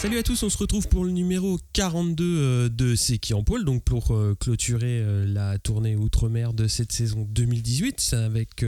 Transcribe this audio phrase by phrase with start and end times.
[0.00, 3.42] Salut à tous, on se retrouve pour le numéro 42 euh, de C'est qui en
[3.44, 8.64] poil, donc pour euh, clôturer euh, la tournée Outre-mer de cette saison 2018 c'est avec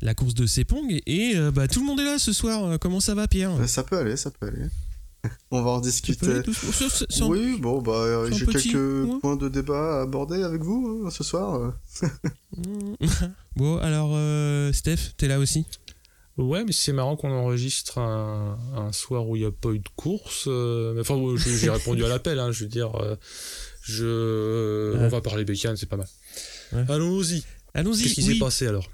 [0.00, 1.00] la course de Sepong.
[1.06, 2.78] Et bah, tout le monde est là ce soir.
[2.78, 3.68] Comment ça va, Pierre?
[3.68, 4.66] Ça peut aller, ça peut aller.
[5.50, 6.42] On va en discuter.
[6.42, 6.52] tout-
[7.26, 11.72] Oui, bon, bah, j'ai quelques points de débat à aborder avec vous hein, ce soir.
[13.56, 15.66] bon, alors, euh, Steph, t'es là aussi?
[16.36, 19.78] Ouais, mais c'est marrant qu'on enregistre un, un soir où il n'y a pas eu
[19.78, 20.46] de course.
[20.48, 22.94] euh, mais enfin, ouais, j'ai répondu à l'appel, hein, je veux dire.
[23.00, 23.16] euh,
[23.82, 24.92] je...
[24.94, 25.04] Ouais.
[25.04, 26.08] On va parler bécane, c'est pas mal.
[26.72, 26.84] Ouais.
[26.88, 27.44] Allons-y.
[27.74, 28.02] Allons-y.
[28.02, 28.32] Qu'est-ce qui oui.
[28.34, 28.88] s'est passé alors?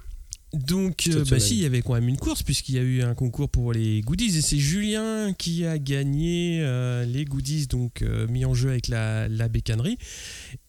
[0.53, 3.01] Donc, euh, bah si, il y avait quand même une course, puisqu'il y a eu
[3.01, 8.01] un concours pour les goodies, et c'est Julien qui a gagné euh, les goodies, donc
[8.01, 9.97] euh, mis en jeu avec la, la bécannerie,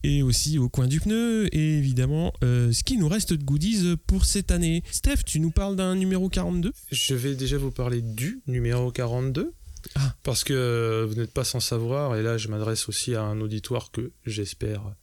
[0.05, 3.97] et aussi au coin du pneu, et évidemment, euh, ce qui nous reste de goodies
[4.06, 4.84] pour cette année.
[4.92, 9.53] Steph, tu nous parles d'un numéro 42 Je vais déjà vous parler du numéro 42.
[9.97, 10.14] Ah.
[10.22, 13.91] Parce que vous n'êtes pas sans savoir, et là je m'adresse aussi à un auditoire
[13.91, 14.94] que j'espère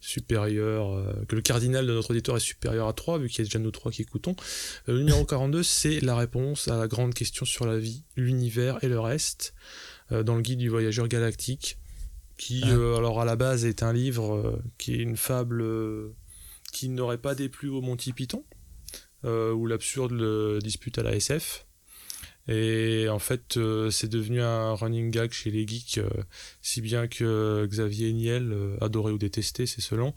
[0.00, 3.42] supérieur, euh, que le cardinal de notre auditoire est supérieur à 3, vu qu'il y
[3.42, 4.34] a déjà nous trois qui écoutons.
[4.88, 8.82] Euh, le numéro 42, c'est la réponse à la grande question sur la vie, l'univers
[8.82, 9.54] et le reste,
[10.10, 11.78] euh, dans le guide du voyageur galactique,
[12.38, 12.96] qui, Ah.
[12.96, 15.62] alors à la base, est un livre qui est une fable
[16.72, 18.44] qui n'aurait pas déplu au Monty Python,
[19.24, 21.66] où l'absurde dispute à la SF.
[22.50, 26.10] Et en fait, euh, c'est devenu un running gag chez les geeks, euh,
[26.62, 30.12] si bien que Xavier Niel, euh, adoré ou détesté, c'est selon,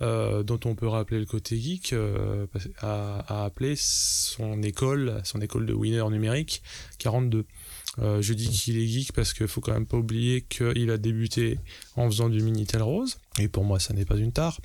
[0.00, 1.94] dont on peut rappeler le côté geek,
[2.80, 6.62] a appelé son école, son école de winner numérique,
[6.98, 7.44] 42.
[8.00, 10.98] Euh, je dis qu'il est geek parce qu'il faut quand même pas oublier qu'il a
[10.98, 11.58] débuté
[11.96, 14.60] en faisant du Minitel Rose, et pour moi ça n'est pas une tare.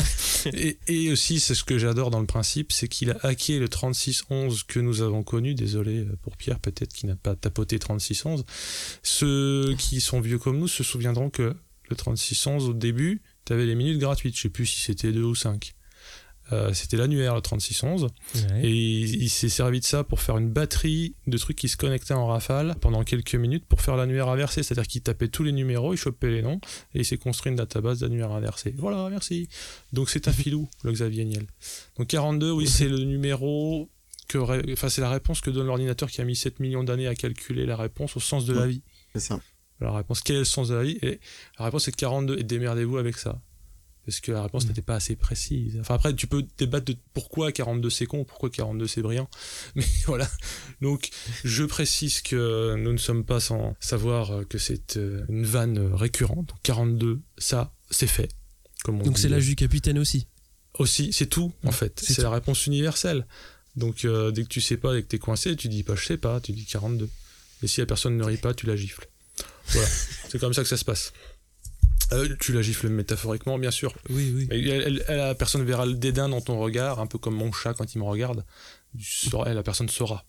[0.52, 4.64] et, aussi, c'est ce que j'adore dans le principe, c'est qu'il a hacké le 3611
[4.64, 8.44] que nous avons connu, désolé euh, pour Pierre peut-être qui n'a pas tapoté 3611.
[9.02, 11.54] Ceux qui sont vieux comme nous se souviendront que
[11.88, 15.34] le 3611 au début, tu les minutes gratuites, je sais plus si c'était 2 ou
[15.34, 15.74] 5.
[16.52, 18.06] Euh, c'était l'annuaire le 3611
[18.62, 21.76] et il, il s'est servi de ça pour faire une batterie de trucs qui se
[21.76, 25.50] connectaient en rafale pendant quelques minutes pour faire l'annuaire inversé, c'est-à-dire qu'il tapait tous les
[25.50, 26.60] numéros, il chopait les noms
[26.94, 28.72] et il s'est construit une database d'annuaire inversé.
[28.78, 29.48] Voilà, merci.
[29.92, 31.46] Donc c'est un filou, le Xavier Niel.
[31.98, 33.90] Donc 42, oui, c'est le numéro
[34.28, 37.08] que, ré- enfin c'est la réponse que donne l'ordinateur qui a mis 7 millions d'années
[37.08, 38.82] à calculer la réponse au sens de la vie.
[39.14, 39.40] C'est ça.
[39.80, 40.98] La réponse, quel est le sens de la vie?
[41.02, 41.20] Et
[41.58, 43.42] la réponse est 42 et démerdez-vous avec ça.
[44.06, 44.68] Parce que la réponse Mm.
[44.68, 45.78] n'était pas assez précise.
[45.80, 49.28] Enfin après, tu peux débattre de pourquoi 42 c'est con, pourquoi 42 c'est brillant.
[49.74, 50.30] Mais voilà.
[50.80, 51.10] Donc,
[51.44, 56.46] je précise que nous ne sommes pas sans savoir que c'est euh, une vanne récurrente.
[56.48, 58.28] Donc 42, ça, c'est fait.
[58.84, 60.28] Comme on Donc c'est l'âge du capitaine aussi.
[60.78, 62.00] Aussi, c'est tout, en fait.
[62.04, 63.26] c'est la réponse universelle.
[63.74, 66.04] Donc, euh, dès que tu sais pas et que t'es coincé, tu dis pas je
[66.06, 67.08] sais pas, tu dis 42.
[67.62, 69.08] Et si la personne ne rit pas, tu la gifles.
[69.68, 69.88] Voilà.
[70.28, 71.12] c'est comme ça que ça se passe.
[72.12, 73.94] Euh, tu la gifles métaphoriquement, bien sûr.
[74.10, 74.46] Oui, oui.
[74.50, 77.74] Mais elle- la personne verra le dédain dans ton regard, un peu comme mon chat
[77.74, 78.44] quand il me regarde.
[78.98, 80.24] Tu sauras- la personne saura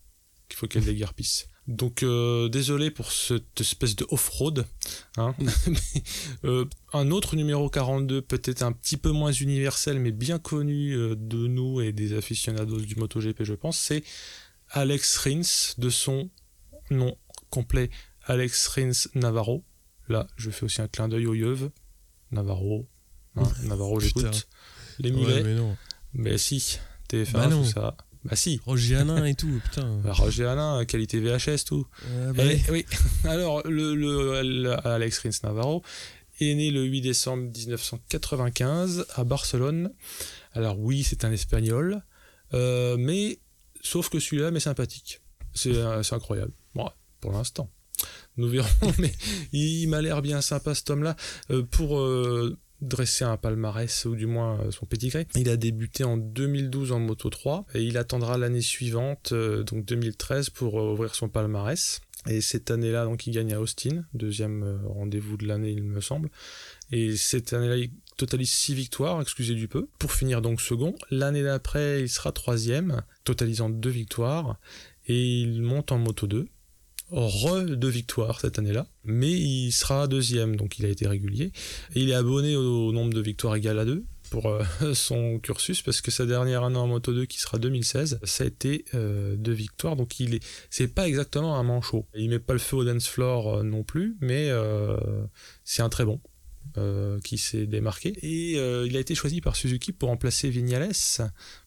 [0.48, 1.46] qu'il faut qu'elle déguerpisse.
[1.68, 4.64] Donc euh, désolé pour cette espèce de off-road.
[5.18, 5.34] hein.
[6.44, 11.14] Euh, un autre numéro 42, peut-être un petit peu moins universel, mais bien connu euh,
[11.16, 14.02] de nous et des aficionados du MotoGP, je pense, c'est
[14.70, 16.30] Alex Rins, de son
[16.90, 17.16] nom
[17.50, 17.90] complet,
[18.24, 19.64] Alex Rins Navarro.
[20.08, 21.70] Là, je fais aussi un clin d'œil au yeuve.
[22.30, 22.86] Navarro.
[23.36, 24.48] hein, Navarro, j'écoute.
[24.98, 25.42] Les Ouais, mulets.
[25.44, 25.76] mais non.
[26.14, 26.78] Mais si,
[27.10, 27.62] TF1, Bah non.
[27.62, 27.96] tout ça.
[28.24, 28.60] Bah si.
[28.64, 29.98] Roger Hanin et tout, putain.
[30.02, 31.86] Bah, Roger Alain, qualité VHS, tout.
[32.34, 32.84] Bah, Eh, oui.
[33.24, 35.82] Alors, le, le- le- Alex Rins Navarro
[36.40, 39.92] est né le 8 décembre 1995 à Barcelone.
[40.52, 42.02] Alors oui, c'est un espagnol,
[42.54, 43.38] euh, mais
[43.82, 45.20] sauf que celui-là m'est sympathique.
[45.54, 46.52] C'est euh, c'est incroyable.
[46.74, 46.88] Bon,
[47.20, 47.70] pour l'instant.
[48.38, 48.68] Nous verrons,
[48.98, 49.12] mais
[49.52, 51.16] il, m'a l'air bien sympa cet homme-là.
[51.50, 56.04] Euh, pour euh, dresser un palmarès, ou du moins euh, son pédigré, il a débuté
[56.04, 61.14] en 2012 en Moto 3, et il attendra l'année suivante, euh, donc 2013, pour ouvrir
[61.14, 62.00] son palmarès.
[62.26, 66.30] Et cette année-là, donc, il gagne à Austin, deuxième rendez-vous de l'année, il me semble.
[66.90, 70.94] Et cette année-là, il totalise 6 victoires, excusez du peu, pour finir donc second.
[71.10, 74.58] L'année d'après, il sera troisième, totalisant 2 victoires,
[75.06, 76.48] et il monte en Moto 2
[77.10, 81.52] re deux victoires cette année-là, mais il sera deuxième, donc il a été régulier.
[81.94, 84.62] Il est abonné au nombre de victoires égal à 2, pour euh,
[84.94, 88.46] son cursus parce que sa dernière année en Moto 2 qui sera 2016, ça a
[88.46, 89.96] été euh, deux victoires.
[89.96, 92.06] Donc il est, c'est pas exactement un manchot.
[92.14, 94.96] Il met pas le feu au dance floor euh, non plus, mais euh,
[95.64, 96.20] c'est un très bon.
[97.24, 98.52] qui s'est démarqué et
[98.86, 100.92] il a été choisi par Suzuki pour remplacer Vignales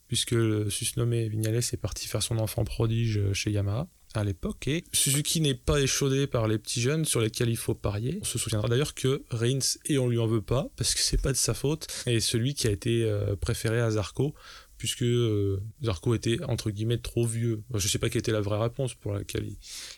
[0.08, 4.84] puisque le susnommé Vignales est parti faire son enfant prodige chez Yamaha à l'époque et
[4.94, 8.20] Suzuki n'est pas échaudé par les petits jeunes sur lesquels il faut parier.
[8.22, 11.22] On se souviendra d'ailleurs que Rins, et on lui en veut pas parce que c'est
[11.22, 14.34] pas de sa faute, est celui qui a été euh, préféré à Zarco
[14.82, 17.62] puisque euh, Zarco était entre guillemets trop vieux.
[17.76, 19.48] Je sais pas quelle était la vraie réponse pour laquelle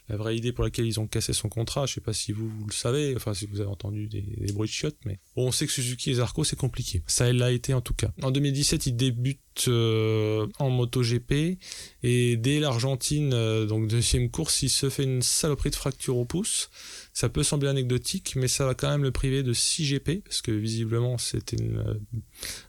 [0.10, 1.86] la vraie idée pour laquelle ils ont cassé son contrat.
[1.86, 4.68] Je sais pas si vous, le savez, enfin si vous avez entendu des, des bruits
[4.68, 7.02] de chiottes, mais bon, on sait que Suzuki et Zarco c'est compliqué.
[7.08, 8.12] Ça l'a été en tout cas.
[8.24, 9.40] En 2017, il débute
[9.70, 11.58] euh, en MotoGP
[12.04, 16.26] et dès l'Argentine, euh, donc deuxième course, il se fait une saloperie de fracture au
[16.26, 16.70] pouce.
[17.14, 20.42] Ça peut sembler anecdotique, mais ça va quand même le priver de 6 GP, parce
[20.42, 21.94] que visiblement c'était une euh,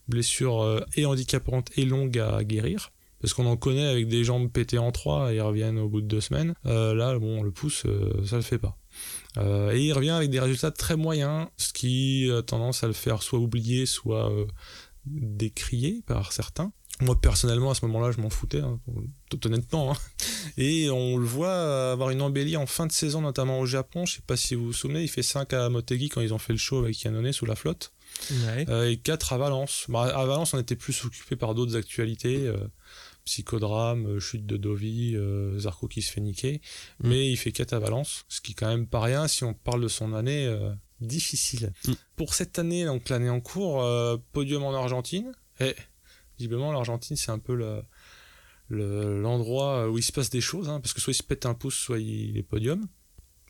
[0.06, 2.93] blessure euh, et handicapante et longue à guérir.
[3.20, 6.02] Parce qu'on en connaît avec des jambes pétées en trois et ils reviennent au bout
[6.02, 6.55] de deux semaines.
[6.67, 7.87] Euh, là, bon, le pouce,
[8.26, 8.76] ça le fait pas.
[9.73, 13.23] Et il revient avec des résultats très moyens, ce qui a tendance à le faire
[13.23, 14.31] soit oublier, soit
[15.06, 16.70] décrier par certains.
[17.00, 18.79] Moi personnellement à ce moment-là je m'en foutais, hein,
[19.29, 19.93] tout honnêtement.
[19.93, 19.96] hein.
[20.56, 24.06] Et on le voit avoir une embellie en fin de saison, notamment au Japon.
[24.06, 26.38] Je sais pas si vous vous souvenez, il fait 5 à Motegi quand ils ont
[26.38, 27.93] fait le show avec Yannone sous la flotte.
[28.31, 28.64] Ouais.
[28.69, 29.87] Euh, et 4 à Valence.
[29.88, 32.46] Bah, à Valence, on était plus occupé par d'autres actualités.
[32.46, 32.56] euh,
[33.25, 36.61] psychodrame, euh, chute de Dovi, euh, Zarco qui se fait niquer.
[37.00, 37.08] Mm.
[37.08, 39.55] Mais il fait 4 à Valence, ce qui est quand même pas rien si on
[39.55, 41.73] parle de son année euh, difficile.
[41.88, 41.93] Mm.
[42.17, 45.32] Pour cette année, donc l'année en cours, euh, podium en Argentine.
[45.61, 45.75] Et
[46.38, 47.82] visiblement, l'Argentine, c'est un peu le-
[48.69, 51.46] le- l'endroit où il se passe des choses, hein, parce que soit il se pète
[51.46, 52.86] un pouce, soit il est podium.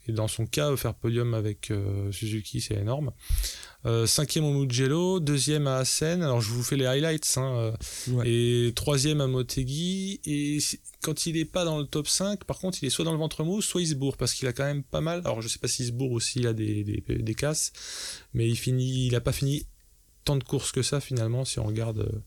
[0.07, 3.11] Et dans son cas, faire podium avec euh, Suzuki, c'est énorme.
[3.87, 6.23] Euh, cinquième au Mugello, deuxième à Assen.
[6.23, 7.33] Alors je vous fais les highlights.
[7.39, 7.73] Hein, euh,
[8.13, 8.29] Ouais.
[8.29, 10.21] Et troisième à Motegi.
[10.27, 10.59] Et
[11.01, 13.19] quand il est pas dans le top 5, par contre, il est soit dans le
[13.19, 15.21] ventre mou, soit il se bourre parce qu'il a quand même pas mal.
[15.25, 17.73] Alors je sais pas s'il se bourre ou s'il a des, des, des casses,
[18.35, 19.65] mais il finit, il a pas fini
[20.27, 22.23] tant de courses que ça finalement si on regarde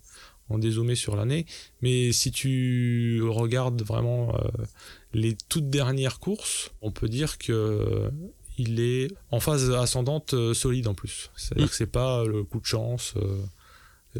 [0.49, 1.45] en dézoomé sur l'année.
[1.81, 4.47] Mais si tu regardes vraiment euh,
[5.13, 8.09] les toutes dernières courses, on peut dire que euh,
[8.57, 11.29] il est en phase ascendante euh, solide en plus.
[11.35, 11.69] C'est-à-dire Mm.
[11.69, 13.13] que c'est pas le coup de chance.
[13.17, 13.41] euh,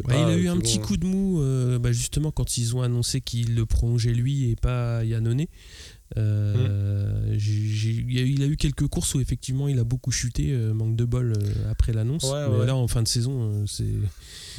[0.06, 1.42] pas, il a eu un bon, petit coup de mou,
[1.80, 5.46] bah, justement, quand ils ont annoncé qu'il le prolongeait lui et pas Yannone.
[6.16, 10.12] Euh, j'ai- il, a eu, il a eu quelques courses où effectivement il a beaucoup
[10.12, 12.24] chuté, euh, manque de bol euh, après l'annonce.
[12.24, 12.66] Ouais, mais ouais.
[12.66, 13.92] là, en fin de saison, c'est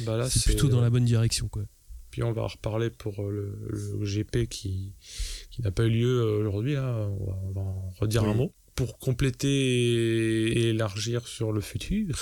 [0.05, 1.47] Bah c'est plutôt dans la bonne direction.
[1.47, 1.63] Quoi.
[2.11, 3.57] Puis on va en reparler pour le,
[3.99, 4.93] le GP qui,
[5.49, 6.73] qui n'a pas eu lieu aujourd'hui.
[6.73, 7.07] Là.
[7.19, 8.29] On, va, on va en redire Oui.
[8.29, 8.53] un mot.
[8.75, 12.15] Pour compléter et, élargir sur le futur,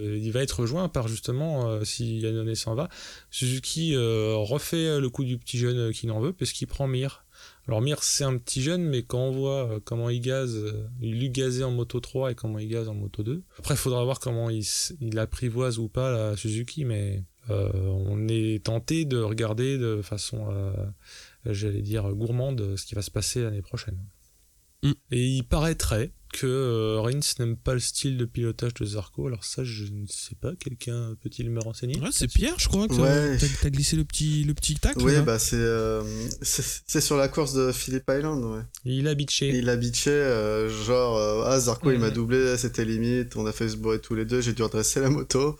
[0.00, 2.88] il va être rejoint par justement, si Yannone s'en va,
[3.30, 7.23] Suzuki refait le coup du petit jeune qui n'en veut, parce qu'il prend Mir.
[7.66, 10.86] Alors Mir, c'est un petit jeune, mais quand on voit euh, comment il gaze, euh,
[11.00, 13.42] il lui gazait en moto 3 et comment il gaze en moto 2.
[13.58, 14.64] Après, il faudra voir comment il,
[15.00, 20.48] il apprivoise ou pas la Suzuki, mais euh, on est tenté de regarder de façon,
[20.50, 20.72] euh,
[21.46, 23.98] j'allais dire, gourmande ce qui va se passer l'année prochaine.
[24.82, 24.92] Mm.
[25.10, 29.26] Et il paraîtrait que euh, Rins n'aime pas le style de pilotage de Zarco.
[29.26, 30.52] Alors ça, je ne sais pas.
[30.58, 31.98] Quelqu'un peut-il me renseigner?
[32.00, 33.38] Ouais, c'est Pierre, je crois, que Ouais.
[33.62, 35.00] t'as glissé le petit, le petit tacle.
[35.02, 36.02] Oui, bah c'est euh,
[36.42, 38.62] c'est c'est sur la course de Phillip Island, ouais.
[38.84, 39.48] Il a bitché.
[39.56, 43.52] Il a bitché, euh, genre, euh, ah, Zarco, il m'a doublé, c'était limite, on a
[43.52, 45.56] fait se bourrer tous les deux, j'ai dû redresser la moto.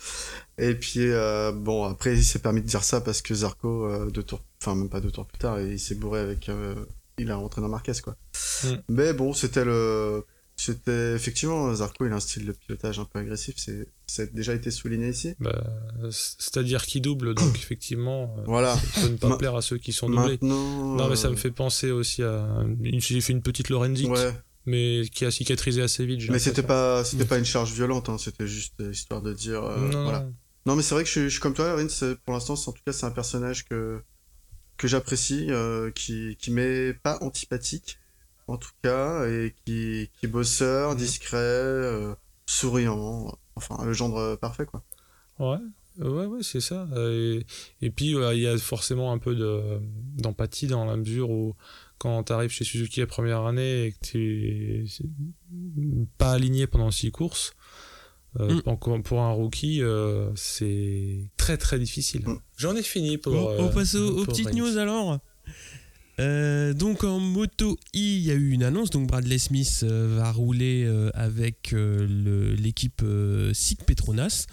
[0.58, 4.10] Et puis, euh, bon, après, il s'est permis de dire ça parce que Zarco, euh,
[4.10, 6.74] deux tours, enfin, même pas deux tours plus tard, il s'est bourré avec, euh,
[7.18, 8.16] il a rentré dans Marquez, quoi.
[8.64, 8.82] Mhm.
[8.88, 10.24] Mais bon, c'était le,
[10.66, 14.26] c'était, effectivement, Zarco, il a un style de pilotage un peu agressif, c'est, ça a
[14.26, 15.34] déjà été souligné ici.
[15.40, 15.64] Bah,
[16.10, 18.76] C'est-à-dire qu'il double, donc effectivement, euh, Voilà.
[18.76, 20.32] ça peut ne pas Ma- plaire à ceux qui sont doublés.
[20.40, 20.96] Maintenant.
[20.96, 22.64] Non, mais ça euh, me fait penser aussi à.
[22.98, 24.32] J'ai fait une petite Lorenzite, Ouais,
[24.66, 26.28] mais qui a cicatrisé assez vite.
[26.30, 29.62] mais c'était pas, c'était pas une charge violente, hein, c'était juste euh, histoire de dire,
[29.64, 30.26] euh, non, voilà.
[30.66, 30.76] non.
[30.76, 32.68] Mais c'est vrai que je, suis- je suis comme toi, Rin, c'est- pour l'instant, c'est-
[32.68, 34.00] en tout cas, c'est un personnage que,
[34.76, 37.98] que j'apprécie, euh, qui, qui m'est pas antipathique,
[38.46, 40.96] en tout cas, et qui, qui est bosseur, Mhm.
[40.98, 42.14] discret, euh,
[42.46, 44.82] souriant, enfin, le genre euh, parfait, quoi.
[45.38, 45.58] Ouais,
[45.98, 46.86] ouais, ouais, c'est ça.
[46.92, 47.40] Euh,
[47.80, 49.80] Et, et puis, ouais, il y a forcément un peu de-
[50.16, 51.54] d'empathie dans la mesure où,
[51.98, 54.86] quand tu arrives chez Suzuki la première année et que tu
[56.18, 57.54] pas aligné pendant six courses,
[58.40, 59.02] euh, Mm.
[59.04, 62.22] pour, un rookie, euh, c'est très très difficile.
[62.28, 62.38] Mm.
[62.56, 63.32] J'en ai fini pour.
[63.32, 65.18] on, on euh, passe aux, aux pour petites news alors.
[66.20, 68.90] Euh, donc en moto I, il y a eu une annonce.
[68.90, 73.02] Donc Bradley Smith euh, va rouler euh, avec l'équipe
[73.52, 74.46] SIG Petronas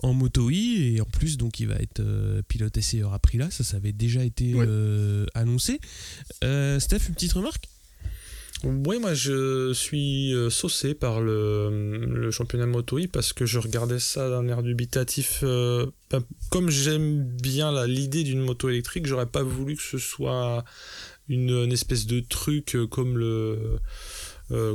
[0.00, 2.02] en moto I et en plus donc il va être
[2.48, 3.50] pilote essayeur Aprilia.
[3.50, 5.26] Ça, ça avait déjà été Ouais.
[5.34, 5.80] annoncé.
[6.42, 7.68] Steph, une petite remarque?
[8.64, 13.58] Oui, moi je suis euh, saucé par le, le championnat moto E parce que je
[13.58, 15.40] regardais ça d'un air dubitatif.
[15.42, 20.64] euh, ben, comme j'aime bien l'idée d'une moto électrique, j'aurais pas voulu que ce soit
[21.28, 23.78] une, espèce de truc euh, comme le.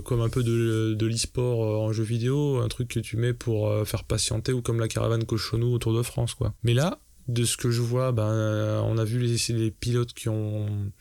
[0.03, 3.87] comme un peu de, de l'e-sport en jeu vidéo, un truc que tu mets pour
[3.87, 6.53] faire patienter ou comme la caravane Cochonou au Tour de France quoi.
[6.63, 10.91] Mais là, de ce que je vois, ben, on a vu les pilotes qui ont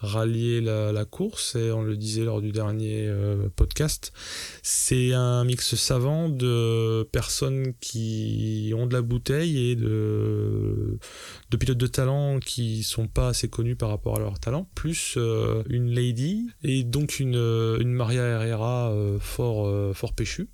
[0.00, 4.12] rallié la, la course et on le disait lors du dernier euh, podcast.
[4.62, 10.98] C'est un mix savant de personnes qui ont de la bouteille et de,
[11.50, 15.14] de pilotes de talent qui sont pas assez connus par rapport à leur talent, plus
[15.16, 20.48] euh, une lady et donc une, euh, une Maria Herrera fort, fort péchue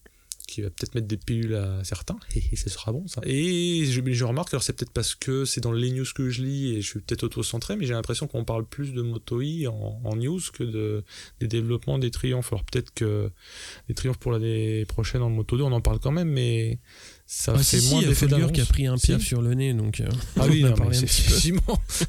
[0.46, 3.20] qui va peut-être mettre des pilules à certains, et ce sera bon ça.
[3.24, 6.42] Et je, je remarque, alors c'est peut-être parce que c'est dans les news que je
[6.42, 9.66] lis et je suis peut-être auto-centré, mais j'ai l'impression qu'on parle plus de Moto E
[9.68, 11.04] en, en news que de,
[11.40, 12.52] des développements des triomphes.
[12.52, 13.30] Alors peut-être que
[13.88, 16.78] les triomphes pour l'année prochaine en Moto 2, on en parle quand même, mais
[17.26, 18.52] ça Ah, fait si, si, moins a d'effet d'annonce.
[18.52, 19.08] qui a pris un Si.
[19.08, 21.34] piaf sur le nez, donc euh, Ah oui, on a non, mais parlé un c'est
[21.34, 21.60] petit peu.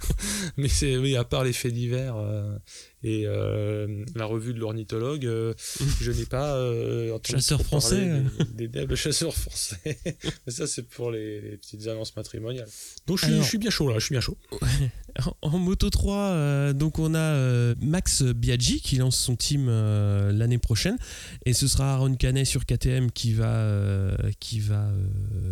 [0.58, 2.56] mais c'est oui, à part les faits divers euh,
[3.04, 5.54] et euh, la revue de l'ornithologue, euh,
[6.02, 8.24] je n'ai pas euh, Chasseur français,
[8.56, 9.98] des, des devs chasseurs français.
[10.46, 12.68] mais ça, c'est pour les, les petites annonces matrimoniales.
[13.06, 13.44] Donc je suis, Alors.
[13.44, 14.38] je suis bien chaud là, je suis bien chaud.
[15.42, 20.32] En, Moto 3, euh, donc on a euh, Max Biaggi qui lance son team euh,
[20.32, 20.98] l'année prochaine
[21.46, 23.66] et ce sera Aaron Canet sur KTM qui va,
[24.40, 24.90] qui va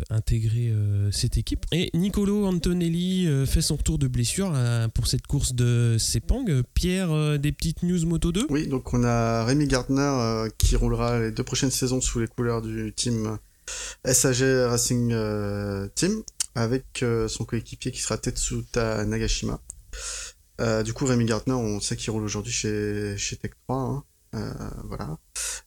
[0.10, 0.74] intégrer
[1.12, 1.66] cette équipe.
[1.72, 4.54] Et Nicolo Antonelli fait son retour de blessure
[4.94, 6.46] pour cette course de Sepang.
[6.74, 11.32] Pierre, des petites news Moto 2 Oui, donc on a Rémi Gardner qui roulera les
[11.32, 13.38] deux prochaines saisons sous les couleurs du team
[14.06, 15.14] SAG Racing
[15.96, 16.24] Team
[16.56, 19.60] avec euh, son coéquipier qui sera Tetsuta Nagashima.
[20.62, 23.78] Euh, du coup, Rémi Gardner, on sait qu'il roule aujourd'hui chez, chez Tech 3.
[23.78, 24.04] hein.
[24.36, 24.54] Euh,
[24.86, 25.18] voilà.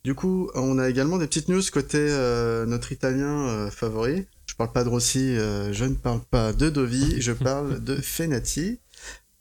[0.04, 4.26] Du coup, on a également des petites news côté euh, notre Italien euh, favori.
[4.46, 7.96] Je parle pas de Rossi, euh, je ne parle pas de Dovi, je parle de
[7.96, 8.80] Fenati.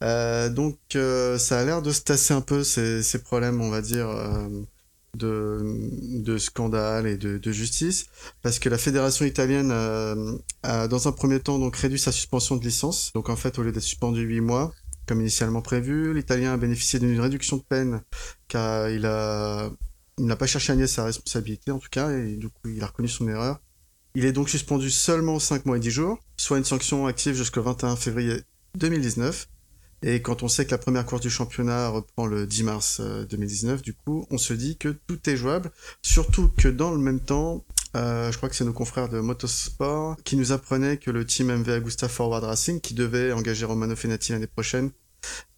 [0.02, 3.70] Euh, donc euh, ça a l'air de se tasser un peu ces, ces problèmes, on
[3.70, 4.48] va dire, euh,
[5.14, 5.58] de,
[6.22, 8.06] de scandale et de, de justice,
[8.42, 12.56] parce que la fédération italienne euh, a dans un premier temps donc réduit sa suspension
[12.56, 13.12] de licence.
[13.14, 14.72] Donc en fait, au lieu d'être suspendu 8 mois,
[15.06, 18.02] comme initialement prévu, l'Italien a bénéficié d'une réduction de peine
[18.46, 19.70] car il a
[20.18, 22.82] il n'a pas cherché à nier sa responsabilité en tout cas, et du coup il
[22.82, 23.60] a reconnu son erreur.
[24.14, 27.62] Il est donc suspendu seulement 5 mois et 10 jours, soit une sanction active jusqu'au
[27.62, 28.42] 21 février
[28.76, 29.48] 2019.
[30.02, 33.24] Et quand on sait que la première course du championnat reprend le 10 mars euh,
[33.26, 35.70] 2019, du coup, on se dit que tout est jouable.
[36.02, 37.64] Surtout que dans le même temps,
[37.96, 41.48] euh, je crois que c'est nos confrères de Motorsport qui nous apprenaient que le team
[41.48, 44.90] MV Agusta Forward Racing, qui devait engager Romano Fenati l'année prochaine,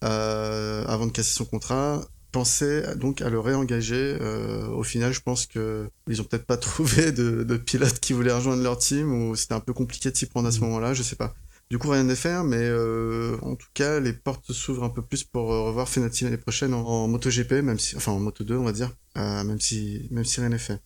[0.03, 4.17] euh, avant de casser son contrat, pensait donc à le réengager.
[4.21, 8.13] Euh, au final, je pense que ils ont peut-être pas trouvé de, de pilote qui
[8.13, 10.93] voulait rejoindre leur team ou c'était un peu compliqué de s'y prendre à ce moment-là,
[10.93, 11.35] je sais pas.
[11.71, 15.01] Du coup, rien n'est fait, mais euh, en tout cas, les portes s'ouvrent un peu
[15.01, 18.43] plus pour euh, revoir Fenati l'année prochaine en, en MotoGP, même si, enfin en Moto
[18.43, 20.81] 2, on va dire, euh, même si, même si rien n'est fait.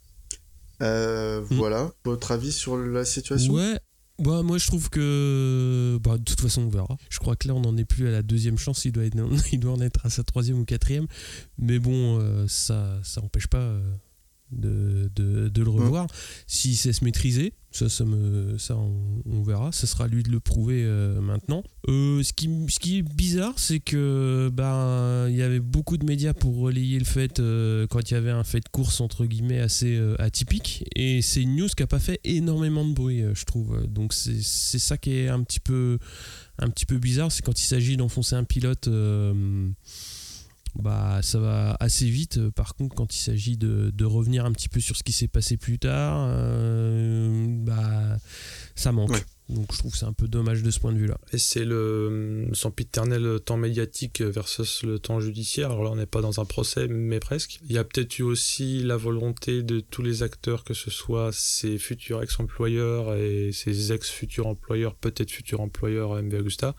[0.83, 1.55] Euh, Mm.
[1.55, 3.53] Voilà, votre avis sur la situation?
[3.53, 3.79] Ouais.
[4.19, 6.95] Bah, moi je trouve que bah, de toute façon on verra.
[7.09, 9.17] Je crois que là on n'en est plus à la deuxième chance, il doit, être,
[9.51, 11.07] il doit en être à sa troisième ou quatrième.
[11.57, 13.81] Mais bon, euh, ça ça empêche pas euh,
[14.51, 16.07] de, de, de le revoir.
[16.47, 19.71] S'il sait se maîtriser, ça, ça, me, ça on, on verra.
[19.71, 21.63] Ce sera à lui de le prouver euh, maintenant.
[21.89, 26.05] Euh, ce, qui, ce qui est bizarre, c'est que ben il y avait beaucoup de
[26.05, 29.25] médias pour relayer le fait euh, quand il y avait un fait de course entre
[29.25, 30.85] guillemets assez atypique.
[30.95, 33.85] Et c'est une news qui a pas fait énormément de bruit, je trouve.
[33.87, 35.97] Donc c'est c'est ça qui est un petit peu
[36.59, 38.87] un petit peu bizarre, c'est quand il s'agit d'enfoncer un pilote.
[40.75, 42.37] Bah, ça va assez vite.
[42.37, 45.27] Euh, Par contre, quand il s'agit de, revenir un petit peu sur ce qui s'est
[45.27, 48.17] passé plus tard, euh, bah,
[48.75, 49.25] ça manque.
[49.47, 51.17] Donc je trouve que c'est un peu dommage de ce point de vue-là.
[51.31, 55.69] Et c'est le son piternel temps médiatique versus le temps judiciaire.
[55.71, 57.59] Alors là, on n'est pas dans un procès, mais presque.
[57.69, 61.29] Il y a peut-être eu aussi la volonté de tous les acteurs, que ce soit
[61.31, 66.75] ses futurs ex-employeurs et ses ex-futurs employeurs, peut-être futurs employeurs à MV Agusta,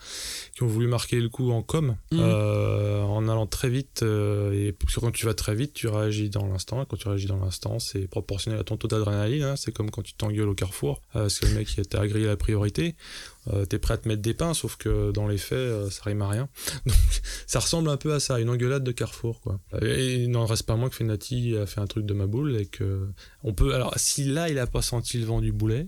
[0.54, 2.18] qui ont voulu marquer le coup en com, Mhm.
[2.20, 4.02] euh, en allant très vite.
[4.02, 6.82] euh, et quand tu vas très vite, tu réagis dans l'instant.
[6.82, 9.42] Et quand tu réagis dans l'instant, c'est proportionnel à ton taux d'adrénaline.
[9.42, 9.56] hein.
[9.56, 11.00] C'est comme quand tu t'engueules au carrefour.
[11.14, 12.55] euh, parce que le mec il t'a agréé la priorité.
[13.52, 16.02] Euh, T'es prêt à te mettre des pains, sauf que dans les faits, euh, ça
[16.04, 16.48] rime à rien.
[16.86, 16.96] Donc
[17.46, 19.40] ça ressemble un peu à ça, une engueulade de carrefour.
[19.40, 19.60] quoi.
[19.82, 22.56] Et il n'en reste pas moins que Fenati a fait un truc de ma boule.
[22.56, 23.08] Et que
[23.42, 23.74] on peut.
[23.74, 25.86] Alors, si là, il a pas senti le vent du boulet.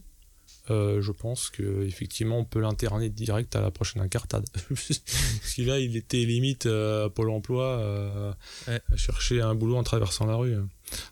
[0.71, 4.45] euh, je pense que effectivement on peut l'interner direct à la prochaine incartade.
[4.69, 8.37] Parce que là il était limite à Pôle Emploi
[8.69, 8.81] Ouais.
[8.93, 10.55] à chercher un boulot en traversant la rue.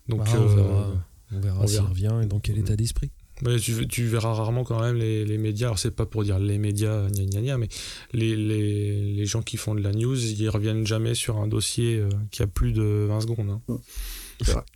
[0.07, 0.93] Donc Bah, on verra,
[1.31, 1.89] on verra on s'il verra.
[1.89, 3.09] revient et dans quel état d'esprit.
[3.45, 6.39] Ouais, tu, tu verras rarement quand même les, les médias, alors c'est pas pour dire
[6.39, 7.67] les médias, gna gna gna, mais
[8.13, 11.97] les, les, les gens qui font de la news, ils reviennent jamais sur un dossier
[11.99, 13.49] euh, qui a plus de 20 secondes.
[13.69, 13.77] hein.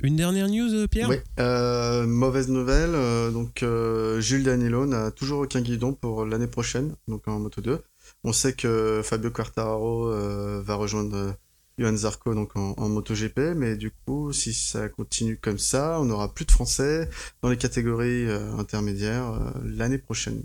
[0.02, 1.10] Une dernière news, euh, Pierre?
[1.10, 2.92] Oui, euh, mauvaise nouvelle.
[2.96, 7.62] euh, donc, euh, Jules Danilo n'a toujours aucun guidon pour l'année prochaine, donc en Moto
[7.62, 7.80] 2.
[8.24, 11.32] On sait que Fabio Quartararo euh, va rejoindre euh,
[11.78, 16.06] Johan Zarco donc en, en MotoGP, mais du coup, si ça continue comme ça, on
[16.06, 17.10] n'aura plus de Français
[17.42, 20.42] dans les catégories euh, intermédiaires euh, l'année prochaine.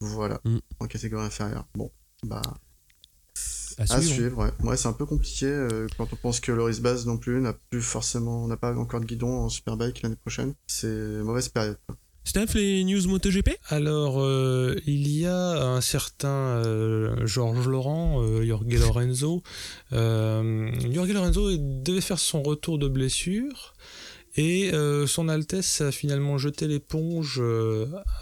[0.00, 0.58] Voilà, Mm.
[0.80, 1.66] en catégorie inférieure.
[1.74, 1.90] Bon,
[2.26, 2.42] bah,
[3.78, 4.02] À à suivre.
[4.14, 4.50] suivre, ouais.
[4.68, 7.54] Ouais, c'est un peu compliqué euh, quand on pense que Loris Baz non plus n'a
[7.70, 10.54] plus forcément, n'a pas encore de guidon en Superbike l'année prochaine.
[10.66, 10.88] C'est
[11.22, 11.78] mauvaise période.
[11.86, 11.96] quoi.
[12.24, 13.50] Steph, les news MotoGP?
[13.68, 19.42] Alors, euh, il y a un certain euh, Georges Laurent, euh, Jorge Lorenzo.
[19.92, 23.74] Euh, Jorge Lorenzo devait faire son retour de blessure.
[24.34, 24.70] Et
[25.06, 27.42] son Altesse a finalement jeté l'éponge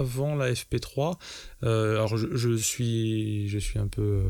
[0.01, 1.17] avant la FP3.
[1.63, 4.25] Euh, alors je, suis, un peu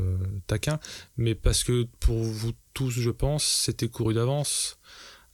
[0.45, 0.79] taquin,
[1.17, 4.77] mais parce que pour vous tous, je pense, c'était couru d'avance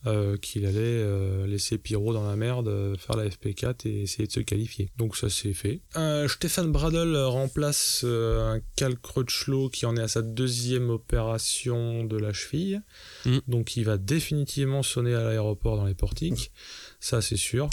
[0.06, 4.28] euh, qu'il allait euh, laisser Pyro dans la merde, euh, faire la FP4 et essayer
[4.28, 4.92] de se qualifier.
[4.98, 5.82] Donc ça c'est fait.
[6.28, 12.32] Stéphane Bradl remplace un Cal Crutchlow qui en est à sa deuxième opération de la
[12.32, 12.82] cheville.
[13.26, 13.38] Mm.
[13.48, 16.52] Donc il va définitivement sonner à l'aéroport dans les portiques.
[17.00, 17.70] Ça c'est sûr.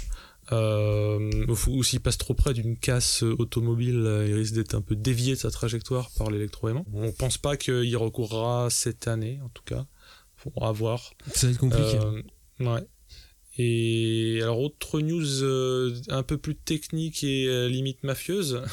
[0.53, 1.31] Euh,
[1.69, 5.39] ou- s'il passe trop près d'une casse automobile, il risque d'être un peu dévié de
[5.39, 6.85] sa trajectoire par l'électroaimant.
[6.93, 9.87] On pense pas qu'il recourra cette année, en tout cas.
[10.45, 11.15] Faudra voir.
[11.35, 11.99] Ça va être compliqué.
[11.99, 12.23] Euh,
[12.61, 12.87] ouais.
[13.57, 18.63] Et alors, autre news euh, un peu plus technique et euh, limite mafieuse.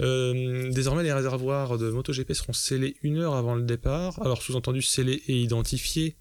[0.00, 4.20] Euh, désormais, les réservoirs de MotoGP seront scellés une heure avant le départ.
[4.20, 6.18] Alors, sous-entendu, scellés et identifiés.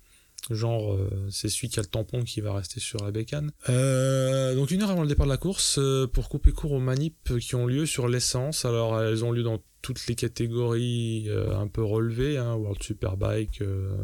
[0.50, 3.52] Genre, euh, c'est celui qui a le tampon qui va rester sur la bécane.
[3.70, 6.80] Euh, donc, une heure avant le départ de la course, euh, pour couper court aux
[6.80, 8.64] manips qui ont lieu sur l'essence.
[8.64, 13.62] Alors, elles ont lieu dans toutes les catégories euh, un peu relevées, hein, World Superbike,
[13.62, 13.96] euh,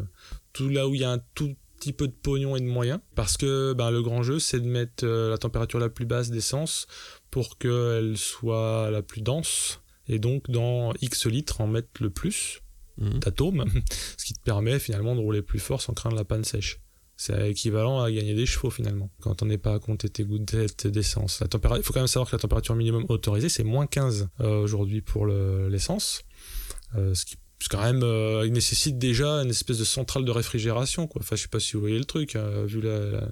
[0.52, 3.00] tout là où il y a un tout petit peu de pognon et de moyens.
[3.14, 6.30] Parce que ben, le grand jeu, c'est de mettre euh, la température la plus basse
[6.30, 6.86] d'essence
[7.30, 9.82] pour qu'elle soit la plus dense.
[10.08, 12.60] Et donc, dans X litres, en mettre le plus
[12.98, 13.64] D'atomes,
[14.16, 16.80] ce qui te permet finalement de rouler plus fort sans craindre la panne sèche.
[17.16, 20.56] C'est équivalent à gagner des chevaux finalement, quand on n'est pas à compter tes gouttes
[20.86, 21.42] d'essence.
[21.42, 25.00] Il faut quand même savoir que la température minimum autorisée, c'est moins 15 euh, aujourd'hui
[25.00, 26.22] pour le- l'essence.
[26.96, 30.24] Euh, ce qui ce qui, quand même euh, il nécessite déjà une espèce de centrale
[30.24, 31.06] de réfrigération.
[31.06, 31.22] Quoi.
[31.22, 32.82] Enfin, je sais pas si vous voyez le truc, hein, vu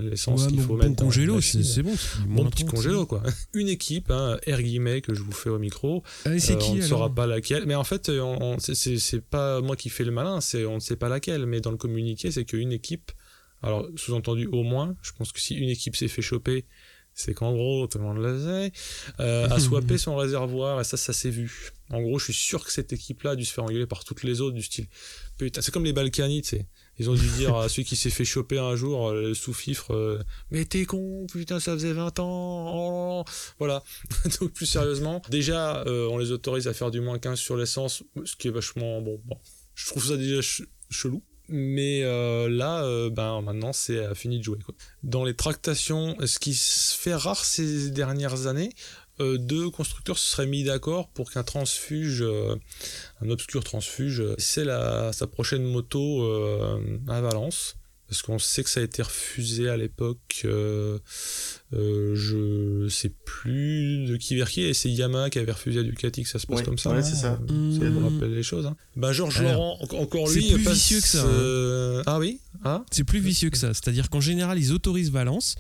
[0.01, 0.91] l'essence qu'il bon, faut bon mettre.
[0.91, 1.95] la congélo, c'est bon.
[2.29, 3.23] Bon petit 30, congélo quoi.
[3.55, 6.03] Une équipe, hein, air guillemets que je vous fais au micro,
[6.39, 7.67] c'est euh, qui on ne saura pas laquelle.
[7.67, 10.77] Mais en fait, euh, on, on- c'est- pas moi qui fais le malin, c'est on
[10.77, 11.45] ne sait pas laquelle.
[11.47, 13.13] Mais dans le communiqué, c'est qu'une équipe,
[13.63, 16.65] alors sous-entendu au moins, je pense que si une équipe s'est fait choper,
[17.15, 18.73] c'est qu'en gros, tout le monde le sait,
[19.21, 21.73] euh, a swappé son réservoir et ça, ça s'est vu.
[21.91, 24.23] En gros, je suis sûr que cette équipe-là a dû se faire engueuler par toutes
[24.23, 24.87] les autres du style.
[25.39, 26.67] Putain, c'est comme les Balkany, tu sais.
[26.99, 29.93] Ils ont dû dire à celui qui s'est fait choper un jour, euh, le sous-fifre,
[29.95, 32.75] euh, mais t'es con, putain, ça faisait 20 ans.
[32.75, 33.25] oh là là.
[33.59, 33.83] Voilà.
[34.41, 38.03] Donc plus sérieusement, déjà, euh, on les autorise à faire du moins 15 sur l'essence,
[38.25, 39.21] ce qui est vachement bon.
[39.25, 39.37] bon.
[39.75, 41.23] Je trouve ça déjà ch- chelou.
[41.49, 44.59] Mais euh, là, euh, ben maintenant, c'est euh, fini de jouer.
[44.65, 44.75] Quoi.
[45.03, 48.71] Dans les tractations, ce qui se fait rare ces dernières années,
[49.21, 52.25] deux constructeurs se seraient mis d'accord pour qu'un transfuge,
[53.21, 56.25] un obscur transfuge, c'est sa prochaine moto
[57.07, 57.77] à Valence.
[58.13, 60.43] Parce qu'on sait que ça a été refusé à l'époque.
[60.45, 60.99] euh,
[61.73, 64.61] euh, je sais plus de qui vers qui.
[64.63, 66.91] Et c'est Yamaha qui avait refusé à Ducati que ça se passe Ouais, comme ça.
[66.91, 67.03] ouais, hein.
[67.03, 67.39] c'est ça.
[67.49, 67.79] Mmh.
[67.79, 68.67] Ça me rappelle les choses.
[68.67, 68.77] Hein.
[68.97, 71.27] Bah, Georges Laurent, en- encore c'est lui, plus passe, vicieux que ça, hein.
[71.27, 73.69] euh, Ah oui Ah C'est plus vicieux que ça.
[73.73, 75.55] C'est-à-dire qu'en général, ils autorisent Valence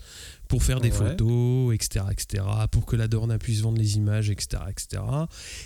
[0.52, 1.08] pour faire des Ouais.
[1.08, 5.02] photos, etc., etc., pour que la Dorna puisse vendre les images, etc., etc.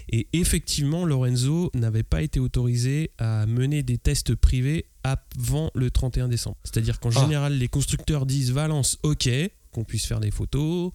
[0.09, 6.29] Et effectivement, Lorenzo n'avait pas été autorisé à mener des tests privés avant le 31
[6.29, 6.57] décembre.
[6.63, 7.21] C'est-à-dire qu'en Ah.
[7.21, 9.29] général, les constructeurs disent Valence, ok,
[9.73, 10.93] qu'on puisse faire des photos,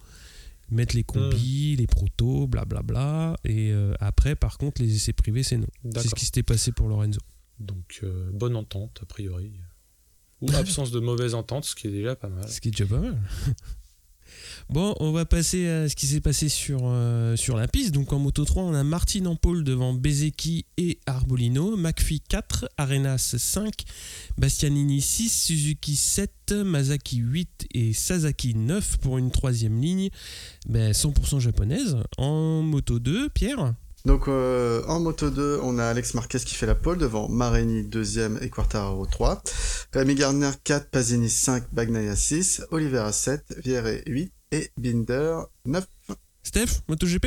[0.70, 3.36] mettre les combis, les protos, blablabla.
[3.44, 5.66] Et euh, après, par contre, les essais privés, c'est non.
[5.96, 7.20] C'est ce qui s'était passé pour Lorenzo.
[7.60, 9.52] Donc euh, bonne entente a priori.
[10.40, 12.48] Ou absence de mauvaise entente, ce qui est déjà pas mal.
[12.48, 13.20] Ce qui est déjà pas mal.
[14.72, 17.92] Bon, on va passer à ce qui s'est passé sur, euh, la piste.
[17.92, 22.70] Donc en Moto 3, on a Martin en pole devant Bezeki et Arbolino, McPhee 4,
[22.78, 23.70] Arenas 5,
[24.38, 30.08] Bastianini 6, Suzuki 7, Masaki 8 et Sasaki 9 pour une troisième ligne
[30.66, 31.98] ben, 100% japonaise.
[32.16, 33.74] En Moto 2, Pierre?
[34.06, 37.82] Donc euh, en moto 2, on a Alex Marquez qui fait la pole devant Marini
[37.82, 39.42] 2ème et Quartararo 3.
[39.92, 45.84] Rémi Gardner 4, Pasini 5, Bagnaia 6, Oliveira 7, Vierre 8 et Binder 9.
[46.44, 47.26] Steph, MotoGP?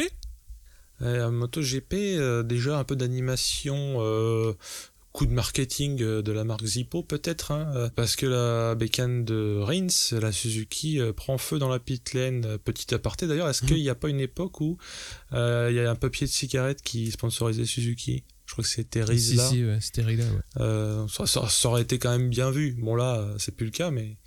[1.02, 4.54] Euh, MotoGP, euh, déjà un peu d'animation, euh,
[5.12, 9.88] coup de marketing de la marque Zippo peut-être, hein, parce que la bécane de Rins,
[10.20, 12.58] la Suzuki, euh, prend feu dans la pit lane.
[12.60, 13.70] Petit aparté d'ailleurs, est-ce Mhm.
[13.70, 14.78] qu'il n'y a pas une époque où
[15.34, 18.24] euh, il y a un papier de cigarette qui sponsorisait Suzuki?
[18.46, 19.50] Je crois que c'était Rizla.
[19.50, 20.18] si, ouais, c'était ouais.
[20.60, 22.76] Euh, ça, ça- ça aurait été quand même bien vu.
[22.80, 24.18] Bon là, c'est plus le cas, mais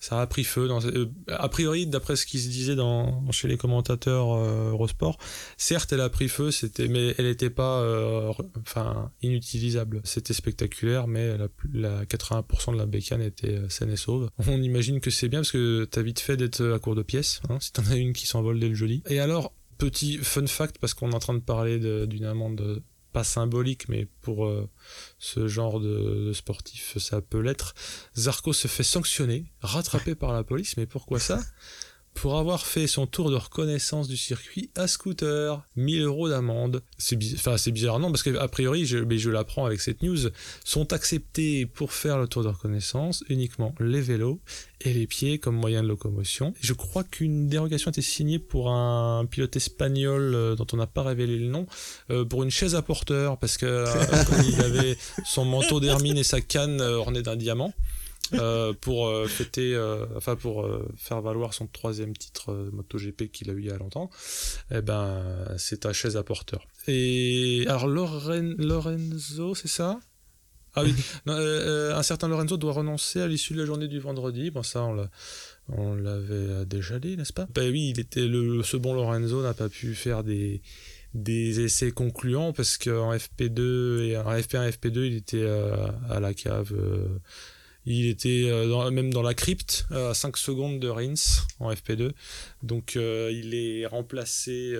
[0.00, 0.66] ça a pris feu.
[0.66, 5.18] Dans, euh, a priori, d'après ce qui se disait dans, chez les commentateurs euh, Eurosport,
[5.58, 10.00] certes, elle a pris feu, c'était, mais elle n'était pas, euh, enfin, inutilisable.
[10.04, 14.30] C'était spectaculaire, mais la, la 80% de la bécane était euh, saine et sauve.
[14.48, 17.42] On imagine que c'est bien parce que t'as vite fait d'être à court de pièces,
[17.50, 19.02] hein, si t'en as une qui s'envole dès le jeudi.
[19.08, 23.24] Et alors, petit fun fact, parce qu'on est en train de parler d'une amende pas
[23.24, 24.68] symbolique, mais pour euh,
[25.18, 27.74] ce genre de, sportif, ça peut l'être.
[28.16, 31.40] Zarco se fait sanctionner, rattrapé par la police, mais pourquoi ça?
[32.20, 36.82] Pour avoir fait son tour de reconnaissance du circuit à scooter, 1000 euros d'amende.
[36.98, 40.28] C'est enfin, c'est bizarre, non, parce qu'a priori, mais je l'apprends avec cette news,
[40.62, 44.38] sont acceptés pour faire le tour de reconnaissance uniquement les vélos
[44.82, 46.52] et les pieds comme moyen de locomotion.
[46.60, 50.86] Je crois qu'une dérogation a été signée pour un pilote espagnol euh, dont on n'a
[50.86, 51.66] pas révélé le nom,
[52.10, 53.86] euh, pour une chaise à porteur, parce que euh,
[54.46, 57.72] il avait son manteau d'hermine et sa canne euh, ornée d'un diamant.
[58.34, 63.52] Euh, pour euh, fêter, euh, enfin pour faire valoir son troisième titre MotoGP qu'il a
[63.52, 64.10] eu il y a longtemps,
[64.70, 65.22] eh ben
[65.58, 66.66] c'est ta chaise à porteur.
[66.88, 70.00] Et alors Loren- Lorenzo, c'est ça?
[70.74, 70.94] Ah oui,
[71.26, 74.50] non, un certain Lorenzo doit renoncer à l'issue de la journée du vendredi.
[74.50, 75.10] Bon ça on l'a,
[75.68, 77.46] on l'avait déjà dit, n'est-ce pas?
[77.54, 80.62] Ben oui, il était le, ce bon Lorenzo n'a pas pu faire des
[81.12, 85.44] des essais concluants parce qu'en FP2 et en FP1 et FP2 il était
[86.08, 86.72] à la cave
[87.86, 92.12] il était euh, même dans la crypte euh, à 5 secondes de Rins en FP2
[92.62, 94.78] donc euh, il est remplacé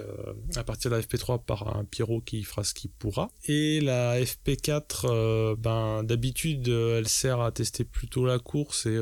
[0.57, 3.31] à partir de la FP3 par un Pierrot qui fera ce qu'il pourra.
[3.47, 8.99] Et la FP4 euh, ben d'habitude elle sert à tester plutôt la course et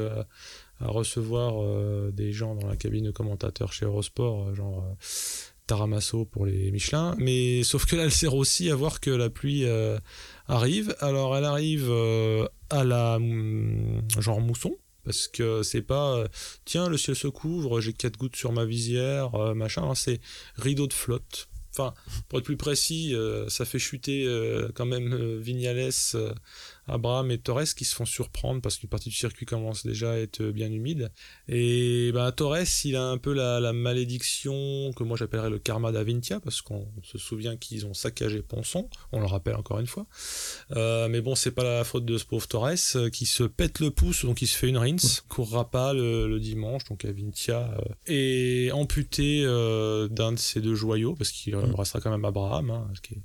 [0.80, 4.84] à recevoir des gens dans la cabine de commentateurs chez Eurosport genre
[5.68, 9.30] Taramasso pour les Michelin, mais sauf que là elle sert aussi à voir que la
[9.30, 9.98] pluie euh,
[10.48, 10.96] arrive.
[11.00, 16.28] Alors elle arrive euh, à la hum, genre mousson, parce que c'est pas euh,
[16.64, 20.20] tiens le ciel se couvre, j'ai quatre gouttes sur ma visière, machin, hein, c'est
[20.56, 21.48] rideau de flotte.
[21.72, 21.92] Enfin,
[22.28, 23.14] pour être plus précis,
[23.48, 24.26] ça fait chuter
[24.74, 25.92] quand même Vignales,
[26.88, 30.16] Abraham et Torres qui se font surprendre parce qu'une partie du circuit commence déjà à
[30.16, 31.10] être bien humide.
[31.48, 35.92] Et ben, Torres, il a un peu la, la malédiction que moi j'appellerais le karma
[35.92, 40.06] d'Avintia, parce qu'on se souvient qu'ils ont saccagé Ponson, on le rappelle encore une fois.
[40.72, 43.80] Euh, mais bon, c'est pas la faute de ce pauvre Torres euh, qui se pète
[43.80, 47.70] le pouce, donc il se fait une rince, courra pas le, le dimanche, donc Avintia
[47.78, 52.70] euh, est amputé euh, d'un de ses deux joyaux, parce qu'il restera quand même Abraham,
[52.70, 53.22] hein, ce qui est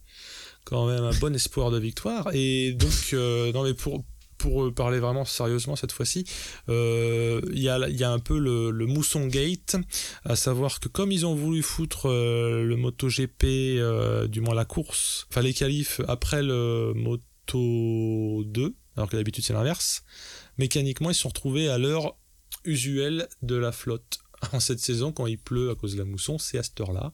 [0.65, 2.29] quand même un bon espoir de victoire.
[2.33, 4.03] Et donc, euh, non mais pour
[4.43, 6.25] pour parler vraiment sérieusement cette fois-ci,
[6.67, 9.77] euh, il y, a, y a un peu le, le mousson gate,
[10.25, 14.65] à savoir que comme ils ont voulu foutre euh, le MotoGP, euh, du moins la
[14.65, 20.03] course, enfin les qualifs après le Moto 2, alors que d'habitude c'est l'inverse,
[20.57, 22.17] mécaniquement ils se sont retrouvés à l'heure
[22.65, 24.19] usuelle de la flotte.
[24.51, 27.13] En cette saison, quand il pleut à cause de la mousson, c'est à cette heure-là.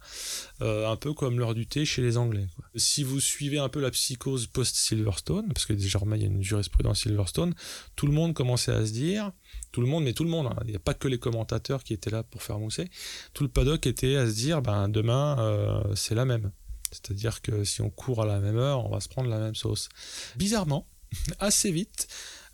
[0.62, 2.48] Euh, un peu comme l'heure du thé chez les Anglais.
[2.76, 6.44] Si vous suivez un peu la psychose post-Silverstone, parce que désormais il y a une
[6.44, 7.54] jurisprudence Silverstone,
[7.96, 9.32] tout le monde commençait à se dire,
[9.72, 11.84] tout le monde, mais tout le monde, hein, il n'y a pas que les commentateurs
[11.84, 12.89] qui étaient là pour faire mousser,
[13.34, 16.52] tout le paddock était à se dire, ben demain euh, c'est la même.
[16.92, 19.56] C'est-à-dire que si on court à la même heure, on va se prendre la même
[19.56, 19.89] sauce.
[20.36, 20.88] Bizarrement,
[21.39, 22.08] assez vite,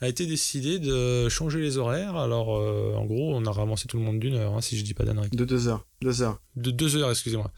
[0.06, 2.16] a été décidé de changer les horaires.
[2.16, 4.84] Alors, euh, en gros, on a ravancé tout le monde d'une heure, hein, si je
[4.84, 5.30] dis pas d'annerie.
[5.32, 5.86] De deux heures.
[6.02, 6.40] Deux heures.
[6.56, 7.52] De deux heures, excusez-moi.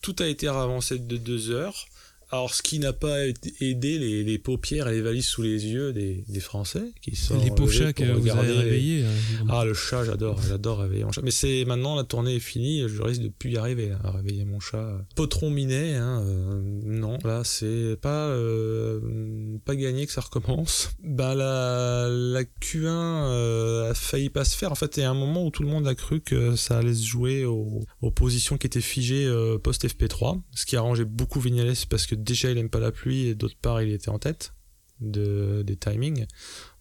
[0.00, 1.86] Tout a été ravancé de deux heures
[2.32, 5.92] alors, ce qui n'a pas aidé les, les, paupières et les valises sous les yeux
[5.92, 9.04] des, des Français qui sont les pauvres chats que vous avez réveillés.
[9.04, 11.22] Hein, ah, le chat, j'adore, j'adore réveiller mon chat.
[11.22, 14.44] Mais c'est maintenant la tournée est finie, je risque de plus y arriver à réveiller
[14.44, 14.98] mon chat.
[15.16, 19.00] Potron minet, hein, euh, non, là c'est pas euh,
[19.64, 20.90] pas gagné que ça recommence.
[21.02, 24.70] Bah la la Q1 euh, a failli pas se faire.
[24.70, 26.78] En fait, il y a un moment où tout le monde a cru que ça
[26.78, 29.28] allait se jouer aux, aux positions qui étaient figées
[29.64, 32.92] post FP3, ce qui a arrangé beaucoup Vignales parce que déjà il aime pas la
[32.92, 34.52] pluie et d'autre part il était en tête
[35.00, 36.26] de, des timings.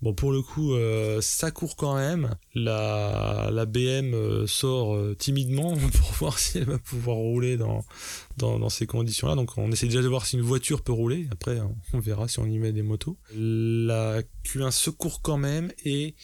[0.02, 2.36] Bon pour le coup euh, ça court quand même.
[2.54, 8.70] La, la BM euh, sort euh, timidement pour voir si elle va pouvoir rouler dans,
[8.70, 9.36] ces conditions là.
[9.36, 11.28] Donc on essaie déjà de voir si une voiture peut rouler.
[11.32, 11.60] Après
[11.94, 13.18] on verra si on y met des motos.
[13.34, 16.16] La Q1 se court quand même et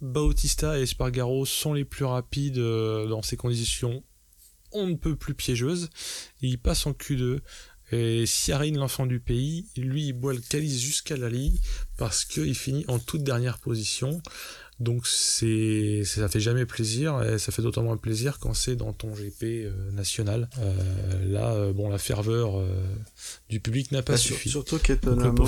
[0.00, 4.04] Bautista et Spargaro sont les plus rapides dans ces conditions
[4.72, 5.88] on ne peut plus piégeuse.
[6.42, 7.40] il passe en Q2
[7.90, 11.56] et Siarine, l'enfant du pays, lui, il boit le calice jusqu'à la ligne
[11.96, 14.20] parce qu'il finit en toute dernière position.
[14.80, 18.92] Donc c'est ça fait jamais plaisir et ça fait d'autant moins plaisir quand c'est dans
[18.92, 20.48] ton GP euh, national.
[20.60, 22.62] Euh, là, euh, bon, la ferveur
[23.48, 24.50] du public n'a pas bah, suffi.
[24.50, 25.46] surtout qu'étonnamment,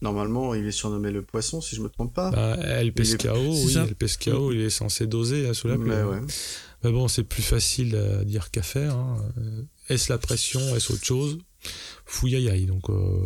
[0.00, 2.30] normalement, il est surnommé le poisson, si je me trompe pas.
[2.30, 5.90] Bah, El Pescao, oui, El Pescao, il est censé doser sous la pluie.
[5.90, 6.20] Mais,
[6.84, 8.96] Mais bon, c'est plus facile à dire qu'à faire.
[8.96, 9.18] Hein.
[9.88, 10.60] Est-ce la pression?
[10.76, 11.38] Est-ce autre chose?
[12.08, 12.64] Fouillaïaï.
[12.64, 13.20] Donc euh,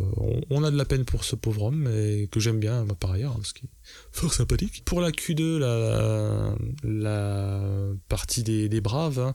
[0.51, 3.37] on, a de la peine pour ce pauvre homme, mais que j'aime bien par ailleurs,
[3.37, 4.83] parce qu'il est fort sympathique.
[4.85, 5.59] Pour la Q2,
[6.83, 9.35] la, partie des, braves, hein,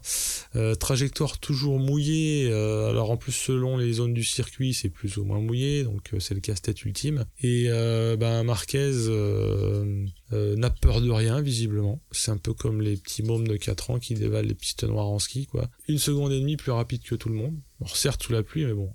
[0.54, 2.50] euh, trajectoire toujours mouillée.
[2.52, 6.10] Euh, alors en plus selon les zones du circuit, c'est plus ou moins mouillé, donc
[6.18, 7.24] c'est le casse-tête ultime.
[7.42, 7.68] Et
[8.18, 8.92] ben Marquez
[10.30, 12.02] n'a peur de rien visiblement.
[12.10, 15.08] C'est un peu comme les petits mômes de 4 ans qui dévalent les pistes noires
[15.08, 15.70] en ski, quoi.
[15.88, 17.56] Une seconde et demie plus rapide que tout le monde.
[17.80, 18.92] Bon, certes sous la pluie, mais bon,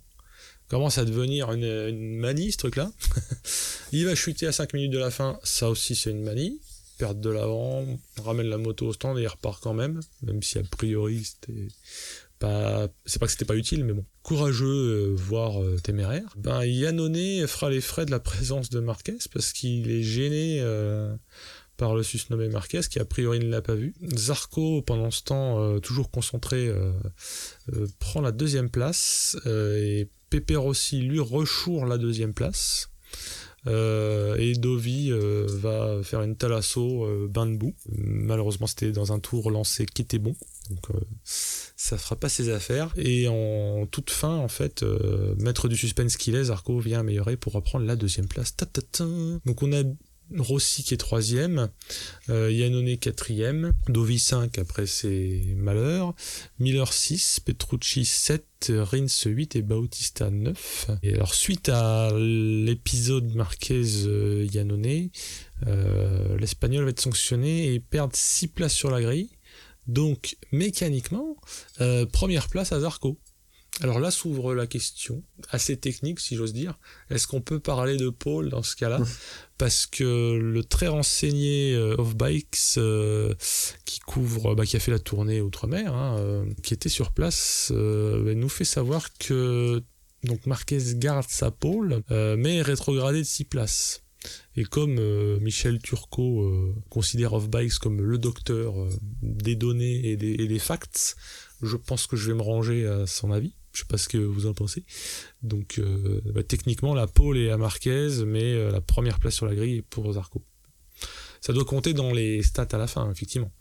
[0.68, 2.92] commence à devenir une, manie ce truc là.
[3.92, 6.60] il va chuter à 5 minutes de la fin, ça aussi c'est une manie.
[6.98, 7.86] Perte de l'avant,
[8.24, 11.68] ramène la moto au stand et il repart quand même, même si a priori c'était
[12.40, 12.88] pas.
[13.06, 14.06] C'est pas que c'était pas utile, mais bon.
[14.22, 14.66] Courageux,
[15.12, 16.34] euh, voire euh, téméraire.
[16.38, 20.60] Ben Yannone fera les frais de la présence de Marquez parce qu'il est gêné.
[20.62, 21.16] Euh,
[21.76, 23.96] par le susnommé Marquez qui a priori ne l'a pas vu.
[24.16, 26.72] Zarco pendant ce temps toujours concentré
[27.98, 29.36] prend la deuxième place
[30.34, 32.90] Pepe Rossi lui rechoure la deuxième place.
[33.68, 37.76] Euh, et Dovi euh, va faire une talasso euh, bain de boue.
[37.88, 40.36] Malheureusement, c'était dans un tour lancé qui était bon,
[40.72, 40.88] donc
[41.24, 42.92] ça fera pas ses affaires.
[42.98, 44.84] Et en toute fin, en fait,
[45.38, 48.56] maître du suspense qu'il est, Zarco vient améliorer pour reprendre la deuxième place.
[49.46, 49.84] Donc on a
[50.38, 51.70] Rossi qui est troisième,
[52.30, 56.16] euh, Yannone quatrième, Dovi 5 après ses malheurs,
[56.60, 60.92] Miller 6, Petrucci 7, Rins 8 et Bautista 9.
[61.04, 65.10] Et alors suite à l'épisode Marquez-Yannone,
[65.68, 69.30] euh, l'Espagnol va être sanctionné et perdre 6 places sur la grille.
[69.88, 71.36] Donc mécaniquement,
[71.82, 73.18] euh, première place à Zarco.
[73.82, 76.78] Alors là s'ouvre la question, assez technique si j'ose dire.
[77.10, 79.00] Est-ce qu'on peut parler de Paul dans ce cas-là?
[79.58, 83.34] Parce que le très renseigné euh, Off Bikes, euh,
[83.86, 87.72] qui couvre, bah, qui a fait la tournée outre-mer, hein, euh, qui était sur place,
[87.72, 89.82] nous fait savoir que
[90.24, 94.04] donc Marquez garde sa pole, mais est rétrogradé de 6 places.
[94.56, 94.96] Et comme
[95.40, 98.74] Michel Turcot considère Off Bikes comme le docteur
[99.22, 101.18] des données et des, et des facts,
[101.62, 103.54] je pense que je vais me ranger à son avis.
[103.74, 104.86] Je sais pas ce que vous en pensez.
[105.42, 109.46] Donc euh, bah, techniquement, la pole est à Marquez, mais euh, la première place sur
[109.46, 110.44] la grille est pour Zarco.
[111.42, 113.52] Ça doit compter dans les stats à la fin, effectivement.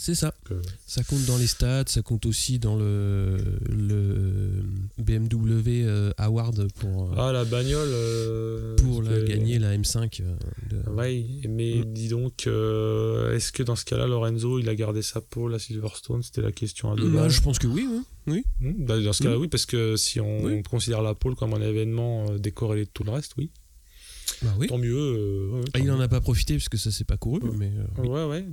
[0.00, 0.32] C'est ça.
[0.86, 3.36] Ça compte dans les stats, ça compte aussi dans le,
[3.68, 4.62] le
[4.98, 7.12] BMW euh, Award pour.
[7.18, 8.76] ah, la bagnole.
[8.76, 10.22] pour la, gagner la M5.
[10.70, 10.76] De...
[10.90, 11.92] Oui, mais mm.
[11.92, 16.22] dis donc, est-ce que dans ce cas-là, Lorenzo, il a gardé sa pole à Silverstone
[16.22, 17.86] C'était la question à deux bah, Je pense que oui.
[17.90, 18.00] oui.
[18.28, 18.44] Oui.
[18.60, 21.60] Hmm, bah, dans ce cas-là, oui, parce que si on considère la pole comme un
[21.60, 23.50] événement euh, décorrélé de tout le reste, oui.
[24.42, 24.66] Bah oui.
[24.66, 24.94] Tant mieux.
[24.94, 27.40] Euh, ah, il n'en a pas profité parce que ça s'est pas couru.
[27.56, 28.46] Mais, euh, ouais, ouais.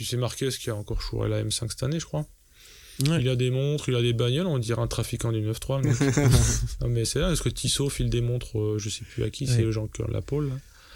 [0.00, 2.24] Tu sais, Marquez qui a encore chouré la M5 cette année, je crois.
[3.00, 5.82] Il a des montres, il a des bagnoles, on dirait un trafiquant du 9-3.
[6.80, 9.46] non, mais c'est là, est-ce que Tissot file des montres, je sais plus à qui,
[9.46, 10.22] c'est les gens qui ont la.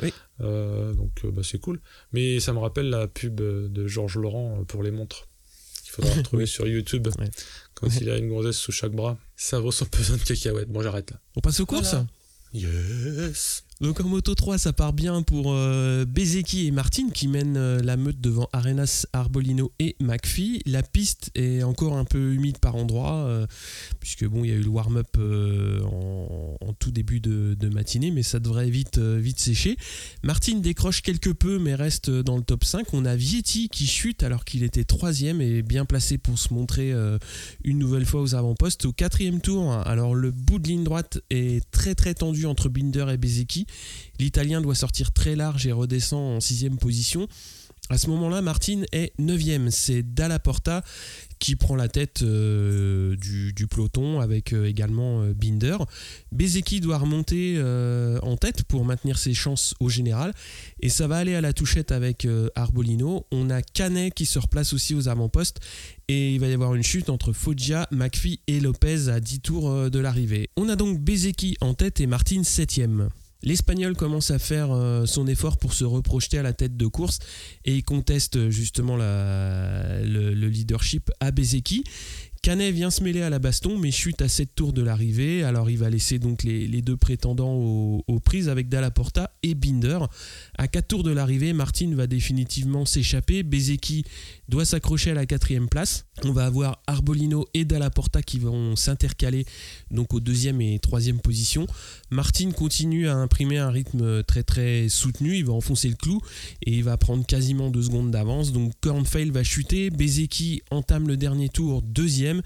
[0.01, 0.11] Oui.
[0.39, 1.83] donc bah, c'est cool.
[2.13, 5.29] Mais ça me rappelle la pub de Georges Laurent pour les montres.
[5.85, 7.09] Il faudra retrouver sur YouTube
[7.75, 9.19] quand il a une gonzesse sous chaque bras.
[9.37, 10.71] Ça vaut son pesant de cacahuètes.
[10.71, 11.21] Bon, j'arrête là.
[11.37, 11.95] On passe aux courses
[12.55, 17.57] Yes Donc en Moto 3, ça part bien pour euh, Bezeki et Martin qui mènent
[17.57, 20.61] euh, la meute devant Arenas, Arbolino et McPhee.
[20.65, 23.47] La piste est encore un peu humide par endroits, euh,
[23.99, 28.39] puisque bon, il y a eu le warm-up en, tout début de, matinée, mais ça
[28.39, 29.77] devrait vite, vite sécher.
[30.23, 32.93] Martin décroche quelque peu, mais reste dans le top 5.
[32.93, 36.93] On a Vietti qui chute alors qu'il était troisième et bien placé pour se montrer
[37.65, 38.85] une nouvelle fois aux avant-postes.
[38.85, 43.07] Au quatrième tour, alors le bout de ligne droite est très très tendu entre Binder
[43.13, 43.64] et Bezeki.
[44.19, 47.29] L'Italien doit sortir très large et redescend en sixième position.
[47.91, 50.83] À ce moment-là, Martin est 9 C'est Dalla Porta
[51.39, 55.77] qui prend la tête euh, du, peloton avec euh, également euh, Binder.
[56.33, 57.61] Bezeki doit remonter
[58.23, 60.33] en tête pour maintenir ses chances au général.
[60.81, 63.27] Et ça va aller à la touchette avec Arbolino.
[63.31, 65.61] On a Canet qui se replace aussi aux avant-postes.
[66.09, 69.91] Et il va y avoir une chute entre Foggia, McPhee et Lopez à 10 tours
[69.91, 70.49] de l'arrivée.
[70.57, 72.81] On a donc Bezeki en tête et Martin 7
[73.45, 77.19] L'Espagnol commence à faire euh, son effort pour se reprojeter à la tête de course
[77.67, 81.85] et il conteste euh, justement le, leadership à Bezeki
[82.45, 85.45] Canet vient se mêler à la baston, mais chute à 7 tours de l'arrivée.
[85.45, 90.01] Alors il va laisser donc les, deux prétendants aux, prises avec Dalla Porta et Binder.
[90.59, 93.45] À 4 tours de l'arrivée, Martin va définitivement s'échapper.
[93.45, 94.05] Bezeki
[94.49, 96.07] doit s'accrocher à la quatrième place.
[96.25, 99.47] On va avoir Arbolino et Dalla Porta qui vont s'intercaler
[99.91, 101.67] donc aux deuxième et troisième position.
[102.11, 105.37] Martin continue à imprimer un rythme très très soutenu.
[105.37, 106.21] Il va enfoncer le clou
[106.63, 108.53] et il va prendre quasiment deux secondes d'avance.
[108.53, 109.91] Donc Kornfeil va chuter.
[109.91, 112.43] Bezeki entame le dernier tour deuxième.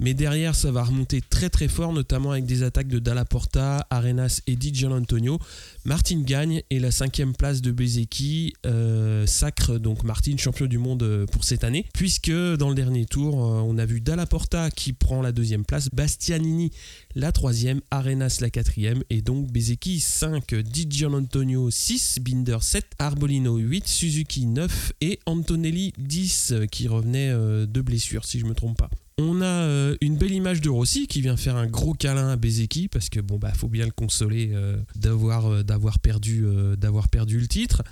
[0.00, 3.86] Mais derrière, ça va remonter très très fort, notamment avec des attaques de Dalla Porta,
[3.90, 5.38] Arenas et Di Antonio.
[5.86, 11.02] Martin gagne et la cinquième place de Bezeki euh, sacre donc Martin champion du monde
[11.02, 14.70] euh, pour cette année, puisque dans le dernier tour, euh, on a vu Dalla Porta
[14.70, 16.70] qui prend la deuxième place, Bastianini
[17.14, 23.58] la troisième, Arenas la quatrième et donc Bezeki 5, Di Antonio 6, Binder 7, Arbolino
[23.58, 28.88] 8, Suzuki 9 et Antonelli 10 qui revenait de blessure si je me trompe pas.
[29.16, 32.88] On a une belle image de Rossi qui vient faire un gros câlin à Bezeki
[32.88, 34.52] parce que bon bah faut bien le consoler
[34.96, 36.44] d'avoir d'avoir perdu
[36.78, 37.82] d'avoir perdu le titre.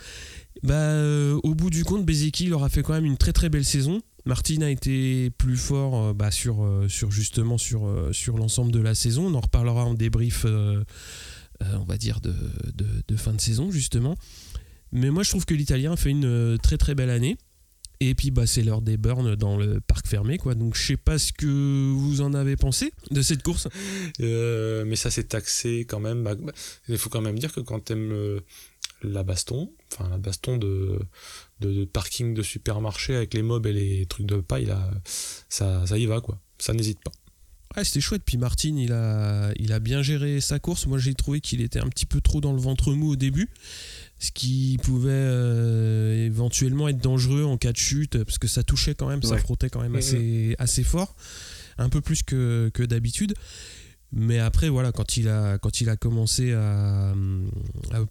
[0.63, 1.03] Bah
[1.43, 4.01] au bout du compte Bezeki leur a fait quand même une très très belle saison.
[4.25, 9.27] Martin a été plus fort bah, sur, sur justement sur, sur l'ensemble de la saison.
[9.27, 12.35] On en reparlera en débrief on va dire de,
[13.09, 14.17] de, fin de saison justement.
[14.93, 17.37] Mais moi je trouve que l'Italien fait une très très belle année.
[18.09, 20.37] Et puis bah, c'est l'heure des burns dans le parc fermé.
[20.37, 20.55] Quoi.
[20.55, 23.69] Donc je sais pas ce que vous en avez pensé de cette course.
[24.21, 26.25] Euh, mais ça c'est taxé quand même.
[26.25, 26.53] Bah, bah,
[26.89, 28.41] il faut quand même dire que quand tu aimes euh,
[29.03, 30.99] la baston, enfin la baston de,
[31.61, 34.91] de, parking de supermarché avec les mobs et les trucs de paille, là,
[35.49, 36.41] ça, ça y va quoi.
[36.59, 37.13] Ça n'hésite pas.
[37.77, 38.23] Ouais, c'était chouette.
[38.25, 40.87] Puis Martin, il a, il a bien géré sa course.
[40.87, 43.49] Moi, j'ai trouvé qu'il était un petit peu trop dans le ventre mou au début
[44.23, 48.95] ce qui pouvait euh, éventuellement être dangereux en cas de chute, parce que ça touchait
[48.95, 51.17] quand même, ça frottait quand même assez, assez fort,
[51.77, 53.35] un peu plus que, que d'habitude.
[54.15, 57.15] Mais après, voilà, quand il a, quand il a commencé à,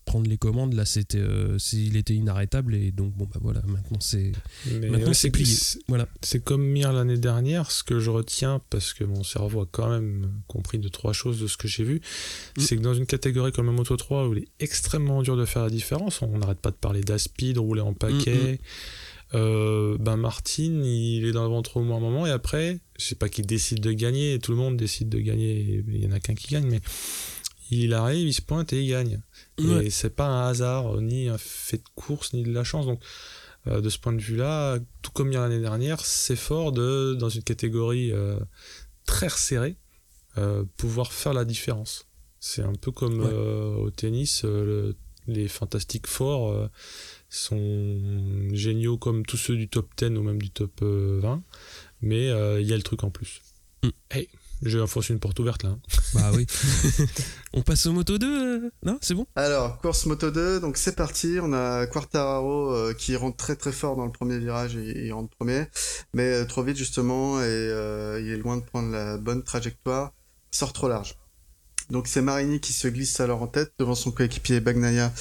[0.05, 3.99] prendre les commandes, là, c'était, euh, il était inarrêtable et donc bon, bah voilà, maintenant
[3.99, 4.31] c'est,
[4.65, 5.55] maintenant c'est plié.
[5.87, 6.07] Voilà.
[6.23, 7.69] C'est comme Mir l'année dernière.
[7.69, 11.39] Ce que je retiens, parce que mon cerveau a quand même compris de trois choses
[11.39, 12.01] de ce que j'ai vu,
[12.57, 12.61] mm.
[12.61, 15.45] c'est que dans une catégorie comme la Moto 3 où il est extrêmement dur de
[15.45, 18.35] faire la différence, on n'arrête pas de parler d'aspide, rouler en paquet.
[18.35, 18.57] Mm, mm.
[19.33, 23.05] Euh, ben Martin, il est dans le ventre au moins un moment et après, je
[23.05, 26.11] sais pas qu'il décide de gagner, tout le monde décide de gagner, il y en
[26.11, 26.81] a qu'un qui gagne, mais
[27.69, 29.21] il arrive, il se pointe et il gagne.
[29.57, 32.85] Et c'est pas un hasard, ni un fait de course, ni de la chance.
[32.85, 33.01] Donc,
[33.67, 37.43] euh, de ce point de vue-là, tout comme l'année dernière, c'est fort de, dans une
[37.43, 38.37] catégorie euh,
[39.05, 39.77] très resserrée,
[40.77, 42.07] pouvoir faire la différence.
[42.39, 44.45] C'est un peu comme au tennis,
[45.27, 46.69] les fantastiques forts
[47.31, 51.37] sont géniaux comme tous ceux du top 10 ou même du top 20, euh,
[52.01, 53.41] mais euh, il y a le truc en plus.
[53.83, 53.89] Mm.
[54.11, 54.29] Hey,
[54.63, 55.69] j'ai enfoncé une porte ouverte là.
[55.69, 55.79] Hein.
[56.13, 56.45] Bah oui.
[57.53, 59.25] on passe au Moto 2 euh, Non, c'est bon?
[59.37, 61.37] Alors, course Moto 2, donc c'est parti.
[61.41, 65.29] On a Quartararo qui rentre très très fort dans le premier virage, et, il rentre
[65.37, 65.67] premier,
[66.13, 67.45] mais trop vite justement, et
[68.21, 70.11] il est loin de prendre la bonne trajectoire,
[70.51, 71.15] sort trop large.
[71.91, 75.11] Donc c'est Marini qui se glisse alors en tête devant son coéquipier Bagnaia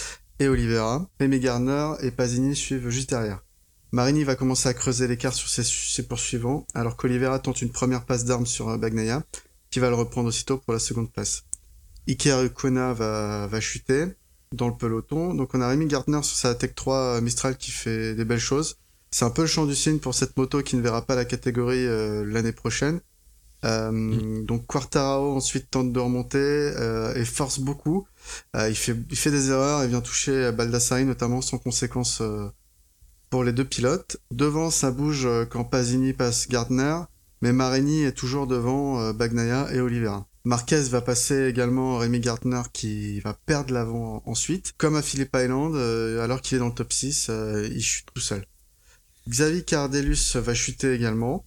[0.41, 1.07] et Oliveira.
[1.21, 3.45] Rémi Garner et Pasini suivent juste derrière.
[3.93, 8.25] Marini va commencer à creuser l'écart sur ses, poursuivants, alors qu'Oliveira tente une première passe
[8.25, 9.23] d'armes sur euh, Bagnaia,
[9.71, 11.45] qui va le reprendre aussitôt pour la seconde place.
[12.09, 14.07] Iker Ukona va, va chuter
[14.53, 17.71] dans le peloton, donc on a Rémi Gardner sur sa Tech 3 euh, Mistral qui
[17.71, 18.77] fait des belles choses.
[19.11, 21.25] C'est un peu le champ du signe pour cette moto qui ne verra pas la
[21.25, 23.01] catégorie euh, l'année prochaine.
[23.65, 28.07] Euh, Donc Quartararo ensuite tente de remonter euh, et force beaucoup.
[28.57, 32.49] Euh, il, fait, il fait des erreurs et vient toucher Baldassari notamment sans conséquence euh,
[33.31, 34.19] pour les deux pilotes.
[34.31, 36.99] Devant ça bouge euh, quand Pasini passe Gardner,
[37.43, 40.27] mais Marini est toujours devant euh, Bagnaia et Oliveira.
[40.45, 44.73] Marquez va passer également Rémi Gardner qui va perdre l'avant ensuite.
[44.79, 48.07] Comme à Phillip Island, euh, alors qu'il est dans le top 6, euh, il chute
[48.15, 48.45] tout seul.
[49.29, 51.45] Xavi Cardellus va chuter également.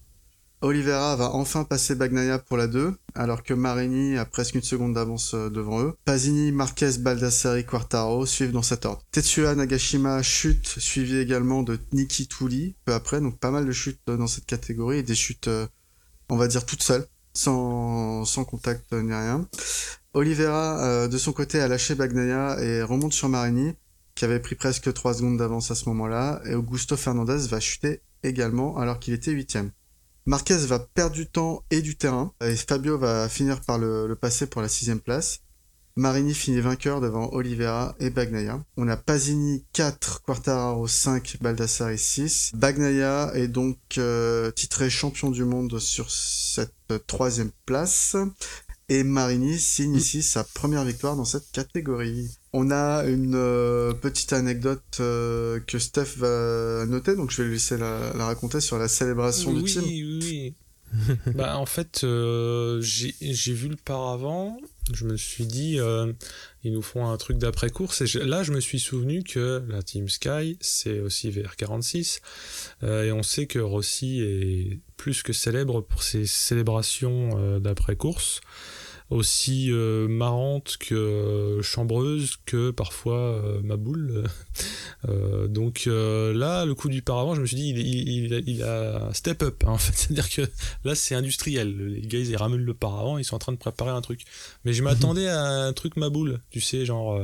[0.63, 4.93] Oliveira va enfin passer Bagnaia pour la 2, alors que Marini a presque une seconde
[4.93, 5.93] d'avance euh, devant eux.
[6.05, 9.01] Pasini, Marquez, Baldassari, Quartaro suivent dans cet ordre.
[9.11, 13.99] Tetsuya Nagashima chute, suivi également de Niki Tuli peu après, donc pas mal de chutes
[14.07, 15.67] euh, dans cette catégorie, et des chutes, euh,
[16.29, 19.45] on va dire, toutes seules, sans, contact ni rien.
[20.13, 23.73] Oliveira, de son côté, a lâché Bagnaia et remonte sur Marini,
[24.15, 28.01] qui avait pris presque 3 secondes d'avance à ce moment-là, et Augusto Fernandez va chuter
[28.21, 29.71] également alors qu'il était huitième.
[30.25, 34.47] Marquez va perdre du temps et du terrain, et Fabio va finir par le, passer
[34.47, 35.41] pour la sixième place.
[35.97, 38.63] Marini finit vainqueur devant Oliveira et Bagnaia.
[38.77, 42.51] On a Pasini 4, Quartararo 5, Baldassari 6.
[42.55, 48.15] Bagnaia est donc euh, titré champion du monde sur cette troisième place.
[48.87, 52.39] Et Marini signe ici sa première victoire dans cette catégorie.
[52.53, 57.55] On a une euh, petite anecdote euh, que Steph va noter, donc je vais lui
[57.55, 59.83] laisser la, la raconter sur la célébration du team.
[59.85, 60.53] oui, oui.
[61.33, 64.55] bah, en fait, euh, j'ai vu le paravent.
[64.93, 66.13] Je me suis dit, euh,
[66.63, 68.01] ils nous font un truc d'après-course.
[68.01, 72.19] Et je- là, je me suis souvenu que la Team Sky, c'est aussi VR46.
[72.83, 78.41] Euh, et on sait que Rossi est plus que célèbre pour ses célébrations euh, d'après-course.
[79.13, 84.23] Aussi euh, marrante que euh, chambreuse que parfois euh, ma boule.
[85.09, 88.39] Euh, donc là, le coup du paravent, je me suis dit, il, il, il a-
[88.45, 89.61] il a step up.
[89.67, 90.41] hein, en fait, c'est-à-dire que
[90.85, 91.75] là, c'est industriel.
[91.75, 94.21] Les gars, ils ramènent le paravent, ils sont en train de préparer un truc.
[94.63, 97.19] Mais je m'attendais à un truc ma boule, tu sais, genre.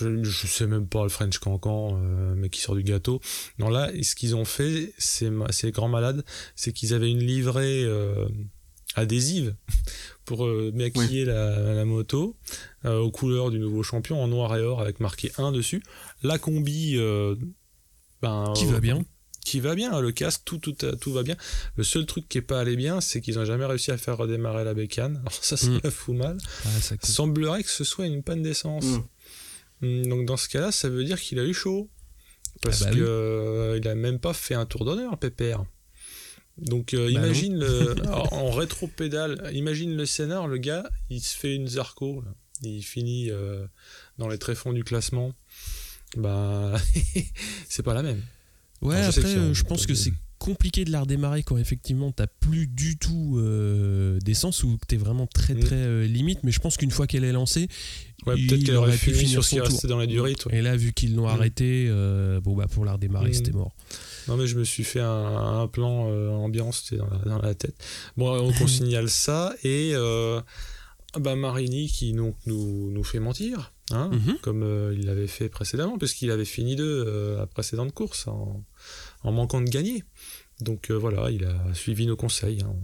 [0.00, 3.20] je, je sais même pas le French Cancan, euh, mais qui sort du gâteau.
[3.58, 6.24] Non, là, ce qu'ils ont fait, c'est ma- c'est grand malade,
[6.56, 8.26] c'est qu'ils avaient une livrée euh,
[8.94, 9.54] adhésive
[10.30, 12.36] pour euh, maquiller la, la moto
[12.84, 15.82] euh, aux couleurs du nouveau champion en noir et or avec marqué 1 dessus.
[16.22, 17.34] La combi, euh,
[18.22, 19.04] ben, Qui va bien.
[19.44, 21.34] qui va bien, hein, le casque, tout, tout, tout va bien.
[21.74, 24.16] Le seul truc qui est pas allé bien, c'est qu'ils ont jamais réussi à faire
[24.18, 25.16] redémarrer la bécane.
[25.26, 25.80] Alors ça, ça Mm.
[25.82, 26.38] me fout mal.
[26.64, 26.94] Ah, ça.
[27.02, 28.84] Semblerait que ce soit une panne d'essence.
[29.80, 29.86] Mm.
[29.88, 31.88] Mm, Donc dans ce cas-là, ça veut dire qu'il a eu chaud.
[32.62, 33.02] Parce Ah bah que oui.
[33.04, 35.64] euh, il a même pas fait un tour d'honneur, Pépère.
[36.60, 41.36] Donc euh, Bah imagine le, en, en rétro-pédale, imagine le scénar, le gars, il se
[41.36, 42.34] fait une Zarco, là.
[42.62, 43.66] il finit euh,
[44.18, 45.32] dans les tréfonds du classement.
[46.16, 46.76] Bah,
[47.68, 48.22] c'est pas la même.
[48.82, 52.26] Ouais, je après, euh, je pense que c'est compliqué de la redémarrer quand effectivement t'as
[52.26, 55.60] plus du tout euh, d'essence ou que t'es vraiment très Mm.
[55.60, 56.40] très euh, limite.
[56.42, 57.68] Mais je pense qu'une fois qu'elle est lancée,
[58.26, 60.34] Ouais, peut-être qu'elle aurait pu fini finir sur ce qui restait dans la durée.
[60.34, 60.52] toi.
[60.54, 61.34] Et là, vu qu'ils l'ont Mm.
[61.34, 63.34] arrêté, euh, bon bah pour la redémarrer, Mm.
[63.34, 63.74] c'était mort.
[64.28, 66.06] Non mais je me suis fait un, un plan
[66.42, 67.76] ambiance sais, dans, la, dans la tête.
[68.16, 69.92] Bon, donc on signale ça et
[71.18, 74.38] bah Marini qui donc nous, nous fait mentir, hein, Mhm.
[74.42, 78.62] comme il l'avait fait précédemment, puisqu'il avait fini deux à la précédente course en,
[79.22, 80.04] en manquant de gagner.
[80.60, 82.62] Donc euh, voilà, il a suivi nos conseils.
[82.62, 82.74] hein.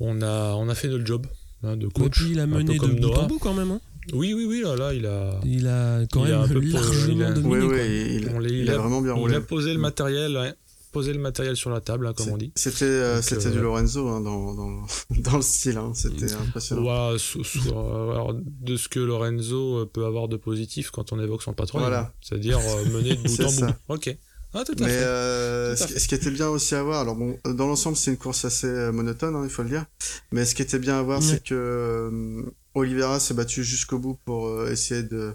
[0.00, 1.26] On a on a fait notre job
[1.62, 2.12] hein, de Et coach.
[2.22, 3.70] puis il a mené de comme bout en bout quand même.
[3.72, 3.80] hein.
[4.12, 6.60] Oui oui oui là là il a Il a quand Il a même un peu
[6.60, 7.54] pour- largement il a- dominé.
[7.56, 7.76] Oui, quoi.
[7.76, 9.34] oui, il, on il a vraiment bien il roulé.
[9.34, 9.82] a posé le Mm.
[9.82, 10.54] matériel, ouais,
[10.92, 12.52] posé le matériel sur la table, hein, comme on dit.
[12.54, 15.92] C'était euh, c'était euh, du Lorenzo hein, dans, dans, dans le style, hein.
[15.94, 16.82] c'était impressionnant.
[16.82, 21.20] Voilà, sous- sous- euh, alors, de ce que Lorenzo peut avoir de positif quand on
[21.20, 22.14] évoque son patron, Voilà.
[22.22, 23.50] c'est-à-dire euh, mener de bout en bout.
[23.50, 23.78] ça.
[23.88, 24.16] Ok.
[24.54, 25.02] Ah, tout à Mais fait.
[25.02, 25.98] euh, Tout à ce, fait.
[26.00, 28.66] ce qui était bien aussi à voir, alors bon, dans l'ensemble c'est une course assez
[28.66, 29.84] euh, monotone, hein, il faut le dire,
[30.32, 31.24] mais ce qui était bien à voir Ouais.
[31.26, 32.42] c'est que euh,
[32.74, 35.34] Oliveira s'est battu jusqu'au bout pour euh, essayer de,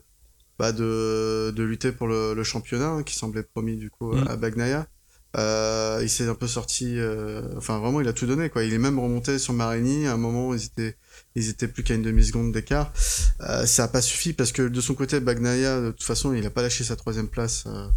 [0.58, 4.28] bah, de, de lutter pour le, le championnat hein, qui semblait promis du coup Mm.
[4.30, 4.88] à Bagnaia.
[5.36, 8.64] Euh, il s'est un peu sorti, euh, enfin vraiment il a tout donné quoi.
[8.64, 10.06] Il est même remonté sur Marini.
[10.06, 10.96] À un moment ils étaient,
[11.34, 12.94] ils étaient plus qu'à une demi seconde d'écart.
[13.42, 16.46] Euh, ça a pas suffi parce que de son côté Bagnaia de toute façon il
[16.46, 17.64] a pas lâché sa troisième place.
[17.66, 17.88] euh,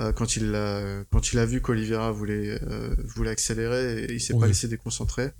[0.00, 4.20] euh, quand il a, quand il a vu qu'Oliveira voulait euh, voulait accélérer et il
[4.20, 4.40] s'est Oui.
[4.40, 5.30] pas laissé déconcentrer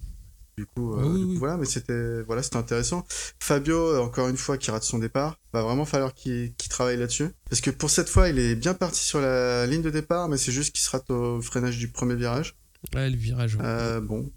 [0.58, 1.36] du coup, euh, Oui, oui, du coup, oui.
[1.38, 3.06] voilà mais c'était voilà c'était intéressant
[3.38, 7.30] Fabio encore une fois qui rate son départ va vraiment falloir qu'il qu'il travaille là-dessus
[7.48, 10.36] parce que pour cette fois il est bien parti sur la ligne de départ mais
[10.36, 12.56] c'est juste qu'il se rate au freinage du premier virage
[12.94, 13.56] Ouais, le virage.
[13.56, 14.00] ouais.
[14.00, 14.30] bon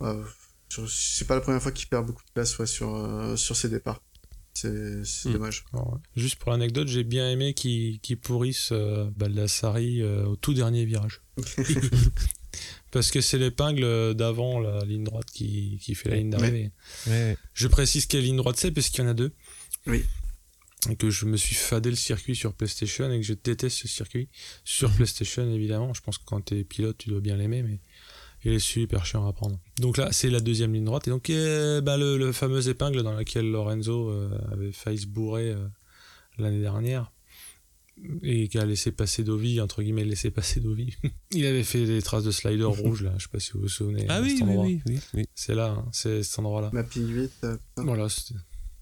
[0.88, 3.69] c'est pas la première fois qu'il perd beaucoup de place ouais, sur euh, sur ses
[3.69, 4.01] départs
[4.54, 5.34] c'est c'est Mm.
[5.34, 10.36] dommage Alors, juste pour l'anecdote, j'ai bien aimé qu'ils qu'ils pourrissent euh, Baldassari euh, au
[10.36, 11.22] tout dernier virage.
[12.91, 16.72] Parce que c'est l'épingle d'avant la ligne droite qui, qui fait la ligne d'arrivée.
[17.08, 17.36] Ouais.
[17.56, 19.34] Je précise quelle ligne droite c'est, parce qu'il y en a deux.
[19.88, 20.04] Oui.
[20.91, 23.88] Et que je me suis fadé le circuit sur PlayStation et que je déteste ce
[23.88, 24.30] circuit.
[24.64, 25.95] Sur PlayStation, évidemment.
[25.95, 27.80] Je pense que quand t'es pilote, tu dois bien l'aimer, mais
[28.45, 29.59] il est super chiant à prendre.
[29.79, 31.07] Donc là, c'est la deuxième ligne droite.
[31.07, 35.07] Et donc, euh, bah, le, le fameux épingle dans lequel Lorenzo euh, avait failli se
[35.07, 35.65] bourrer euh,
[36.37, 37.11] l'année dernière
[38.23, 40.95] et qui a laissé passer Dovi, entre guillemets, laissé passer Dovi.
[41.31, 43.13] il avait fait des traces de slider rouge, là.
[43.17, 44.05] Je sais pas si vous vous souvenez.
[44.09, 44.65] Ah oui, cet oui, endroit.
[44.65, 45.25] oui, oui, oui.
[45.35, 46.69] C'est là, hein, c'est cet endroit-là.
[46.73, 47.31] Mapping 8.
[47.45, 47.57] euh.
[47.77, 48.39] Voilà, c'était.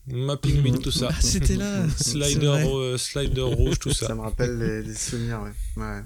[0.08, 1.10] Mapping 8, tout ça.
[1.12, 1.88] Ah, c'était là.
[1.90, 4.16] Slider, euh, slider rouge, tout ça ça.
[4.16, 5.84] me rappelle les, les souvenirs, ouais.
[5.84, 6.02] ouais.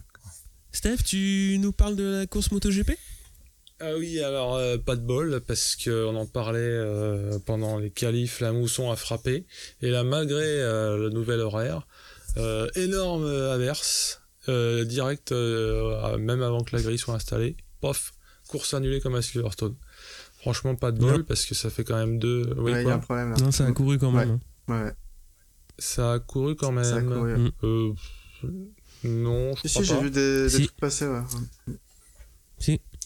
[0.71, 2.91] Steph, tu nous parles de la course MotoGP?
[3.81, 8.39] Ah oui, alors euh, pas de bol, parce qu'on en parlait euh, pendant les qualifs,
[8.39, 9.45] la mousson a frappé.
[9.81, 11.85] Et là, malgré euh, le nouvel horaire,
[12.37, 18.13] euh, énorme averse, euh, direct, euh, même avant que la grille soit installée, pof,
[18.47, 19.75] course annulée comme à Silverstone.
[20.39, 21.23] Franchement, pas de bol, Non.
[21.23, 22.53] parce que ça fait quand même deux...
[22.57, 23.35] Oui, Ouais, il y a un problème là.
[23.41, 24.39] Non, ça a couru quand même.
[24.69, 24.73] hein.
[24.73, 24.93] Ouais, ouais.
[25.79, 26.83] Ça a couru quand même.
[26.85, 27.33] Ça a couru.
[27.33, 27.51] ouais.
[29.03, 30.01] Non, je Si, crois si, j'ai pas.
[30.01, 30.65] vu des, des Si.
[30.67, 31.21] trucs passer, ouais.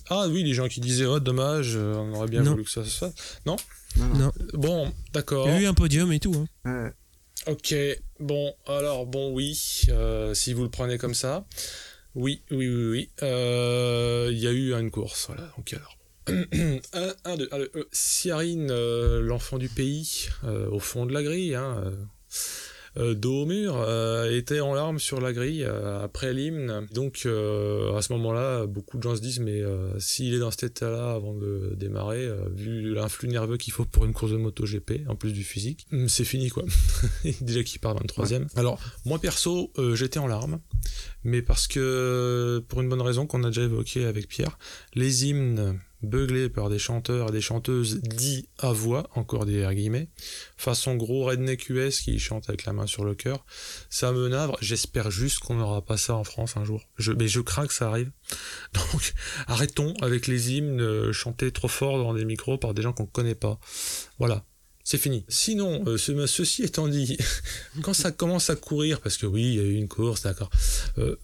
[0.10, 2.52] Ah oui, les gens qui disaient oh dommage, euh, on aurait bien Non.
[2.52, 3.14] voulu que ça se fasse.
[3.46, 3.58] Non,
[3.98, 4.32] Non.
[4.54, 5.48] Bon, d'accord.
[5.48, 6.34] Il y a eu un podium et tout.
[6.66, 6.84] hein.
[6.86, 6.92] Ouais.
[7.48, 7.74] Ok,
[8.20, 11.46] bon, alors bon oui, euh, si vous le prenez comme ça,
[12.16, 13.10] oui, oui, oui, oui.
[13.24, 15.50] Euh, Il y a eu une course, voilà.
[15.56, 15.96] Donc alors.
[16.28, 17.50] 1, 1, 2,
[17.92, 21.92] Ciarine, euh, l'enfant du pays, euh, au fond de la grille, hein,
[23.16, 26.88] dos au mur, euh, était en larmes sur la grille euh, après l'hymne.
[26.94, 30.52] Donc euh, à ce moment-là, beaucoup de gens se disent mais euh, s'il est dans
[30.52, 34.38] cet état-là avant de démarrer, euh, vu l'influx nerveux qu'il faut pour une course de
[34.38, 36.64] moto GP, en plus du physique, hum, c'est fini quoi.
[37.42, 38.48] Déjà qu'il part 23ème.
[38.56, 40.60] Alors moi perso, euh, j'étais en larmes,
[41.24, 44.58] mais parce que pour une bonne raison qu'on a déjà évoqué avec Pierre,
[44.96, 50.10] les hymnes beuglés par des chanteurs et des chanteuses dits à voix, encore des guillemets,
[50.58, 53.46] façon gros redneck US qui chante avec la main sur le cœur,
[53.90, 54.58] ça me navre.
[54.62, 56.88] J'espère juste qu'on n'aura pas ça en France un jour.
[57.18, 58.12] Mais je crains que ça arrive.
[58.74, 59.14] Donc
[59.48, 63.06] arrêtons avec les hymnes euh, chantés trop fort dans des micros par des gens qu'on
[63.06, 63.60] connaît pas.
[64.20, 64.46] Voilà.
[64.84, 65.24] C'est fini.
[65.28, 67.16] Sinon, euh, ce- ceci étant dit,
[67.84, 70.50] quand ça commence à courir, parce que oui, il y a eu une course, d'accord.
[70.98, 71.16] euh,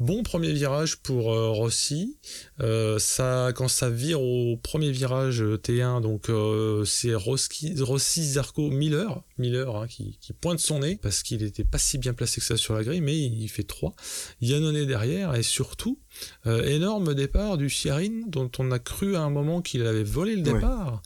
[0.00, 2.16] bon premier virage pour euh, Rossi.
[2.60, 8.24] Euh, ça, quand ça vire au premier virage euh, T1, donc euh, c'est Rossi, Rossi,
[8.24, 12.14] Zarco, Miller, Miller hein, qui, qui pointe son nez parce qu'il était pas si bien
[12.14, 13.94] placé que ça sur la grille, mais il fait 3.
[14.40, 15.98] Yannone derrière et surtout
[16.46, 20.42] énorme départ du Ciarine dont on a cru à un moment qu'il avait volé le
[20.42, 20.54] Ouais.
[20.54, 21.02] départ.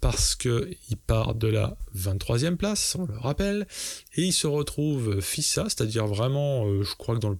[0.00, 3.66] Parce que il part de la 23e place, on le rappelle,
[4.14, 7.38] et il se retrouve FISA, c'est-à-dire vraiment, euh, je crois que dans le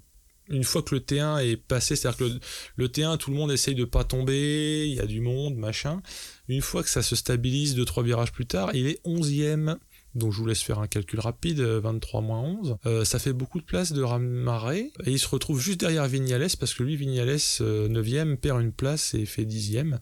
[0.51, 2.41] une fois que le T1 est passé, c'est-à-dire que le,
[2.77, 6.03] le T1, tout le monde essaye de pas tomber, il y a du monde, machin.
[6.49, 9.77] Une fois que ça se stabilise deux trois virages plus tard, il est 11e.
[10.15, 12.77] Donc je vous laisse faire un calcul rapide, euh, 23 moins 11.
[12.87, 14.91] Euh, ça fait beaucoup de place de ramarrer.
[15.05, 18.73] Et il se retrouve juste derrière Vignales, parce que lui, Vignales, euh, 9e, perd une
[18.73, 19.99] place et fait 10e.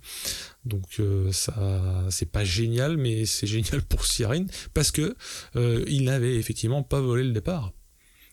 [0.64, 5.14] Donc euh, ça, c'est pas génial, mais c'est génial pour Cyrine, parce que
[5.56, 7.72] euh, il n'avait effectivement pas volé le départ.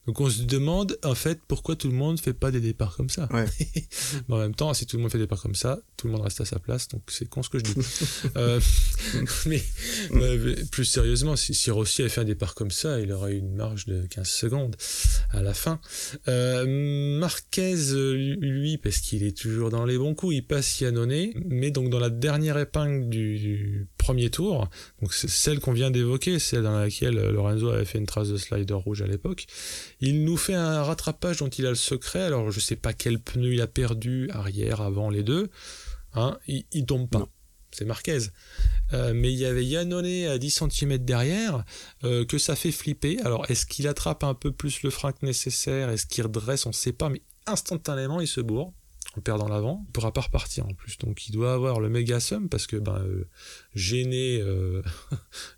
[0.05, 3.09] Donc on se demande en fait pourquoi tout le monde fait pas des départs comme
[3.09, 3.29] ça.
[3.31, 3.45] Ouais.
[4.27, 6.13] Mais en même temps, si tout le monde fait des départs comme ça, tout le
[6.13, 7.73] monde reste à sa place, donc c'est con ce que je dis.
[8.35, 8.59] Euh,
[9.45, 9.61] mais,
[10.11, 10.37] mais
[10.71, 13.55] plus sérieusement, si, si Rossi avait fait un départ comme ça, il aurait eu une
[13.55, 14.75] marge de 15 secondes
[15.31, 15.79] à la fin.
[16.27, 17.75] Euh, Marquez,
[18.39, 21.99] lui, parce qu'il est toujours dans les bons coups, il passe Yannone, mais donc dans
[21.99, 24.69] la dernière épingle du, du premier tour,
[25.01, 28.37] donc c'est celle qu'on vient d'évoquer, celle dans laquelle Lorenzo avait fait une trace de
[28.37, 29.45] slider rouge à l'époque,
[30.09, 32.21] il nous fait un rattrapage dont il a le secret.
[32.21, 35.49] Alors, je sais pas quel pneu il a perdu, arrière, avant, les deux.
[36.13, 37.19] Hein, il, il tombe pas.
[37.19, 37.29] Non.
[37.71, 38.19] C'est Marquez.
[38.91, 41.63] Euh, mais il y avait Yannone à 10 cm derrière,
[42.03, 43.19] euh, que ça fait flipper.
[43.23, 45.89] Alors, est-ce qu'il attrape un peu plus le frein que nécessaire?
[45.89, 46.65] Est-ce qu'il redresse?
[46.65, 48.73] On sait pas, mais instantanément, il se bourre
[49.15, 49.83] en perdant l'avant.
[49.87, 50.97] Il pourra pas repartir en plus.
[50.97, 53.27] Donc, il doit avoir le méga sum parce que, ben, euh,
[53.75, 54.81] gêné, euh,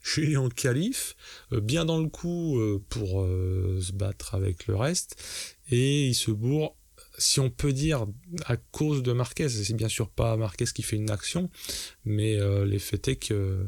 [0.03, 1.15] gêné en qualif,
[1.51, 5.21] euh, bien dans le coup euh, pour euh, se battre avec le reste,
[5.69, 6.75] et il se bourre,
[7.17, 8.05] si on peut dire,
[8.45, 9.49] à cause de Marquez.
[9.49, 11.49] C'est bien sûr pas Marquez qui fait une action,
[12.03, 13.67] mais euh, les faits est que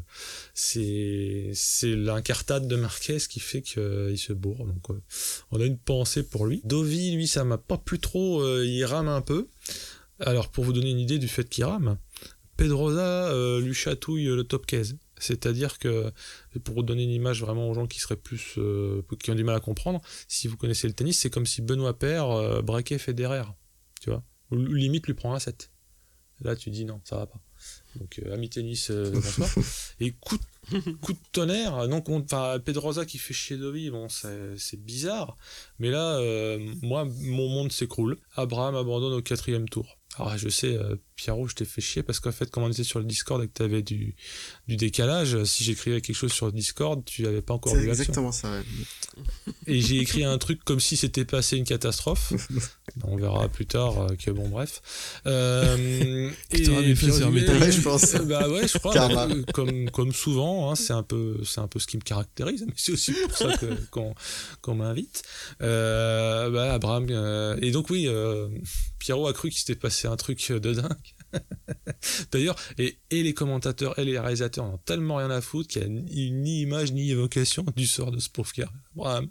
[0.54, 4.66] c'est c'est l'incartade de Marquez qui fait qu'il se bourre.
[4.66, 5.00] Donc euh,
[5.50, 6.60] on a une pensée pour lui.
[6.64, 9.48] Dovi, lui, ça m'a pas plus trop, euh, il rame un peu.
[10.20, 11.96] Alors pour vous donner une idée du fait qu'il rame,
[12.56, 14.96] Pedrosa euh, lui chatouille le top 15.
[15.20, 16.10] C'est-à-dire que,
[16.64, 19.56] pour donner une image vraiment aux gens qui seraient plus, euh, qui ont du mal
[19.56, 23.44] à comprendre, si vous connaissez le tennis, c'est comme si Benoît Paire euh, braquait Federer,
[24.00, 25.70] tu vois, ou limite lui prend un 7.
[26.40, 27.40] Là, tu dis non, ça va pas.
[27.96, 29.50] Donc, euh, ami tennis, bonsoir.
[29.98, 34.08] Et coup de, coup de tonnerre, donc, on- enfin, Pedrosa qui fait chier Dovi, bon,
[34.08, 35.36] c'est c'est bizarre.
[35.80, 36.20] Mais là,
[36.82, 38.18] moi, mon monde s'écroule.
[38.36, 39.97] Abraham abandonne au quatrième tour.
[40.18, 42.84] Alors, je sais, euh, Pierrot, je t'ai fait chier parce qu'en fait, comme on était
[42.84, 44.14] sur le Discord et que t'avais du,
[44.68, 47.86] du décalage, si j'écrivais quelque chose sur le Discord, tu avais pas encore C'est vu
[47.86, 48.02] l'action.
[48.02, 48.50] exactement ça.
[48.50, 48.62] ouais.
[49.66, 52.32] Et j'ai écrit un truc comme si c'était passé une catastrophe.
[53.04, 54.80] On verra plus tard euh, que bon, bref.
[55.26, 58.14] Euh, sur euh, Metal Ouais, je pense.
[58.28, 58.94] Bah ouais, je crois.
[58.94, 62.02] Bah, euh, comme, comme souvent, hein, c'est un peu, c'est un peu ce qui me
[62.02, 64.14] caractérise, mais c'est aussi pour ça que- qu'on
[64.62, 65.22] qu'on m'invite.
[65.62, 67.06] Euh, bah, Abraham.
[67.10, 68.48] euh, et donc oui, euh,
[68.98, 71.14] Pierrot a cru qu'il s'était passé un truc de dingue.
[72.32, 75.98] D'ailleurs, et, et les commentateurs et les réalisateurs n'ont tellement rien à foutre qu'il n'y
[76.00, 78.50] a ni, ni image ni évocation du sort de ce pauvre
[78.96, 79.28] Abraham.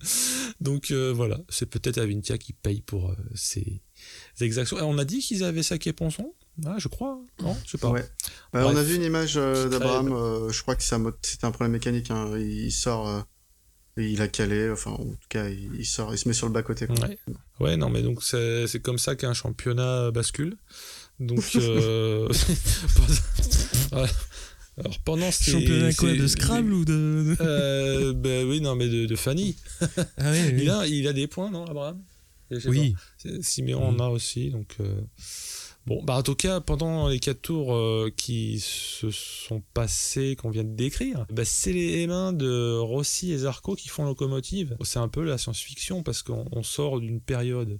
[0.61, 3.81] Donc euh, voilà, c'est peut-être Avintia qui paye pour euh, ces
[4.41, 4.77] exactions.
[4.77, 6.33] Et on a dit qu'ils avaient saqué Ponson?
[6.65, 7.89] Ah, Je crois, non Je sais pas.
[7.91, 8.05] Ouais.
[8.55, 11.17] Euh, on a vu une image euh, d'Abraham, euh, je crois que c'est un mode-
[11.21, 12.09] c'était un problème mécanique.
[12.11, 12.31] hein.
[12.37, 13.21] Il, il sort, euh,
[13.97, 16.47] et il a calé, enfin en tout cas il, il sort, il se met sur
[16.47, 16.87] le bas côté.
[16.87, 16.95] Quoi.
[17.07, 17.17] Ouais.
[17.59, 20.55] ouais, non, mais donc c'est c'est comme ça qu'un championnat bascule.
[21.19, 22.29] Donc, euh...
[24.77, 27.35] alors pendant ces- Championnat quoi De Scrabble ou de.
[27.41, 29.55] euh, Ben oui, non, mais de, de Fanny.
[29.81, 30.59] Ah oui, oui.
[30.61, 32.01] Il, a, il a des points, non, Abraham?
[32.65, 32.95] Oui.
[33.41, 34.75] Siméon en a aussi, donc.
[34.79, 35.01] euh,
[35.87, 40.49] Bon, bah en tout cas, pendant les quatre tours euh, qui se sont passés, qu'on
[40.49, 44.75] vient de décrire, bah, c'est les mains de Rossi et Zarco qui font locomotive.
[44.83, 47.79] C'est un peu la science-fiction parce qu'on on sort d'une période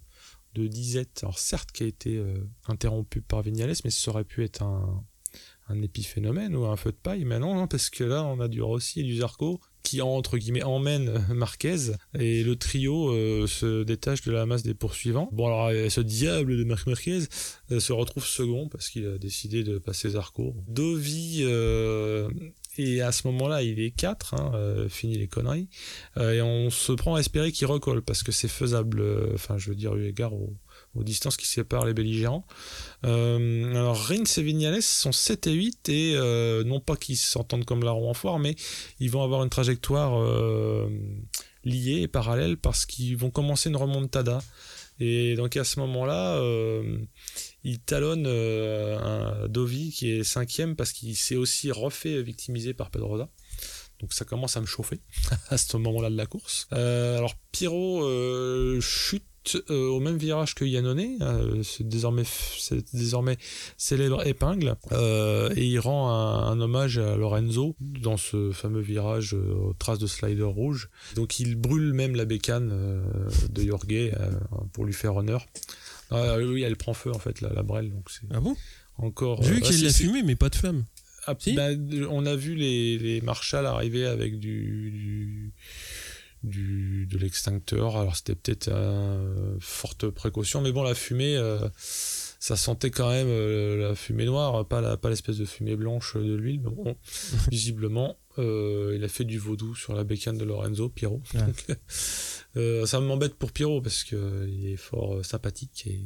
[0.54, 2.34] de disette, alors certes qui a été euh,
[2.70, 5.04] interrompue par Vignales, mais ça aurait pu être un,
[5.68, 8.48] un épiphénomène ou un feu de paille, mais non, non, parce que là on a
[8.48, 13.48] du Rossi et du Zarco qui entre guillemets emmènent euh, Marquez et le trio euh,
[13.48, 15.30] se détache de la masse des poursuivants.
[15.32, 17.20] Bon alors euh, ce diable de Marquez
[17.72, 20.54] euh, se retrouve second parce qu'il a décidé de passer Zarco.
[20.68, 21.44] Dovi
[22.78, 25.68] et à ce moment-là il est 4, hein, fini les conneries,
[26.20, 29.02] et on se prend à espérer qu'il recolle parce que c'est faisable,
[29.34, 30.54] enfin je veux dire eu égard aux,
[30.98, 32.46] aux distances qui séparent les belligérants.
[33.06, 37.66] Euh, alors Rins et Vignales sont 7 et 8 et euh, non pas qu'ils s'entendent
[37.66, 38.56] comme larron en foire, mais
[39.00, 40.90] ils vont avoir une trajectoire euh,
[41.64, 44.40] liée et parallèle parce qu'ils vont commencer une remontada.
[45.00, 46.42] Et donc à ce moment-là,
[47.64, 53.30] il talonne un Dovi qui est cinquième parce qu'il s'est aussi refait victimiser par Pedrosa.
[54.00, 55.00] Donc ça commence à me chauffer
[55.50, 56.68] à ce moment-là de la course.
[56.72, 59.27] Alors Pierrot chute
[59.70, 62.24] euh, au même virage que Yannone, euh, désormais,
[63.78, 69.34] célèbre épingle, euh, et il rend un, un hommage à Lorenzo dans ce fameux virage
[69.34, 70.90] euh, aux traces de slider rouge.
[71.16, 72.70] Donc il brûle même la bécane
[73.50, 74.12] de Jorge
[74.74, 75.46] pour lui faire honneur.
[76.12, 78.56] Ah, oui, elle prend feu en fait, la, la brêle, donc c'est Ah bon?
[78.98, 79.42] encore.
[79.44, 80.86] Vu qu'il y a de ah, la fumée, mais pas de flamme.
[81.28, 81.68] ah, Si bah,
[82.10, 85.54] on a vu les, les marshals arriver avec du, du,
[86.48, 87.96] du- de l'extincteur.
[87.98, 91.68] Alors c'était peut-être une forte précaution, mais bon, la fumée, euh,
[92.40, 96.16] ça sentait quand même euh, la fumée noire, pas la, pas l'espèce de fumée blanche
[96.18, 96.62] de l'huile.
[96.64, 96.96] Mais bon,
[97.52, 101.22] visiblement, euh, il a fait du vaudou sur la bécane de Lorenzo, Pierrot.
[101.34, 101.42] Ouais.
[101.42, 101.66] Donc,
[102.58, 106.02] euh, ça m'embête pour Pierrot parce que euh, il est fort euh, sympathique et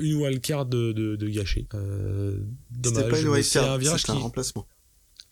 [0.00, 1.66] une wildcard de, de, de gâcher.
[1.74, 2.38] Euh,
[2.70, 3.02] dommage.
[3.04, 4.68] C'était pas une mais c'est un wildcard, virage qui, un remplacement.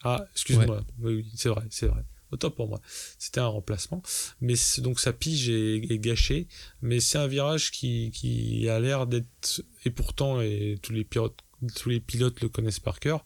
[0.02, 0.82] ah, excuse-moi.
[1.00, 2.02] Oui, c'est vrai, c'est vrai.
[2.34, 2.80] Autant pour moi.
[3.16, 4.02] C'était un remplacement.
[4.40, 6.48] Mais donc sa pige est, gâchée.
[6.82, 11.38] Mais c'est un virage qui, a l'air d'être, et pourtant, et tous les pilotes,
[11.76, 13.24] tous les pilotes le connaissent par cœur.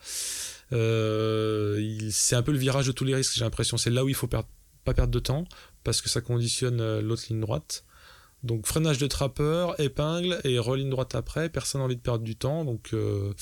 [0.72, 3.78] Euh, c'est un peu le virage de tous les risques, j'ai l'impression.
[3.78, 4.46] C'est là où il faut pas
[4.84, 5.46] perdre de temps,
[5.84, 7.84] parce que ça conditionne euh, l'autre ligne droite.
[8.42, 11.48] Donc freinage de trappeur, épingle et religne droite après.
[11.48, 12.64] Personne n'a envie de perdre du temps.
[12.64, 13.32] Donc euh,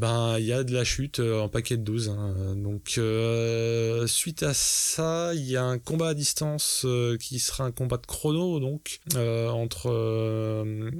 [0.00, 2.08] ben il y a de la chute euh, en paquet de 12.
[2.08, 2.54] hein.
[2.56, 7.64] Donc euh, suite à ça, il y a un combat à distance euh, qui sera
[7.64, 9.90] un combat de chrono donc entre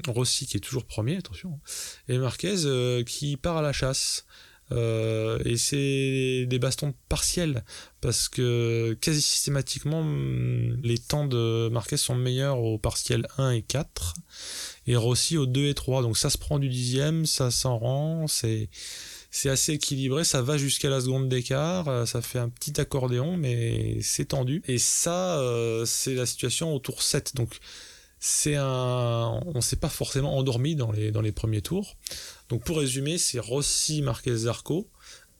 [0.07, 1.59] Rossi qui est toujours premier, attention,
[2.09, 4.27] et Marquez qui part à la chasse.
[4.73, 7.65] Et c'est des bastons partiels
[8.01, 13.63] parce que quasi systématiquement hum, les temps de Marquez sont meilleurs au partiel 1 et
[13.63, 14.15] 4
[14.91, 18.27] et Rossi au 2 et 3 donc ça se prend du dixième ça s'en rend
[18.27, 18.69] c'est
[19.31, 23.37] c'est assez équilibré ça va jusqu'à la seconde d'écart euh, ça fait un petit accordéon
[23.37, 24.63] mais c'est tendu.
[24.67, 27.59] Et ça euh, c'est la situation au tour 7 donc
[28.19, 31.97] c'est un on s'est pas forcément endormi dans les dans les premiers tours.
[32.49, 34.89] Donc pour résumer c'est Rossi Marquez Zarco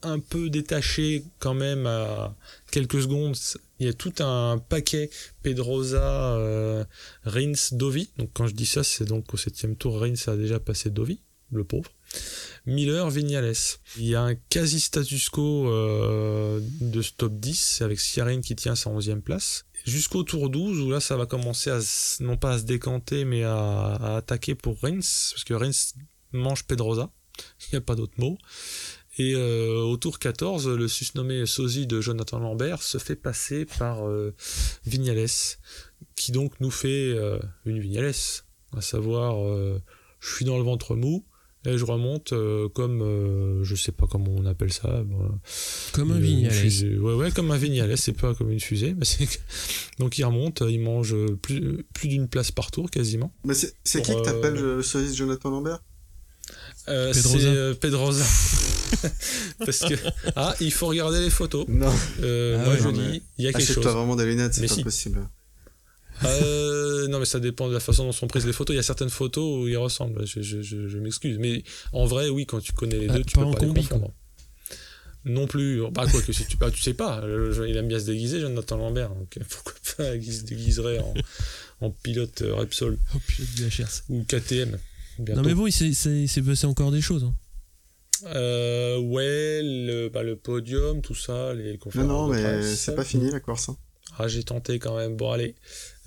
[0.03, 2.35] un peu détaché quand même à
[2.71, 3.37] quelques secondes
[3.81, 5.11] il y a tout un paquet
[5.43, 6.85] Pedrosa, euh,
[7.25, 8.11] Rins, Dovi.
[8.19, 11.23] Donc quand je dis ça, c'est donc au septième tour, Rins a déjà passé Dovi,
[11.51, 11.91] le pauvre.
[12.67, 13.55] Miller, Vignales.
[13.97, 18.55] Il y a un quasi status quo euh, de ce top 10 avec Siarin qui
[18.55, 19.65] tient sa 11e place.
[19.87, 21.81] Jusqu'au tour 12 où là ça va commencer à
[22.21, 25.95] non pas à se décanter mais à, à attaquer pour Rins parce que Rins
[26.33, 27.11] mange Pedrosa.
[27.61, 28.37] Il n'y a pas d'autre mot.
[29.19, 34.07] Et euh, au tour 14, le susnommé sosie de Jonathan Lambert se fait passer par
[34.09, 34.35] euh,
[34.87, 35.27] Vignales,
[36.17, 38.15] qui donc nous fait euh, une Vignales,
[38.77, 39.81] à savoir euh,
[40.21, 41.25] je suis dans le ventre mou
[41.67, 45.03] et je remonte euh, comme euh, je sais pas comment on appelle ça.
[45.03, 45.29] bon,
[45.93, 46.99] Comme un Vignales.
[47.01, 48.95] Ouais, ouais, comme un Vignales, c'est pas comme une fusée.
[48.97, 49.37] Mais c'est que-
[49.99, 53.35] donc il remonte, il mange plus, plus d'une place par tour quasiment.
[53.45, 55.83] Mais c'est c'est qui que t'appelles euh, le sosie de Jonathan Lambert?
[56.91, 58.25] Euh, c'est euh, Pedrosa.
[59.65, 59.95] Parce que
[60.37, 61.67] ah, il faut regarder les photos.
[61.69, 61.93] Non.
[62.23, 63.71] Euh, Ah moi ouais, je non, dis, il y a quelque chose.
[63.71, 64.83] Achète-toi vraiment des lunettes, c'est Mais pas si.
[64.83, 65.29] possible.
[66.25, 68.75] Euh, non, mais ça dépend de la façon dont sont prises les photos.
[68.75, 70.27] Il y a certaines photos où ils ressemblent.
[70.27, 71.39] Je, je, je, je m'excuse.
[71.39, 71.63] Mais
[71.93, 73.67] en vrai, oui, quand tu connais les Ah, deux, tu pas peux en pas les
[73.69, 74.13] combi, confondre.
[75.25, 75.81] Non plus.
[75.93, 77.23] Bah, quoi que si tu, bah, tu sais pas.
[77.67, 79.11] Il aime bien se déguiser, Jonathan Lambert.
[79.11, 81.15] Donc, pourquoi pas il se déguiserait en,
[81.81, 84.77] en pilote Repsol Oh, pilote ou KTM.
[85.19, 85.43] Bientôt.
[85.43, 87.25] Non mais bon, il s'est- passé encore des choses.
[87.25, 87.35] hein.
[88.27, 92.09] Euh, ouais, le, bah, le podium, tout ça, les Non, conférences.
[92.09, 93.71] non, de mais c'est pas fini la course.
[93.71, 93.77] hein.
[94.19, 95.17] Ah, j'ai tenté quand même.
[95.17, 95.55] Bon, allez,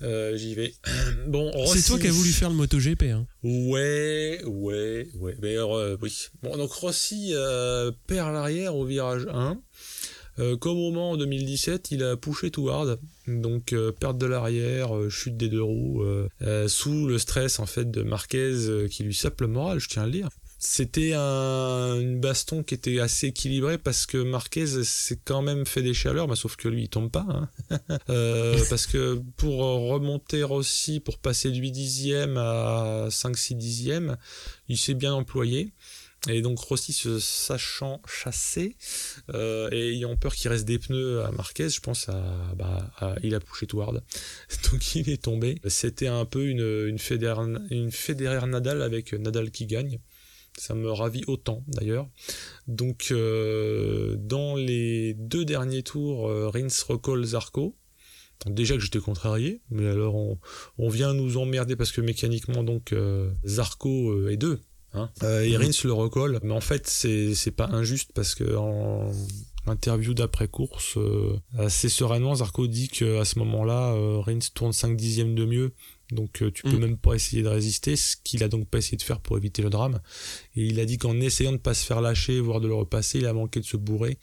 [0.02, 0.74] euh, j'y vais.
[1.26, 3.04] bon, C'est toi qui as voulu faire le MotoGP.
[3.04, 3.26] Hein.
[3.42, 5.36] Ouais, ouais, ouais.
[5.42, 6.14] Mais euh, oui.
[6.42, 9.58] Bon, donc Rossi euh, perd l'arrière au virage 1.
[10.38, 14.26] Euh, comme au moment en 2017, il a poussé tout hard, donc euh, perte de
[14.26, 16.04] l'arrière, euh, chute des deux roues,
[16.42, 20.02] euh, sous le stress en fait de Marquez qui lui sape le moral, je tiens
[20.02, 20.28] à le dire.
[20.58, 25.92] C'était un, baston qui était assez équilibrée parce que Marquez s'est quand même fait des
[25.92, 27.26] chaleurs, mais sauf que lui il tombe pas.
[27.28, 27.48] Hein.
[28.70, 34.16] Parce que pour remonter Rossi, pour passer de 8 dixièmes à 5-6 dixièmes,
[34.68, 35.74] il s'est bien employé.
[36.30, 38.76] Et donc Rossi se sachant chassé
[39.34, 43.16] euh, et ayant peur qu'il reste des pneus à Marquez, je pense à, bah, à-
[43.22, 44.02] il a poussé hard.
[44.72, 45.60] Donc il est tombé.
[45.66, 49.98] C'était un peu une, une, Federer, une Federer Nadal avec Nadal qui gagne.
[50.56, 52.08] Ça me ravit autant d'ailleurs.
[52.68, 57.76] Donc euh, dans les deux derniers tours, euh, Rins recolle Zarco.
[58.46, 60.38] Déjà que j'étais contrarié, mais alors on,
[60.78, 64.60] on vient nous emmerder parce que mécaniquement donc euh, Zarco euh, est deux.
[64.94, 65.10] Hein.
[65.22, 69.12] Euh, le recolle, mais en fait c'est pas injuste parce que en
[69.66, 74.72] interview d'après course, euh, assez sereinement Zarco dit que à ce moment-là, euh, Rins tourne
[74.72, 75.72] 5 dixièmes de mieux,
[76.10, 76.80] donc euh, tu peux Mm.
[76.80, 79.62] même pas essayer de résister, ce qu'il a donc pas essayé de faire pour éviter
[79.62, 80.00] le drame.
[80.54, 83.18] Et il a dit qu'en essayant de pas se faire lâcher, voire de le repasser,
[83.18, 84.18] il a manqué de se bourrer,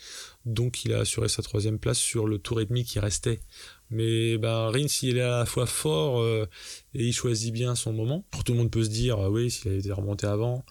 [0.46, 3.40] donc il a assuré sa troisième place sur le tour et demi qui restait.
[3.92, 6.46] Mais ben Rins, il est à la fois fort euh,
[6.94, 8.26] et il choisit bien son moment.
[8.32, 10.66] Alors, tout le monde peut se dire, ah oui, s'il avait été remonté avant,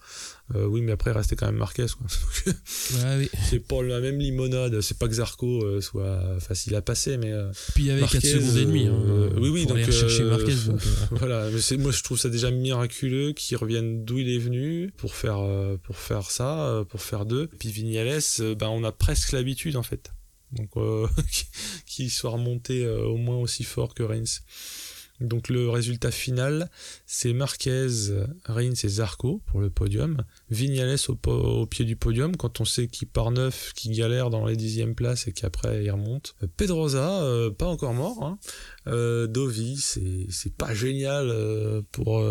[0.55, 1.85] euh, oui, mais après il restait quand même Marquez.
[1.97, 2.07] Quoi.
[2.93, 3.29] Ouais, oui.
[3.49, 4.81] c'est pas la même limonade.
[4.81, 8.01] C'est pas que Zarco euh, soit facile à passer, mais euh, Puis il y avait
[8.01, 8.87] 4 Marquez, secondes et demie.
[8.87, 10.55] hein, oui, oui, pour donc, aller chercher Marquez.
[10.67, 11.49] donc, voilà.
[11.51, 15.15] Mais c'est moi, je trouve ça déjà miraculeux qu'il revienne d'où il est venu pour
[15.15, 15.41] faire
[15.83, 17.47] pour faire ça, pour faire deux.
[17.59, 18.19] Puis Vignales,
[18.57, 20.11] ben on a presque l'habitude en fait.
[20.53, 21.07] Donc euh,
[21.85, 24.41] qu'il soit remonté euh, au moins aussi fort que Reigns.
[25.19, 26.71] Donc le résultat final,
[27.05, 27.87] c'est Marquez,
[28.45, 30.23] Reigns et Zarco pour le podium.
[30.49, 34.55] Vignales au, pied du podium quand on sait qu'il part neuf, qu'il galère dans les
[34.55, 36.33] dixièmes places et qu'après il remonte.
[36.41, 37.23] Euh, Pedrosa,
[37.55, 38.23] pas encore mort.
[38.23, 39.27] Hein.
[39.27, 42.25] Dovi, c'est pas génial pour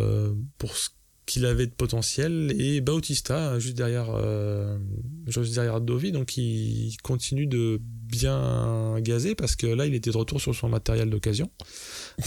[0.59, 0.91] pour ce
[1.31, 4.77] qu'il avait de potentiel et Bautista juste derrière euh,
[5.29, 10.17] juste derrière Dovi donc il continue de bien gazer parce que là il était de
[10.17, 11.49] retour sur son matériel d'occasion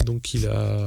[0.06, 0.86] donc il a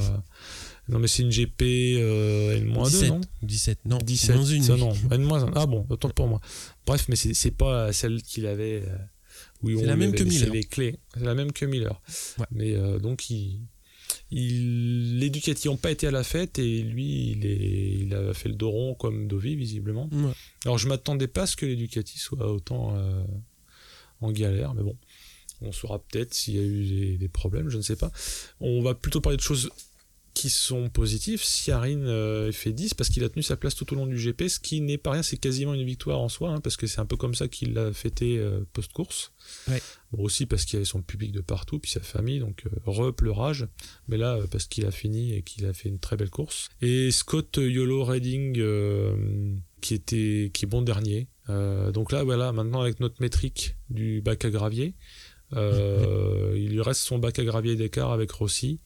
[0.90, 3.22] non mais c'est une GP euh, N-2 17, non?
[3.44, 4.64] 17, non, 17 moins une.
[4.64, 4.80] ça, oui.
[4.80, 6.40] non N-1 ah bon autant pour moi
[6.88, 8.98] bref mais c'est c'est pas celle qu'il avait euh,
[9.62, 10.52] où on la même que Miller.
[10.52, 12.02] les clés c'est la même que Miller
[12.40, 12.46] Ouais.
[12.52, 13.62] mais euh, donc il
[14.32, 18.34] il, les Ducati n'ont pas été à la fête et lui, il, est, il a
[18.34, 20.10] fait le dos rond comme Dovi, visiblement.
[20.12, 20.32] Ouais.
[20.66, 23.24] Alors, je m'attendais pas à ce que les Ducati soient autant euh,
[24.22, 24.98] en galère, mais bon,
[25.62, 28.12] on saura peut-être s'il y a eu des, des problèmes, je ne sais pas.
[28.60, 29.70] On va plutôt parler de choses
[30.38, 31.44] qui sont positives.
[31.44, 34.50] Siarin euh, fait 10 parce qu'il a tenu sa place tout au long du GP,
[34.50, 37.00] ce qui n'est pas rien, c'est quasiment une victoire en soi, hein, parce que c'est
[37.00, 39.32] un peu comme ça qu'il l'a fêté euh, post-course.
[39.68, 39.82] Ouais.
[40.12, 42.70] Bon, aussi parce qu'il y avait son public de partout, puis sa famille, donc euh,
[42.86, 43.68] repleurage.
[44.08, 46.70] Mais là, euh, parce qu'il a fini et qu'il a fait une très belle course.
[46.84, 48.62] Et Scott Yolo Redding,
[49.82, 51.30] qui était qui est bon dernier.
[51.48, 54.94] Donc là, voilà, maintenant avec notre métrique du bac à gravier,
[55.56, 58.82] il lui reste son bac à gravier d'écart avec Rossi,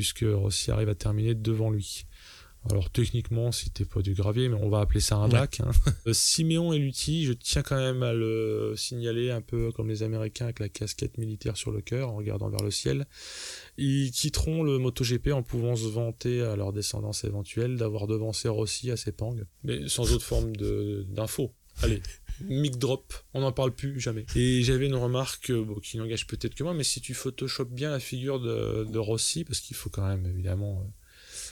[0.00, 2.06] puisque Rossi arrive à terminer devant lui.
[2.70, 5.32] Alors techniquement, c'était pas du gravier, mais on va appeler ça un Ouais.
[5.40, 5.60] bac.
[5.60, 5.70] hein.
[6.06, 10.02] Euh, Siméon et Lutti, je tiens quand même à le signaler un peu comme les
[10.02, 13.06] Américains avec la casquette militaire sur le cœur en regardant vers le ciel.
[13.78, 18.90] Ils quitteront le MotoGP en pouvant se vanter à leur descendance éventuelle d'avoir devancé Rossi
[18.90, 21.52] à Sepang, mais sans autre forme d'info.
[21.82, 22.02] Allez,
[22.48, 24.26] mic drop, on n'en parle plus jamais.
[24.36, 27.90] Et j'avais une remarque euh, qui n'engage peut-être que moi, mais si tu photoshop bien
[27.90, 30.90] la figure de, de Rossi, parce qu'il faut quand même évidemment euh,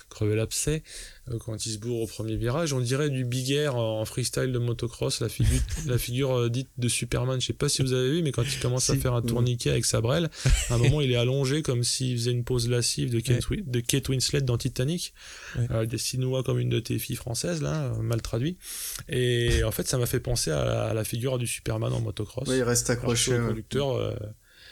[0.08, 0.82] crever l'abcès
[1.30, 4.50] euh, quand il se bourre au premier virage, on dirait du Big Air en freestyle
[4.52, 7.40] de motocross, la figure, la figure euh, dite de Superman.
[7.40, 9.70] Je sais pas si vous avez vu, mais quand il commence à faire un tourniquet
[9.70, 10.30] avec sa brelle,
[10.70, 13.62] à un moment il est allongé comme s'il faisait une pause lascive de Kate, Wi-
[13.66, 15.12] de Kate Winslet dans Titanic.
[15.56, 15.66] Ouais.
[15.70, 18.56] Euh, Destine-moi comme une de tes filles françaises, là, mal traduit.
[19.08, 22.00] Et en fait, ça m'a fait penser à la, à la figure du Superman en
[22.00, 22.48] motocross.
[22.48, 23.32] Oui, il reste accroché.
[23.38, 23.46] ouais.
[23.46, 24.14] conducteur, euh,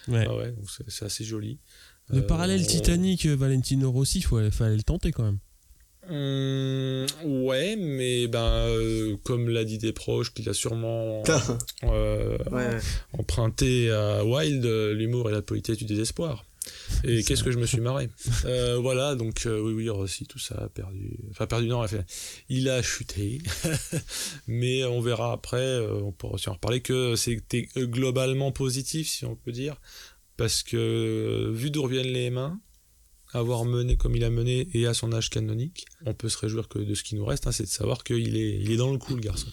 [0.09, 0.24] Ouais.
[0.28, 0.55] ah ouais,
[0.87, 1.59] c'est assez joli.
[2.09, 5.39] Le Euh, parallèle on- Titanic, euh, Valentino Rossi, il fallait le tenter quand même.
[6.09, 11.25] Hum, ouais, mais ben, euh, comme l'a dit des proches, qu'il a sûrement
[11.83, 12.79] euh, ouais, ouais.
[13.19, 16.45] emprunté à Wild euh, l'humour et la politesse du désespoir.
[17.05, 18.09] Et qu'est-ce que je me suis marré.
[18.45, 21.17] Euh, voilà, donc euh, oui, oui, Rossi, tout ça a perdu.
[21.33, 22.05] Enfin, perdu, non, enfin,
[22.49, 23.39] il a chuté.
[24.47, 29.25] Mais on verra après, euh, on pourra aussi en reparler, que c'était globalement positif, si
[29.25, 29.81] on peut dire.
[30.37, 32.61] Parce que, euh, vu d'où reviennent les mains,
[33.32, 36.68] avoir mené comme il a mené et à son âge canonique, on peut se réjouir
[36.68, 38.93] que de ce qui nous reste, hein, c'est de savoir qu'il est, il est dans
[38.93, 39.49] le coup, le garçon.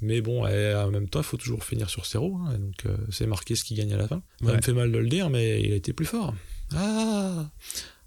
[0.00, 2.36] Mais bon, et en même temps, il faut toujours finir sur zéro.
[2.38, 4.22] hein, donc, euh, c'est marqué ce qui gagne à la fin.
[4.40, 4.56] Ça Ouais.
[4.56, 6.34] me fait mal de le dire, mais il a été plus fort.
[6.74, 7.50] Ah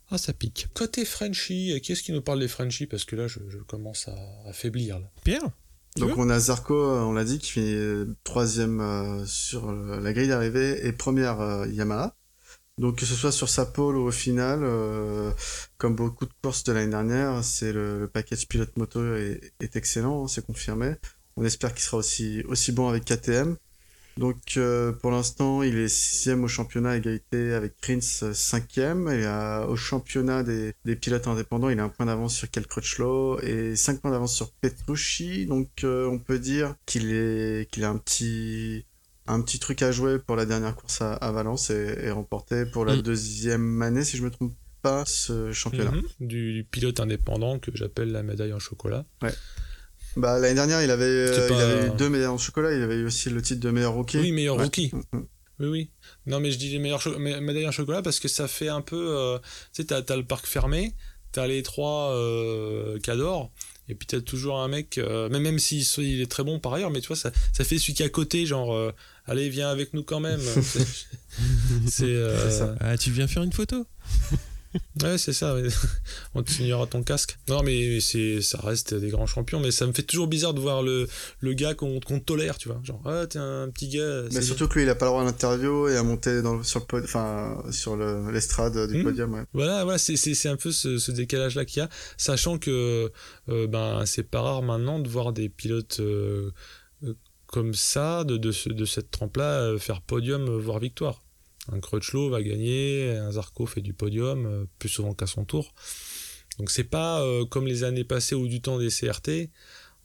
[0.09, 0.67] Ah, ça pique.
[0.73, 2.85] Côté Frenchie, qui est-ce qui nous parle des Frenchies?
[2.85, 4.99] Parce que là, je, je commence à, à faiblir.
[4.99, 5.09] Là.
[5.23, 5.49] Pierre?
[5.97, 10.13] Donc on a Zarco, euh, on l'a dit, qui finit euh, troisième euh, sur la
[10.13, 12.15] grille d'arrivée et première Yamaha.
[12.77, 15.31] Donc que ce soit sur sa pole ou au final, euh,
[15.77, 19.75] comme beaucoup de courses de l'année dernière, c'est le, le package pilote moto est, est
[19.77, 20.95] excellent, hein, c'est confirmé.
[21.37, 23.55] On espère qu'il sera aussi aussi bon avec KTM.
[24.17, 29.09] Donc euh, pour l'instant, il est sixième au championnat à égalité avec Rins euh, cinquième.
[29.09, 32.65] Et euh, au championnat des, des pilotes indépendants, il a un point d'avance sur Kel
[32.65, 35.45] Crutchlow et cinq points d'avance sur Petrucci.
[35.47, 38.85] Donc euh, on peut dire qu'il est qu'il a un petit
[39.27, 42.65] un petit truc à jouer pour la dernière course à, à Valence et, et remporter
[42.65, 43.01] pour la Mm.
[43.01, 45.91] deuxième année, si je me trompe pas, ce championnat.
[45.91, 46.03] Mhm.
[46.21, 49.03] du, du pilote indépendant que j'appelle la médaille en chocolat.
[50.17, 52.73] Bah l'année dernière, il avait euh, il avait eu deux médailles en chocolat.
[52.73, 54.17] Il avait eu aussi le titre de meilleur rookie.
[54.17, 54.63] Oui, meilleur Ouais.
[54.63, 54.91] rookie.
[54.93, 55.25] Mm, mm.
[55.59, 55.89] Oui, oui.
[56.25, 58.69] Non, mais je dis les meilleurs cho- mé- médailles en chocolat parce que ça fait
[58.69, 58.97] un peu.
[59.17, 59.37] euh,
[59.73, 60.93] tu sais, t'as, t'as le parc fermé,
[61.31, 63.51] t'as les trois euh, cadors,
[63.87, 66.73] et puis t'as toujours un mec, euh, même, même s'il il est très bon par
[66.73, 68.91] ailleurs, mais tu vois, ça, ça fait celui qui est à côté, genre, euh,
[69.27, 70.41] allez, viens avec nous quand même.
[71.87, 72.03] c'est.
[72.05, 72.75] euh.
[72.81, 73.85] Ah, tu viens faire une photo?
[75.03, 75.53] Ouais, c'est ça.
[75.55, 75.67] ouais.
[76.35, 77.37] On te signera ton casque.
[77.49, 80.59] Non, mais c'est, ça reste des grands champions, mais ça me fait toujours bizarre de
[80.59, 81.07] voir le,
[81.39, 82.79] le gars qu'on, qu'on tolère, tu vois.
[82.83, 84.23] Genre, ah, t'es un petit gars.
[84.31, 86.63] Mais surtout que lui, il a pas le droit à l'interview et à monter dans
[86.63, 89.03] sur le pod- enfin sur le- l'estrade du Mm.
[89.03, 89.33] podium.
[89.33, 89.43] Ouais.
[89.53, 93.11] Voilà, voilà c'est, c'est, c'est un peu ce, ce décalage-là qu'il y a, sachant que
[93.49, 96.51] euh, ben, c'est pas rare maintenant de voir des pilotes euh,
[97.03, 97.13] euh,
[97.47, 101.21] comme ça, de, de, de cette trempe-là, euh, faire podium, voire victoire.
[101.71, 105.73] Un Crutchlow va gagner, un Zarco fait du podium, euh, plus souvent qu'à son tour.
[106.59, 109.49] Donc c'est pas euh, comme les années passées ou du temps des CRT,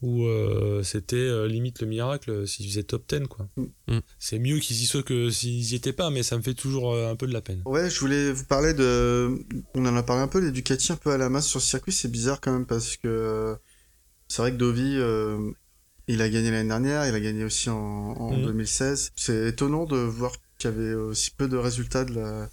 [0.01, 3.27] où euh, c'était euh, limite le miracle euh, s'ils faisaient top 10.
[3.27, 3.47] Quoi.
[3.87, 3.99] Mm.
[4.17, 6.91] C'est mieux qu'ils y soient que s'ils y étaient pas, mais ça me fait toujours
[6.93, 7.61] euh, un peu de la peine.
[7.65, 9.29] Ouais, je voulais vous parler de.
[9.75, 11.63] On en a parlé un peu, les Ducati un peu à la masse sur le
[11.63, 11.91] circuit.
[11.93, 13.55] C'est bizarre quand même parce que euh,
[14.27, 15.51] c'est vrai que Dovi, euh,
[16.07, 18.45] il a gagné l'année dernière, il a gagné aussi en, en Mhm.
[18.45, 19.11] 2016.
[19.15, 20.31] C'est étonnant de voir
[20.61, 22.49] qu'il y avait aussi peu de résultats de la,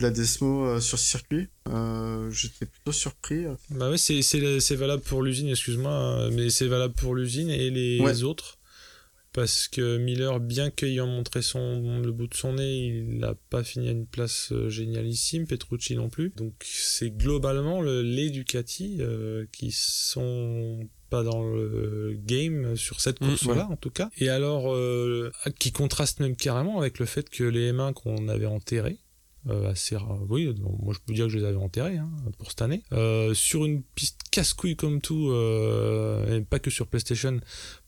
[0.00, 1.48] de la Desmo euh, sur ce circuit.
[1.68, 3.44] Euh, J'étais plutôt surpris.
[3.70, 8.00] Bah ouais, c'est, valable pour l'usine, excuse-moi, euh, mais c'est valable pour l'usine et les
[8.00, 8.22] Ouais.
[8.22, 8.58] autres.
[9.32, 13.64] Parce que Miller, bien qu'ayant montré son, le bout de son nez, il n'a pas
[13.64, 16.30] fini à une place euh, génialissime, Petrucci non plus.
[16.36, 23.20] Donc c'est globalement le, les Ducati euh, qui sont pas dans le game sur cette
[23.20, 24.10] Mm, course-là en tout cas.
[24.18, 28.46] Et alors, euh, qui contraste même carrément avec le fait que les M1 qu'on avait
[28.46, 28.98] enterrés,
[29.48, 29.96] euh, assez.
[30.28, 32.82] Oui, donc, moi je peux dire que je les avais enterrés hein, pour cette année.
[32.92, 37.40] Euh, sur une piste casse-couille comme tout, euh, et pas que sur PlayStation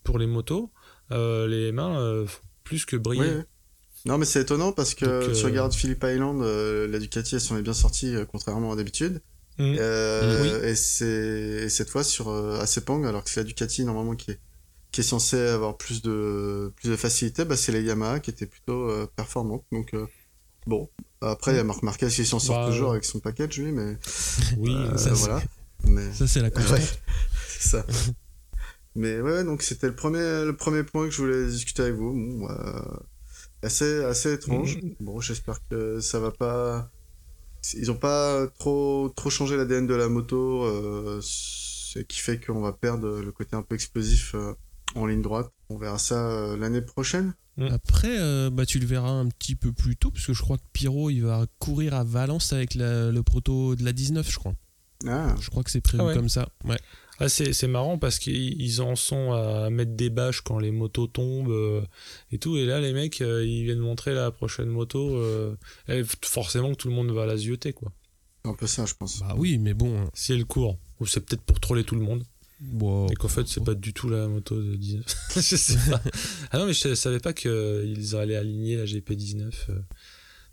[0.04, 0.70] pour les motos,
[1.12, 3.22] euh, les mains euh, font plus que briller.
[3.22, 3.44] Ouais, ouais.
[4.04, 7.40] Non, mais c'est étonnant parce que euh, tu regardes Phillip Island, euh, la Ducati, elle
[7.40, 9.20] s'en est bien sortie, euh, contrairement à d'habitude.
[9.58, 9.76] Mm.
[9.78, 11.06] Euh, Et c'est
[11.64, 12.60] et cette fois sur euh,
[13.04, 14.38] alors que c'est la Ducati normalement qui est
[14.92, 18.46] qui est censée avoir plus de plus de facilité, bah c'est la Yamaha qui était
[18.46, 19.64] plutôt euh, performante.
[19.72, 20.06] Donc euh,
[20.66, 20.88] bon,
[21.20, 23.58] après il y a Marc Marquez qui s'en sort Bah, toujours euh, avec son package
[23.58, 23.96] lui, mais
[24.58, 25.42] Oui, euh, ça, c'est- voilà.
[25.84, 26.12] Mais...
[26.14, 26.78] Ça, c'est la constante.
[26.78, 26.84] Ouais,
[27.48, 27.86] c'est ça.
[28.94, 32.12] Mais ouais, donc c'était le premier, le premier point que je voulais discuter avec vous.
[32.14, 32.80] Bon, euh,
[33.62, 34.78] assez, assez étrange.
[34.82, 34.94] Mhm.
[35.00, 36.90] Bon, j'espère que ça va pas.
[37.74, 42.60] Ils ont pas trop, trop changé l'ADN de la moto, euh, ce qui fait qu'on
[42.60, 44.52] va perdre le côté un peu explosif euh,
[44.94, 45.50] en ligne droite.
[45.70, 47.34] On verra ça euh, l'année prochaine.
[47.70, 50.58] Après, euh, bah, tu le verras un petit peu plus tôt, parce que je crois
[50.58, 54.36] que Pyro, il va courir à Valence avec la- le proto de la 19, je
[54.38, 54.52] crois.
[55.06, 56.14] Ah, Je crois que c'est prévu Ah ouais.
[56.14, 56.48] comme ça.
[56.64, 56.78] Ouais.
[57.18, 60.70] Ah, c'est c'est marrant parce qu'ils ils en sont à mettre des bâches quand les
[60.70, 61.82] motos tombent euh,
[62.30, 62.56] et tout.
[62.56, 65.16] Et là, les mecs, euh, ils viennent montrer la prochaine moto.
[65.16, 65.56] euh,
[65.88, 67.92] et forcément que tout le monde va la zioter, quoi.
[68.44, 69.20] c'est un peu ça, je pense.
[69.20, 70.08] Bah oui, mais bon.
[70.14, 70.78] Si elle court.
[71.00, 72.24] Ou c'est peut-être pour troller tout le monde.
[72.60, 75.04] bon Et qu'en fait, c'est pas du tout la moto de 19.
[75.36, 76.02] je sais pas.
[76.50, 79.52] Ah non, mais je savais pas qu'ils allaient aligner la GP19.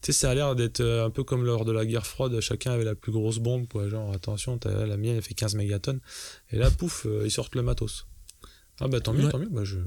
[0.03, 2.39] Tu sais, ça a l'air d'être euh, un peu comme lors de la guerre froide,
[2.41, 3.87] chacun avait la plus grosse bombe, quoi.
[3.89, 6.01] Genre, attention, t'as- la mienne, elle fait 15 mégatonnes.
[6.51, 8.05] Et là, pouf, euh, ils sortent le matos.
[8.81, 9.31] Ah bah tant mieux, Ouais.
[9.31, 9.47] tant mieux.
[9.49, 9.77] Bah, je,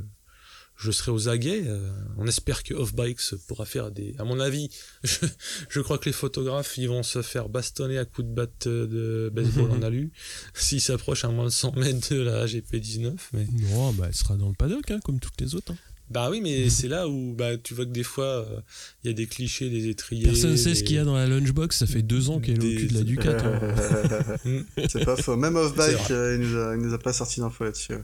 [0.76, 1.64] je serai aux aguets.
[1.66, 4.14] euh, on espère que Off-Bikes pourra faire des.
[4.18, 4.70] À mon avis,
[5.04, 5.26] je,
[5.68, 9.30] je crois que les photographes, ils vont se faire bastonner à coups de batte de
[9.34, 10.12] baseball en alu
[10.54, 13.16] s'ils s'approchent à moins de 100 mètres de la GP19.
[13.34, 13.46] Mais...
[13.70, 15.72] Non, bah, elle sera dans le paddock, hein, comme toutes les autres.
[15.72, 15.76] hein.
[16.08, 18.60] Bah oui, mais c'est là où bah, tu vois que des fois, euh,
[19.02, 20.24] il y a des clichés, des étriers.
[20.24, 22.64] Personne ne sait ce qu'il y a dans la lunchbox, ça fait deux ans qu'elle
[22.64, 23.36] est au cul de la Ducat.
[24.44, 24.64] hein.
[24.88, 25.36] c'est pas faux.
[25.36, 27.94] Même off-bike, euh, il, nous a, il nous a pas sorti d'infos là-dessus.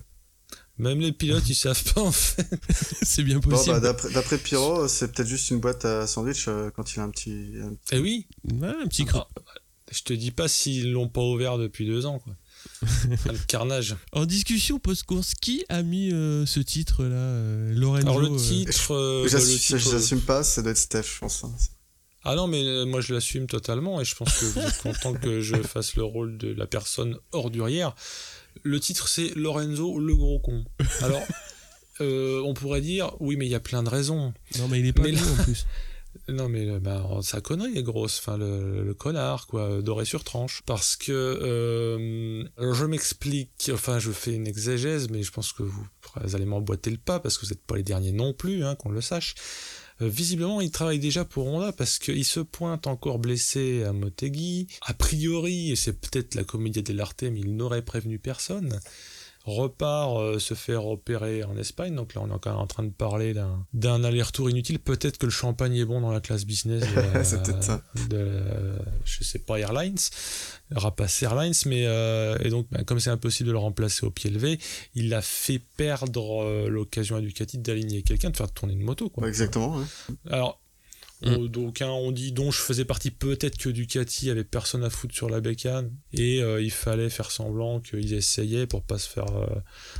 [0.78, 2.46] Même les pilotes, ils savent pas en fait.
[3.02, 3.80] c'est bien Bon, possible.
[3.80, 7.10] bah, d'après Pyro, c'est peut-être juste une boîte à sandwich euh, quand il a un
[7.10, 7.52] petit.
[7.62, 8.26] un- Eh oui,
[8.60, 9.04] Ouais, un petit.
[9.14, 9.28] Ah,
[9.92, 12.34] je te dis pas s'ils l'ont pas ouvert depuis deux ans, quoi.
[12.82, 13.96] Le carnage.
[14.12, 18.92] En discussion post-course, qui a mis euh, ce titre-là euh, Lorenzo Alors le euh, titre,
[18.94, 21.44] euh, bah, J'assume titre, j'assume pas, ça doit être Steph, je pense.
[21.44, 21.52] hein.
[22.24, 25.12] Ah non, mais euh, moi je l'assume totalement et je pense que vous êtes content
[25.14, 27.94] que je fasse le rôle de la personne ordurière.
[28.62, 30.64] Le titre c'est Lorenzo le gros con.
[31.00, 31.22] Alors,
[32.00, 34.32] euh, on pourrait dire oui, mais il y a plein de raisons.
[34.58, 35.66] Non, mais il est pas Mais con là- en plus.
[36.28, 40.24] Non mais euh, bah, sa connerie est grosse, enfin le, le connard quoi, doré sur
[40.24, 40.62] tranche.
[40.66, 45.86] Parce que euh, je m'explique, enfin je fais une exégèse, mais je pense que vous,
[46.34, 48.90] allez m'emboîter le pas parce que vous n'êtes pas les derniers non plus, hein, qu'on
[48.90, 49.34] le sache.
[50.00, 54.66] Euh, visiblement, il travaille déjà pour Honda parce qu'il se pointe encore blessé à Motegi.
[54.82, 58.80] A priori, et c'est peut-être la comédie dell'arte, mais il n'aurait prévenu personne.
[59.44, 62.90] Repart euh, se faire opérer en Espagne, donc là on est encore en train de
[62.90, 63.34] parler
[63.74, 64.78] d'un, aller-retour inutile.
[64.78, 67.82] Peut-être que le champagne est bon dans la classe business de, la- C'est peut-être ça.
[68.08, 69.96] de la- je sais pas, Airlines,
[70.70, 74.30] Rapace Airlines, mais euh, et donc bah, comme c'est impossible de le remplacer au pied
[74.30, 74.60] levé,
[74.94, 79.08] il a fait perdre euh, l'occasion à Ducati d'aligner quelqu'un, de faire tourner une moto.
[79.10, 79.26] Quoi.
[79.28, 79.76] Exactement.
[79.76, 79.84] ouais.
[80.30, 80.60] Alors,
[81.24, 81.34] Mm.
[81.34, 85.14] on- d'aucuns ont dit dont je faisais partie, peut-être que Ducati avait personne à foutre
[85.14, 89.36] sur la bécane et euh, il fallait faire semblant qu'ils essayaient pour pas se faire
[89.36, 89.46] euh,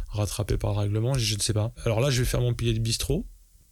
[0.08, 1.72] rattraper par le règlement, je, ne sais pas.
[1.84, 3.26] Alors là, je vais faire mon pilier de bistrot,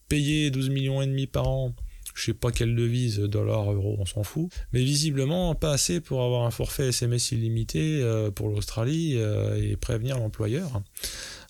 [0.08, 1.74] payer 12 millions et demi par an.
[2.14, 4.50] Je sais pas quelle devise, dollars, euros, on s'en fout.
[4.72, 9.76] Mais visiblement, pas assez pour avoir un forfait SMS illimité euh, pour l'Australie euh, et
[9.76, 10.82] prévenir l'employeur.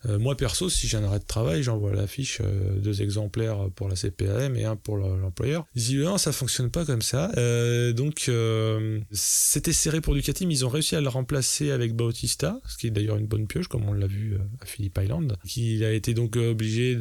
[0.06, 3.88] Euh, moi perso, si j'ai un arrêt de travail, j'envoie l'affiche euh, deux exemplaires pour
[3.88, 5.66] la CPAM et un pour le- l'employeur.
[5.74, 7.30] Visiblement, ça fonctionne pas comme ça.
[7.36, 11.94] Euh, donc, euh, c'était serré pour Ducati, mais ils ont réussi à le remplacer avec
[11.94, 14.98] Bautista, ce qui est d'ailleurs une bonne pioche, comme on l'a vu euh, à Phillip
[15.02, 16.96] Island, qui a été donc obligé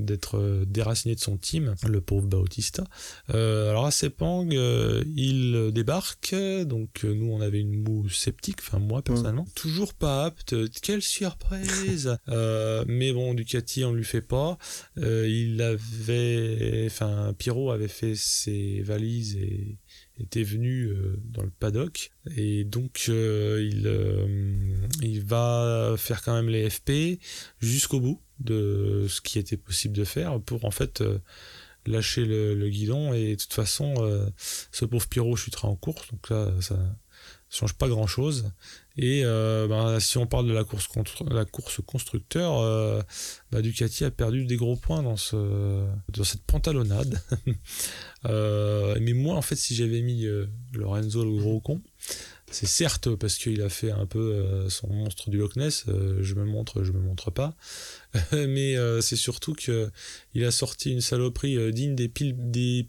[0.00, 2.84] d'être déraciné de son team, le pauvre Bautista.
[3.34, 6.34] Euh, alors à Sepang, il débarque,
[6.64, 10.54] donc nous on avait une moue sceptique, enfin moi personnellement, toujours pas apte.
[10.82, 14.58] Quelle surprise Euh, Mais bon, Ducati on lui fait pas.
[14.98, 19.78] Euh, il avait, enfin Pierrot avait fait ses valises et
[20.20, 22.12] était venu euh, dans le paddock.
[22.36, 27.20] Et donc euh, il il va faire quand même les FP
[27.60, 31.02] jusqu'au bout de ce qui était possible de faire pour en fait
[31.86, 33.12] lâcher le, guidon.
[33.12, 33.94] Et de toute façon
[34.36, 36.10] ce pauvre Pierrot chutera en course.
[36.12, 36.78] Donc là ça
[37.50, 38.50] change pas grand chose
[38.96, 43.02] et euh, ben, si on parle de la course contre la course constructeur euh,
[43.50, 47.20] bah, Ducati a perdu des gros points dans ce dans cette pantalonnade.
[48.26, 50.26] Euh, mais moi en fait si j'avais mis
[50.74, 51.80] Lorenzo le gros con
[52.50, 56.44] c'est certes parce qu'il a fait un peu son monstre du Loch Ness, je me
[56.44, 57.54] montre, je me montre pas,
[58.32, 59.90] mais euh, c'est surtout que
[60.32, 62.08] il a sorti une saloperie euh, digne des,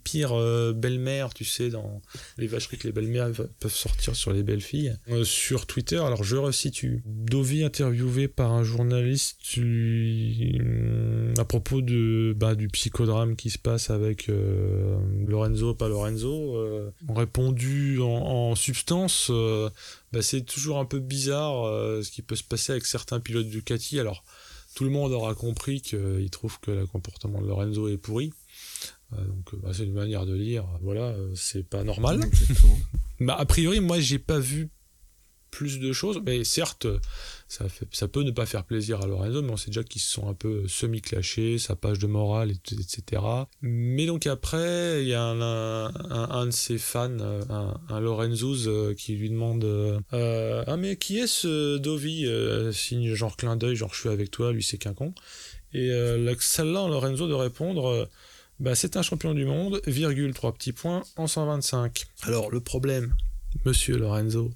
[0.04, 2.02] pires euh, belles-mères, tu sais, dans
[2.38, 4.96] les vacheries que les belles-mères peuvent sortir sur les belles filles.
[5.10, 9.40] Euh, sur Twitter, alors je resitue, Dovi interviewé par un journaliste
[11.38, 14.30] à propos de bah, du psychodrame qui se passe avec
[15.28, 16.58] Lorenzo, pas Lorenzo,
[17.08, 19.32] ont répondu en, substance.
[20.12, 21.64] bah, c'est toujours un peu bizarre
[22.04, 24.00] ce qui peut se passer avec certains pilotes Ducati.
[24.00, 24.24] Alors,
[24.76, 28.32] tout le monde aura compris qu'il trouve que le comportement de Lorenzo est pourri.
[29.14, 32.22] Euh, donc, bah, c'est une manière de dire, voilà, c'est pas normal.
[33.20, 34.70] bah, a priori, moi, j'ai pas vu
[35.52, 36.22] plus de choses.
[36.26, 36.88] Mais certes,
[37.48, 40.02] ça, fait, ça peut ne pas faire plaisir à Lorenzo, mais on sait déjà qu'ils
[40.02, 43.22] se sont un peu semi-clashés, sa page de morale, etc.
[43.62, 48.96] Mais donc après, il y a un, un, de ses fans, un, un Lorenzo, euh,
[48.96, 53.76] qui lui demande euh, Ah, mais qui est ce Dovi euh, Signe genre clin d'œil,
[53.76, 55.14] genre je suis avec toi, lui c'est qu'un con.
[55.74, 55.90] Et
[56.40, 58.10] celle-là, Lorenzo de répondre.
[58.60, 62.06] Bah, c'est un champion du monde, virgule, trois petits points, en 125.
[62.22, 63.16] Alors, le problème,
[63.66, 64.52] monsieur Lorenzo,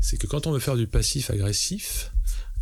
[0.00, 2.10] c'est que quand on veut faire du passif agressif,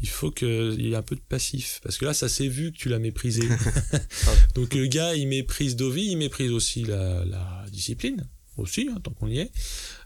[0.01, 1.81] il faut qu'il y ait un peu de passif.
[1.83, 3.49] Parce que là, ça s'est vu que tu l'as méprisé.
[4.55, 8.27] Donc le gars, il méprise Dovi, il méprise aussi la, discipline,
[8.57, 9.53] aussi, hein, tant qu'on y est.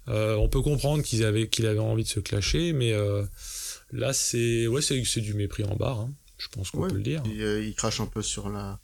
[0.09, 3.25] Euh, on peut comprendre qu'il avait, qu'il avait envie de se clasher, mais euh,
[3.93, 6.01] là, c'est ouais, c'est, du mépris en barre.
[6.01, 6.15] Hein.
[6.39, 7.23] Je pense qu'on peut le dire.
[7.27, 8.81] Euh, il, crache un peu sur, la,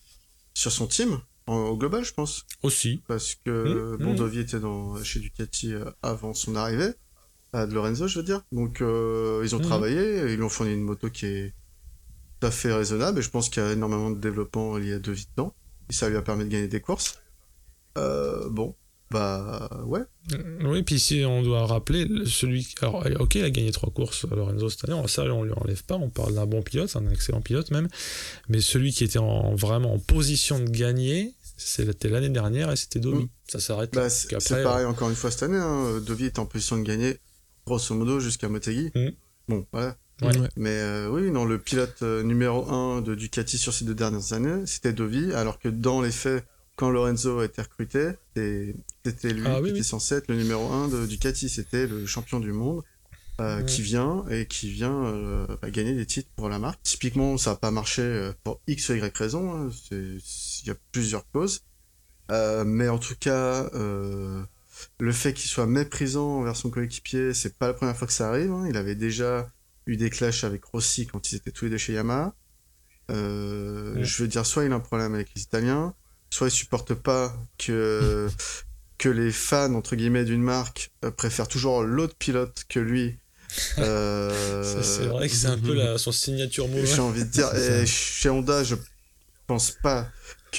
[0.54, 2.46] sur son team, au global, je pense.
[2.62, 3.02] Aussi.
[3.08, 4.16] Parce que, mmh, bon, mmh.
[4.16, 5.72] Dovi était dans, chez Ducati
[6.02, 6.92] avant son arrivée
[7.54, 8.42] de Lorenzo, je veux dire.
[8.52, 9.64] Donc, euh, ils ont mhm.
[9.64, 11.54] travaillé, ils lui ont fourni une moto qui est
[12.40, 14.98] tout à fait raisonnable, et je pense qu'il y a énormément de développement lié à
[14.98, 15.54] De dedans,
[15.88, 17.18] et ça lui a permis de gagner des courses.
[17.96, 18.74] Euh, bon,
[19.10, 20.02] bah ouais.
[20.32, 22.74] Euh, oui, puis si on doit rappeler, celui.
[22.82, 25.96] Alors, ok, il a gagné trois courses Lorenzo cette année, ça on lui enlève pas,
[25.96, 27.88] on parle d'un bon pilote, c'est un excellent pilote même,
[28.48, 33.00] mais celui qui était en, vraiment en position de gagner, c'était l'année dernière et c'était
[33.00, 33.24] Dovi.
[33.24, 33.28] Mm.
[33.48, 36.00] Ça s'arrête bah, C'est pareil encore une fois cette année, hein.
[36.06, 37.18] Dovi est en position de gagner
[37.68, 38.90] grosso modo, jusqu'à Motegi.
[38.94, 39.08] Mm.
[39.48, 39.96] Bon, voilà.
[40.56, 44.32] Mais euh, oui, non, le pilote euh, numéro 1 de Ducati sur ces deux dernières
[44.32, 46.44] années, c'était Dovi, alors que dans les faits,
[46.76, 48.10] quand Lorenzo a été recruté,
[49.04, 52.40] c'était lui ah qui était censé être le numéro 1 de Ducati, c'était le champion
[52.40, 52.82] du monde.
[53.40, 56.82] Euh, qui vient et qui vient bah, gagner des titres pour la marque.
[56.82, 59.54] Typiquement, ça n'a pas marché pour X ou Y raison.
[59.54, 59.70] Hein.
[59.92, 60.20] Il
[60.66, 61.62] y a plusieurs causes.
[62.28, 63.70] mais en tout cas,
[65.00, 68.28] le fait qu'il soit méprisant envers son coéquipier, c'est pas la première fois que ça
[68.28, 68.50] arrive.
[68.50, 68.66] Hein.
[68.68, 69.50] Il avait déjà
[69.86, 72.34] eu des clashs avec Rossi quand ils étaient tous les deux chez Yamaha.
[73.10, 75.94] Euh, je veux dire, soit il a un problème avec les Italiens,
[76.30, 78.28] soit il supporte pas que,
[78.98, 83.18] que les fans, entre guillemets, d'une marque euh, préfèrent toujours l'autre pilote que lui.
[83.78, 86.84] Euh, c'est vrai que c'est un peu la, son signature mot.
[86.84, 88.74] J'ai envie de dire, et chez Honda, je
[89.46, 90.06] pense pas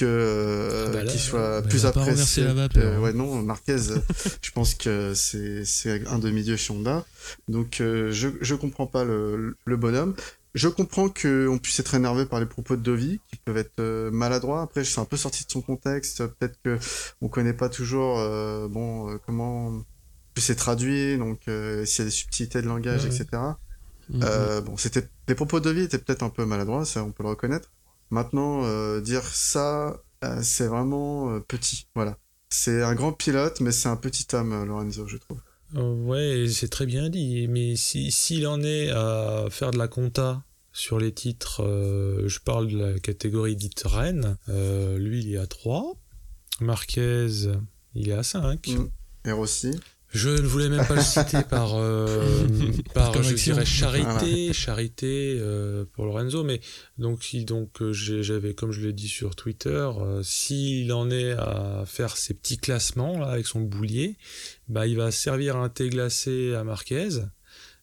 [0.00, 2.44] que ah bah qu'il soit plus apprécié.
[2.44, 3.00] La hein.
[3.00, 3.76] ouais non, Marquez,
[4.42, 7.04] je pense que c'est c'est un demi-dieu chez Honda.
[7.48, 10.14] Donc euh, je je comprends pas le, le bonhomme.
[10.54, 14.10] Je comprends qu'on puisse être énervé par les propos de Dovi, qui peuvent être euh,
[14.10, 14.62] maladroits.
[14.62, 16.26] Après, je suis un peu sorti de son contexte.
[16.26, 16.76] Peut-être que
[17.20, 19.84] on connaît pas toujours, euh, bon, comment
[20.36, 23.26] c'est traduit, donc s'il y a des subtilités de langage, etc.
[24.10, 24.60] Mm-hmm.
[24.62, 27.28] bon, c'était les propos de Dovi étaient peut-être un peu maladroits, ça on peut le
[27.28, 27.70] reconnaître.
[28.10, 31.86] Maintenant, euh, dire ça, euh, c'est vraiment euh, petit.
[31.94, 32.18] Voilà.
[32.48, 35.40] C'est un grand pilote, mais c'est un petit homme, Lorenzo, je trouve.
[35.74, 37.46] ouais, c'est très bien dit.
[37.48, 40.42] Mais s'il si, en est à faire de la compta
[40.72, 41.62] sur les titres,
[42.26, 45.96] je parle de la catégorie dite Rennes, lui, il est à 3.
[46.60, 47.28] Marquez,
[47.94, 48.66] il est à 5.
[48.66, 48.88] Mm.
[49.26, 49.78] Et Rossi?
[50.12, 52.44] Je ne voulais même pas le citer par, euh,
[52.94, 56.60] par je dirais charité, charité euh, pour Lorenzo, mais
[56.98, 59.88] donc, donc euh, j'avais, comme je l'ai dit sur Twitter,
[60.22, 64.16] s'il en est à faire ses petits classements là avec son boulier,
[64.68, 67.08] bah il va servir un thé glacé à Marquez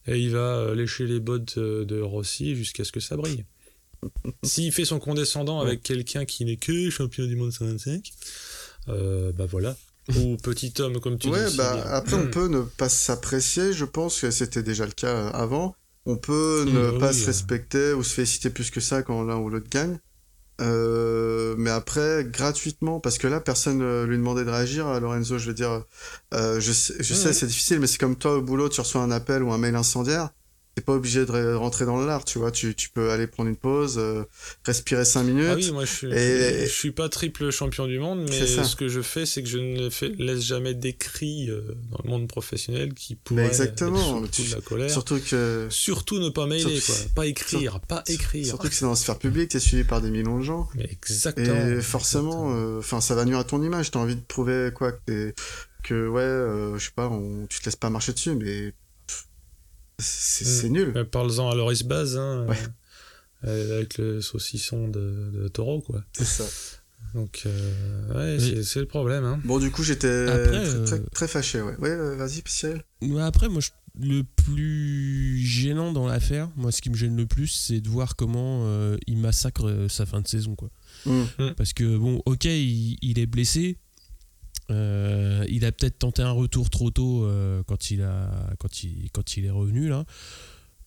[0.05, 3.45] et il va lécher les bottes de Rossi jusqu'à ce que ça brille.
[4.43, 8.11] S'il fait son condescendant avec quelqu'un qui n'est que champion du monde 125,
[8.87, 9.77] bah voilà,
[10.15, 14.21] ou petit homme, comme tu ouais, Bah, après, on peut ne pas s'apprécier, je pense
[14.21, 15.75] que c'était déjà le cas euh, avant.
[16.05, 19.35] On peut ne bah pas se respecter ou se féliciter plus que ça quand l'un
[19.37, 19.99] ou l'autre gagne.
[20.59, 24.87] Euh, mais après, gratuitement, parce que là, personne euh, lui demandait de réagir.
[24.87, 25.83] À Lorenzo, je veux dire,
[26.33, 29.01] euh, je, sais, je sais c'est difficile, mais c'est comme toi au boulot, tu reçois
[29.01, 30.29] un appel ou un mail incendiaire
[30.77, 32.51] t'es pas obligé de rentrer dans l'art, tu vois.
[32.51, 34.25] Tu, tu, peux aller prendre une pause, euh,
[34.63, 35.47] respirer 5 minutes.
[35.49, 38.87] Ah oui, moi je suis, je suis pas triple champion du monde, mais ce que
[38.87, 42.93] je fais, c'est que je ne fais, laisse jamais d'écrit euh, dans le monde professionnel
[42.93, 44.23] qui pourrait exactement.
[44.23, 44.91] Être de la colère.
[44.91, 46.95] Surtout que surtout ne pas mailer, quoi.
[47.15, 48.45] Pas écrire, pas écrire.
[48.45, 50.69] Surtout que c'est dans la sphère publique, t'es suivi par des millions de gens.
[50.75, 51.69] Mais exactement.
[51.69, 53.89] Et forcément, euh, enfin, ça va nuire à ton image.
[53.89, 55.33] T'as envie de prouver quoi que,
[55.81, 58.73] que ouais, je sais pas, on, tu te laisses pas marcher dessus, mais
[59.99, 61.05] c'est nul.
[61.11, 62.47] Parle-en à Loris Baz, hein,
[63.45, 66.03] euh, avec le saucisson de, de taureau, quoi.
[66.13, 66.45] C'est ça.
[67.13, 69.23] Donc, euh, ouais, c'est le problème.
[69.23, 69.39] Hein.
[69.45, 71.75] Bon, du coup, j'étais très, très, euh, très, fâché, ouais.
[71.77, 72.83] Ouais, vas-y, Cyril.
[73.19, 73.69] Après, moi, je
[73.99, 78.15] le plus gênant dans l'affaire, moi ce qui me gêne le plus, c'est de voir
[78.15, 80.55] comment euh, il massacre euh, sa fin de saison.
[80.55, 80.69] Quoi.
[81.05, 81.53] Mm.
[81.55, 83.77] Parce que, bon, ok, il, il est blessé.
[84.69, 88.29] Euh, il a peut-être tenté un retour trop tôt euh, quand, il a,
[88.59, 90.05] quand, il, quand il est revenu là.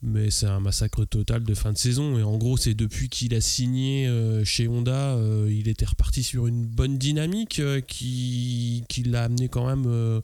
[0.02, 2.19] Mais c'est un massacre total de fin de saison.
[2.19, 6.47] Et en gros, c'est depuis qu'il a signé euh, chez Honda, il était reparti sur
[6.47, 10.23] une bonne dynamique qui, qui l'a amené quand même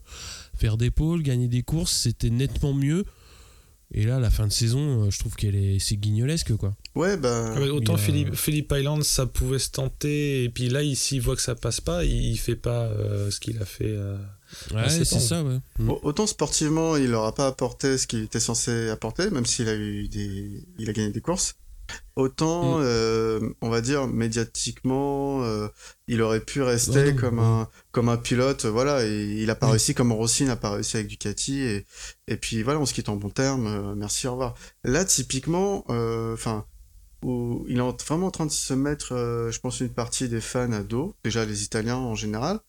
[0.55, 1.91] faire des pôles, gagner des courses.
[1.93, 3.05] C'était nettement mieux.
[3.93, 6.75] Et là, la fin de saison, euh, je trouve qu'elle est, c'est guignolesque quoi.
[6.95, 7.53] Ouais, bah.
[7.55, 11.15] Ah, mais autant a- Philippe, Philippe Island, ça pouvait se tenter, et puis là, ici,
[11.15, 13.85] il voit que ça passe pas, il, il fait pas euh, ce qu'il a fait.
[13.87, 14.17] euh,
[14.73, 15.59] Ouais, c'est ça, ouais.
[15.87, 19.75] Au- Autant sportivement, il n'aura pas apporté ce qu'il était censé apporter, même s'il a
[19.75, 21.55] eu des, il a gagné des courses.
[22.15, 22.81] Autant, Mm.
[22.83, 25.67] euh, on va dire médiatiquement, euh,
[26.07, 27.45] il aurait pu rester Ouais, comme ouais.
[27.45, 29.05] un comme un pilote, voilà.
[29.05, 29.71] Et il a pas Oui.
[29.73, 31.85] réussi comme Rossi n'a pas réussi avec Ducati et
[32.27, 33.67] et puis voilà, on se quitte en bon terme.
[33.67, 34.55] euh, merci, au revoir.
[34.83, 35.85] Là, typiquement,
[36.33, 36.65] enfin,
[37.23, 39.09] où il est en- vraiment en train de se mettre,
[39.51, 41.15] je pense, une partie des fans à dos.
[41.23, 42.59] Déjà les Italiens en général,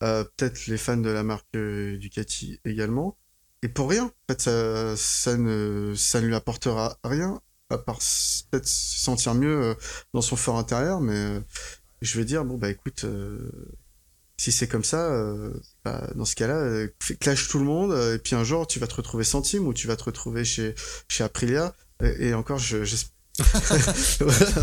[0.00, 3.16] peut-être les fans de la marque Ducati également.
[3.64, 7.40] Et pour rien, en fait, ça, ça ne, ça ne lui apportera rien,
[7.72, 7.98] à part
[8.50, 9.74] peut-être se sentir mieux euh,
[10.14, 11.40] dans son fort intérieur, mais euh,
[12.00, 13.38] je vais dire, bon, bah écoute, euh,
[14.36, 15.08] si c'est comme ça,
[15.84, 16.88] bah, dans ce cas-là,
[17.20, 19.86] clash tout le monde, et puis un jour, tu vas te retrouver centime, ou tu
[19.86, 20.74] vas te retrouver chez,
[21.06, 23.11] chez Aprilia, et, encore, je, j'espère.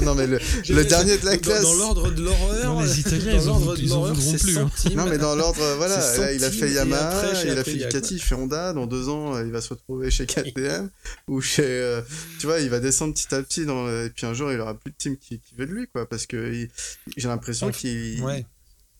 [0.03, 0.39] Non, mais le,
[0.69, 1.63] le dernier de la Dans- classe.
[1.63, 2.65] Dans l'ordre de l'horreur.
[2.75, 4.69] Non, les Italiens, dans ils en ils en voudront plus, hein.
[4.95, 7.63] Non, mais dans l'ordre, euh, voilà, là, il a fait et Yamaha, après, il a
[7.63, 8.73] fait Ducati, il fait Honda.
[8.73, 10.89] Dans deux ans, euh, il va se retrouver chez KTM
[11.27, 12.01] ou chez, euh,
[12.39, 13.65] tu vois, il va descendre petit à petit.
[13.65, 15.87] Dans, et puis un jour, il aura plus de team qui, qui veut de lui,
[15.87, 16.67] quoi, parce que
[17.17, 17.73] j'ai l'impression Ouais.
[17.73, 18.45] qu'il Ouais.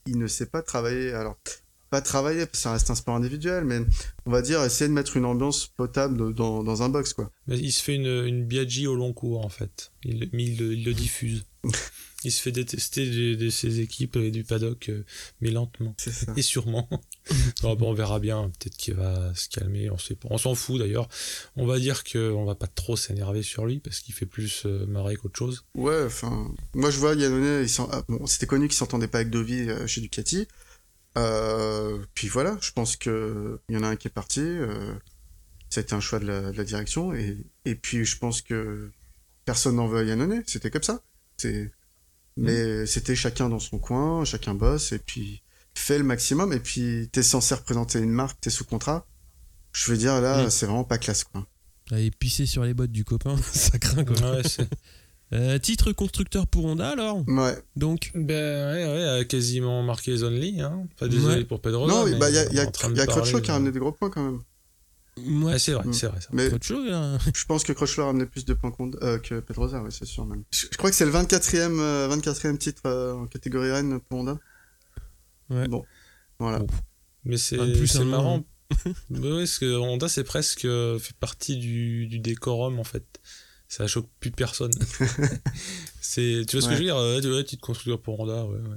[0.06, 1.12] il ne sait pas travailler.
[1.12, 1.36] Alors,
[1.90, 3.80] pas travailler, ça reste un sport individuel, mais
[4.26, 7.30] on va dire essayer de mettre une ambiance potable dans, dans un box, quoi.
[7.46, 9.90] Mais il se fait une, une Biaggi au long cours, en fait.
[10.04, 11.44] Il, il, le- il le diffuse.
[12.24, 15.04] il se fait détester de, de ses équipes et du paddock, euh,
[15.40, 15.94] mais lentement.
[16.36, 16.88] Et sûrement.
[17.62, 18.50] Bon, bon, on verra bien.
[18.58, 19.88] Peut-être qu'il va se calmer.
[19.90, 20.26] On sait pas.
[20.30, 21.08] On s'en fout d'ailleurs.
[21.54, 24.84] On va dire qu'on va pas trop s'énerver sur lui parce qu'il fait plus euh,
[24.86, 25.64] marrer qu'autre chose.
[25.76, 29.68] Ouais, enfin, moi je vois Yannone, ah, bon, c'était connu qu'il s'entendait pas avec Dovi
[29.68, 30.48] euh, chez Ducati.
[31.18, 34.40] Euh, puis voilà, je pense que il y en a un qui est parti.
[34.40, 34.94] Euh,
[35.68, 38.42] ça a été un choix de la, de la direction et, et puis je pense
[38.42, 38.90] que
[39.44, 41.00] personne n'en veut à Yannone, c'était comme ça.
[41.36, 41.70] C'est,
[42.36, 45.42] mais c'était chacun dans son coin, chacun bosse et puis
[45.74, 49.06] fait le maximum et puis t'es censé représenter une marque, t'es sous contrat.
[49.72, 50.50] Je veux dire là, Mm.
[50.50, 51.46] c'est vraiment pas classe quoi.
[51.92, 54.36] Aller pisser sur les bottes du copain, ça craint quoi.
[54.36, 54.68] Ouais, c'est-
[55.32, 57.56] Euh, titre constructeur pour Honda alors Ouais.
[57.76, 60.60] Donc, ben ouais, ouais, a quasiment marqué les only.
[60.60, 60.88] Hein.
[60.98, 61.44] Pas désolé Ouais.
[61.44, 61.86] pour Pedro.
[61.86, 62.66] non, mais bah il y a, y a, a
[63.06, 64.40] Crutchlow qui a de- ramené des gros points quand même.
[65.18, 65.92] moi, Ouais, c'est vrai, Mm.
[65.92, 66.20] c'est vrai.
[66.20, 66.28] ça.
[66.32, 67.18] Mais là.
[67.34, 70.04] Je pense que Crutchlow a ramené plus de points qu'on- euh, que Pedrosa, oui, c'est
[70.04, 70.42] sûr même.
[70.52, 74.18] Je, je crois que c'est le 24e, euh, 24e titre euh, en catégorie Rennes pour
[74.20, 74.36] Honda.
[75.50, 75.68] Ouais.
[75.68, 75.84] Bon,
[76.40, 76.58] voilà.
[76.58, 76.66] Bon.
[77.24, 78.42] Mais c'est Un de plus, c'est un de marrant.
[79.10, 83.04] Mais ouais, parce que Honda, c'est presque euh, fait partie du, du décorum en fait.
[83.70, 84.72] Ça choque plus personne.
[86.00, 88.44] c'est, tu vois ce que je veux dire euh, ouais, ouais, titre constructeur pour Honda,
[88.44, 88.76] ouais, ouais.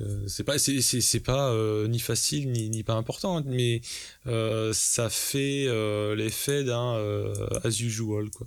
[0.00, 3.44] Euh, c'est pas, c'est, c'est, c'est pas euh, ni facile ni, ni pas important, hein,
[3.46, 3.80] mais
[4.26, 7.32] euh, ça fait euh, l'effet d'un euh,
[7.62, 8.44] as usual quoi.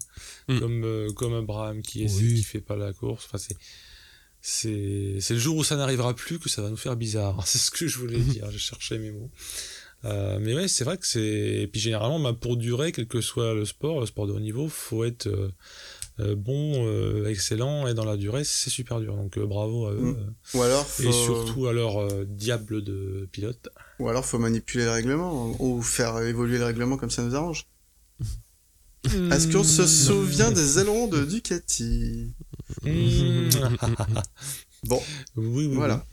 [0.49, 0.59] Mm.
[0.59, 2.33] Comme euh, comme Abraham qui essaie, Oui.
[2.35, 3.23] qui fait pas la course.
[3.27, 3.55] Enfin c'est
[4.41, 7.41] c'est c'est le jour où ça n'arrivera plus que ça va nous faire bizarre.
[7.47, 8.51] C'est ce que je voulais dire.
[8.51, 9.31] J'ai cherché mes mots.
[10.05, 11.21] Euh, mais ouais, c'est vrai que c'est.
[11.21, 14.39] Et puis généralement, bah, pour durer, quel que soit le sport, le sport de haut
[14.39, 15.51] niveau, faut être euh,
[16.19, 19.15] euh, bon, euh, excellent, et dans la durée, c'est super dur.
[19.15, 19.99] Donc euh, bravo à eux.
[20.13, 20.33] Mm.
[20.55, 23.69] Ou alors, faut, Et surtout à leur euh, diable de pilote.
[23.99, 27.67] ou alors faut manipuler le règlement ou faire évoluer le règlement comme ça nous arrange.
[29.31, 32.33] Est-ce qu'on se souvient des ailerons de Ducati?
[32.83, 33.49] Mm.
[34.83, 35.01] Bon,
[35.37, 35.75] oui, oui.
[35.75, 36.05] voilà.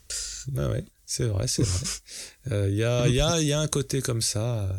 [0.47, 0.57] oui.
[0.57, 1.85] Ouais, ouais, c'est vrai, c'est vrai.
[2.51, 4.69] Euh, Il y, a, y, a, y a un côté comme ça.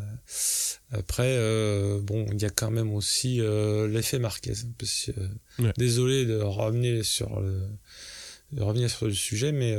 [0.92, 4.52] Après, euh, bon, il y a quand même aussi euh, l'effet Marquez.
[4.78, 5.72] Parce que, Ouais.
[5.76, 7.60] Désolé de revenir sur le,
[8.52, 9.76] de revenir sur le sujet, mais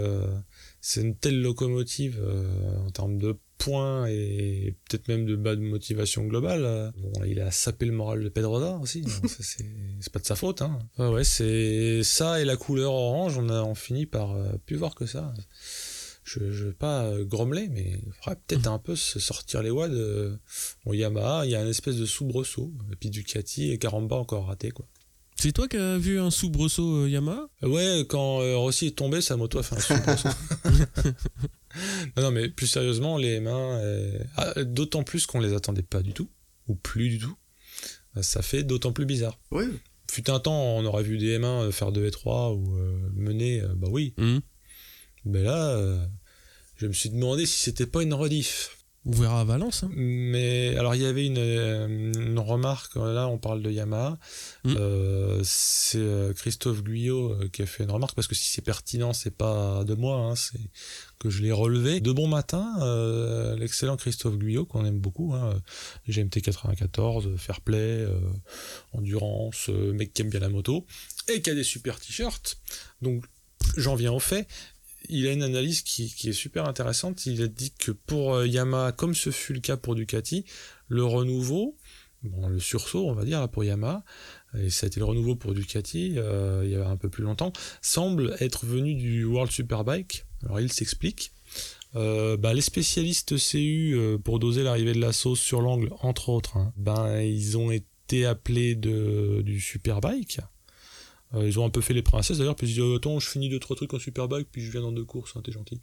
[0.81, 2.21] c'est une telle locomotive
[2.85, 6.91] en termes de points et peut-être même de bas de motivation globale.
[6.97, 9.05] Bon, il a sapé le moral de Pedrosa aussi.
[9.39, 10.61] c'est pas de sa faute.
[10.61, 10.77] Hein.
[10.97, 13.37] Ouais, ouais, c'est ça et la couleur orange.
[13.37, 15.33] On a on finit par plus voir que ça.
[16.29, 19.69] Je, je vais pas euh, grommeler, mais il faudrait peut-être un peu se sortir les
[19.69, 19.87] wads.
[19.87, 20.37] de-
[20.85, 22.73] Bon, Yamaha, il y a un espèce de soubresaut.
[22.91, 24.85] Et puis Ducati et Caramba encore raté, quoi.
[25.39, 27.47] C'est toi qui as vu un soubresaut euh, Yamaha?
[27.63, 30.29] Euh, Ouais, quand euh, Rossi est tombé, sa moto a fait un soubresaut.
[32.17, 36.01] non, non, mais plus sérieusement, les mains, euh, ah, d'autant plus qu'on les attendait pas
[36.01, 36.29] du tout,
[36.67, 37.35] ou plus du tout.
[38.21, 39.39] ça fait d'autant plus bizarre.
[39.51, 39.65] Oui.
[40.11, 43.61] Fut un temps, on aurait vu des M1 faire 2 et 3 ou euh, mener,
[43.61, 44.13] euh, bah oui.
[44.17, 44.41] Hum.
[45.27, 45.97] Mais là, euh,
[46.77, 48.73] je me suis demandé si c'était pas une rediff.
[49.09, 49.83] On verra à Valence.
[49.83, 49.89] hein.
[49.95, 54.19] Mais alors il y avait une, euh, une remarque, là on parle de Yamaha,
[54.65, 54.75] Mm.
[54.77, 58.61] Euh, c'est euh, Christophe Guyot euh, qui a fait une remarque, parce que si c'est
[58.61, 60.59] pertinent, c'est pas de moi, hein, c'est
[61.19, 62.01] que je l'ai relevé.
[62.01, 65.59] De bon matin, euh, l'excellent Christophe Guyot, qu'on aime beaucoup, hein, euh,
[66.11, 68.19] GMT 94, euh, Fair Play, euh,
[68.91, 70.85] Endurance, euh, mec qui aime bien la moto,
[71.29, 72.57] et qui a des super t-shirts.
[73.01, 73.23] Donc
[73.77, 74.47] j'en viens au fait.
[75.09, 77.25] Il a une analyse qui, est super intéressante.
[77.25, 80.45] Il a dit que pour euh, Yamaha, comme ce fut le cas pour Ducati,
[80.87, 81.77] le renouveau,
[82.23, 84.03] bon, le sursaut, on va dire, pour Yamaha,
[84.57, 87.23] et ça a été le renouveau pour Ducati euh, il y a un peu plus
[87.23, 90.25] longtemps, semble être venu du World Superbike.
[90.43, 91.31] Alors il s'explique.
[91.95, 96.57] Euh, bah, les spécialistes CU pour doser l'arrivée de la sauce sur l'angle, entre autres,
[96.57, 100.41] hein, ben ils ont été appelés de, du Superbike.
[101.33, 103.49] Euh, ils ont un peu fait les princesses d'ailleurs, puis ils disent attends, je finis
[103.49, 105.81] deux trois trucs en Superbike, puis je viens dans deux courses, hein, t'es gentil.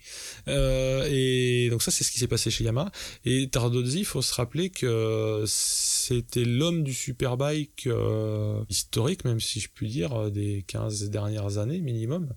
[0.48, 2.90] Euh, et donc ça c'est ce qui s'est passé chez Yamaha.
[3.26, 9.60] Et Tardozzi, il faut se rappeler que c'était l'homme du Superbike euh, historique, même si
[9.60, 12.28] je puis dire, euh, des 15 dernières années minimum.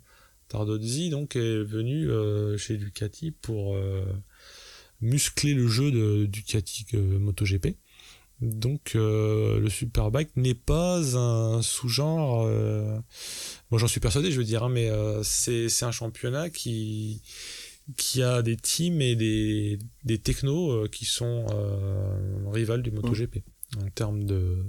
[0.48, 4.04] Tardozzi donc est venu euh, chez Ducati pour euh,
[5.00, 7.76] muscler le jeu de Ducati MotoGP.
[8.40, 12.44] Donc euh, le Superbike n'est pas un sous-genre.
[12.46, 12.98] Euh...
[13.70, 17.22] Bon, j'en suis persuadé, je veux dire, hein, mais euh, c'est c'est un championnat qui
[17.96, 23.38] qui a des teams et des, des technos euh, qui sont euh, rivales du MotoGP
[23.82, 24.64] en termes de,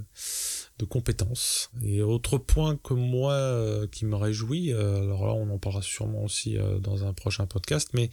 [0.78, 1.70] de compétences.
[1.82, 5.82] Et autre point que moi euh, qui me réjouit, euh, alors là on en parlera
[5.82, 8.10] sûrement aussi euh, dans un prochain podcast, mais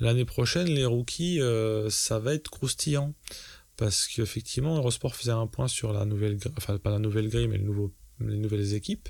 [0.00, 3.12] l'année prochaine les rookies euh, ça va être croustillant
[3.76, 7.58] parce qu'effectivement Eurosport faisait un point sur la nouvelle enfin pas la nouvelle grille mais
[7.58, 9.08] les nouvelles équipes.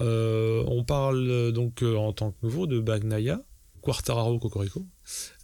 [0.00, 3.42] Euh, on parle euh, donc euh, en tant que nouveau de Bagnaia,
[3.80, 4.84] Quartararo, Cocorico,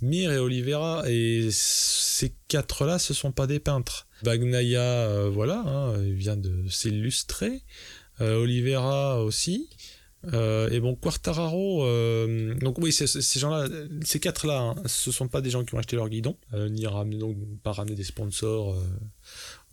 [0.02, 4.06] Mir et Oliveira et ces quatre-là ce sont pas des peintres.
[4.22, 7.62] Bagnaia, voilà, hein, il vient de s'illustrer.
[8.20, 9.68] Oliveira aussi.
[10.32, 13.06] Euh, et bon, Quartararo, euh, donc oui, ces
[13.38, 13.68] gens-là,
[14.04, 16.86] ces quatre-là, hein, ce sont pas des gens qui ont acheté leur guidon, euh, ni
[16.86, 18.82] ramené, donc pas ramené des sponsors euh,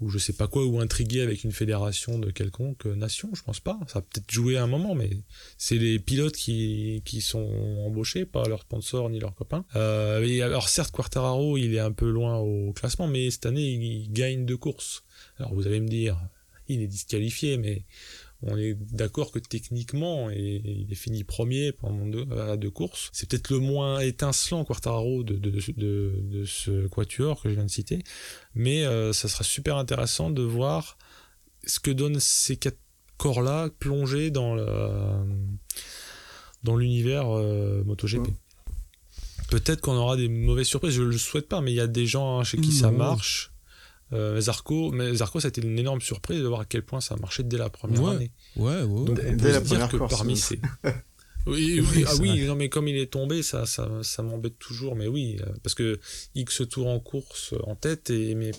[0.01, 3.59] ou je sais pas quoi, ou intrigué avec une fédération de quelconque nation, je pense
[3.59, 3.79] pas.
[3.87, 5.09] Ça a peut-être joué à un moment, mais
[5.57, 7.49] c'est les pilotes qui, qui sont
[7.85, 9.65] embauchés, pas leurs sponsors ni leurs copains.
[9.75, 13.67] Euh, et alors certes, Quartararo, il est un peu loin au classement, mais cette année,
[13.67, 15.03] il gagne deux courses.
[15.37, 16.17] Alors vous allez me dire,
[16.67, 17.83] il est disqualifié, mais
[18.43, 23.09] on est d'accord que techniquement, et- il est fini premier pendant deux, à deux courses.
[23.13, 27.65] C'est peut-être le moins étincelant Quartararo de, de, de, de ce quatuor que je viens
[27.65, 28.03] de citer,
[28.55, 30.97] mais euh, ça sera super intéressant de voir
[31.65, 32.79] ce que donnent ces quatre
[33.17, 34.55] corps-là plongés dans
[36.63, 38.27] dans l'univers euh, MotoGP.
[38.27, 38.33] Ouais.
[39.49, 42.05] Peut-être qu'on aura des mauvaises surprises, je le souhaite pas, mais il y a des
[42.05, 42.97] gens hein, chez qui ça Non.
[42.97, 43.48] marche.
[44.13, 46.99] Euh, Zarco, mais Zarco, ça a été une énorme surprise de voir à quel point
[47.01, 48.15] ça marchait dès la première Ouais.
[48.15, 48.31] année.
[48.55, 49.05] Ouais, ouais.
[49.05, 50.39] Donc Dès- on dès peut la se dire première que course, parmi oui.
[50.39, 50.59] ces...
[51.47, 54.59] Oui, oui, Oui, ah oui, non, mais comme il est tombé, ça, ça, ça m'embête
[54.59, 55.97] toujours, mais oui, euh, parce que
[56.35, 58.51] X tours en course euh, en tête, et mais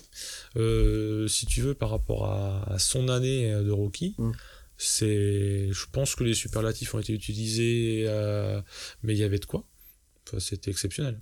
[0.57, 4.31] euh, si tu veux, par rapport à, à son année de rookie, Mm.
[4.77, 8.61] c'est, je pense que les superlatifs ont été utilisés, euh,
[9.03, 9.63] mais il y avait de quoi.
[10.27, 11.21] Enfin, c'était exceptionnel.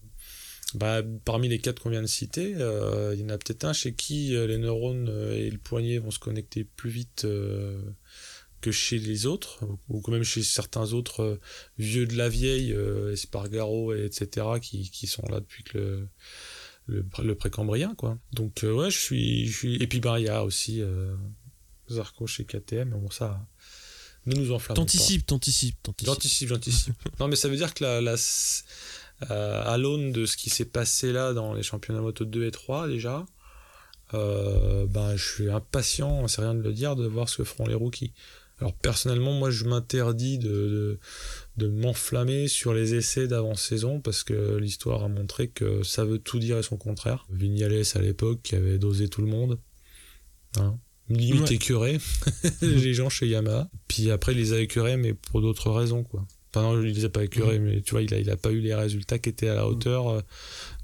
[0.75, 3.73] Bah, parmi les quatre qu'on vient de citer, euh, il y en a peut-être un
[3.73, 7.81] chez qui euh, les neurones euh, et le poignet vont se connecter plus vite euh,
[8.61, 11.39] que chez les autres, ou- quand même chez certains autres euh,
[11.79, 16.07] vieux de la vieille, euh, Espargaro, et etc., qui, qui sont là depuis que le,
[16.87, 18.19] le, le précambrien, quoi.
[18.33, 19.75] Donc, euh, ouais, je suis, je suis.
[19.81, 21.15] Et puis, bah, il y a aussi euh,
[21.89, 23.43] Zarco chez KTM, mais bon, ça.
[24.25, 24.81] Ne nous enflammons pas.
[24.81, 26.05] T'anticipes, t'anticipes, t'anticipes.
[26.13, 26.95] J'anticipe, j'anticipe.
[27.19, 28.15] non, mais ça veut dire que la, la,
[29.27, 32.87] à l'aune de ce qui s'est passé là dans les championnats moto 2 et 3
[32.87, 33.25] déjà,
[34.13, 37.67] euh, ben, je suis impatient, c'est rien de le dire, de voir ce que feront
[37.67, 38.13] les rookies.
[38.59, 40.99] Alors personnellement, moi je m'interdis de, de,
[41.57, 46.39] de m'enflammer sur les essais d'avant-saison parce que l'histoire a montré que ça veut tout
[46.39, 47.25] dire et son contraire.
[47.29, 49.59] Vignales à l'époque qui avait dosé tout le monde.
[50.57, 50.77] Hein.
[51.07, 51.55] Limite Ouais.
[51.55, 51.99] écœuré,
[52.61, 53.69] les gens chez Yamaha.
[53.87, 56.27] Puis après, il les a écœurés, mais pour d'autres raisons, quoi.
[56.53, 58.51] Enfin, non, il les a pas écœurés, mais tu vois, il a, il a pas
[58.51, 60.21] eu les résultats qui étaient à la hauteur euh,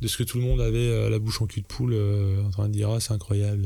[0.02, 2.44] de ce que tout le monde avait euh, la bouche en cul de poule euh,
[2.44, 3.66] en train de dire, ah, c'est incroyable.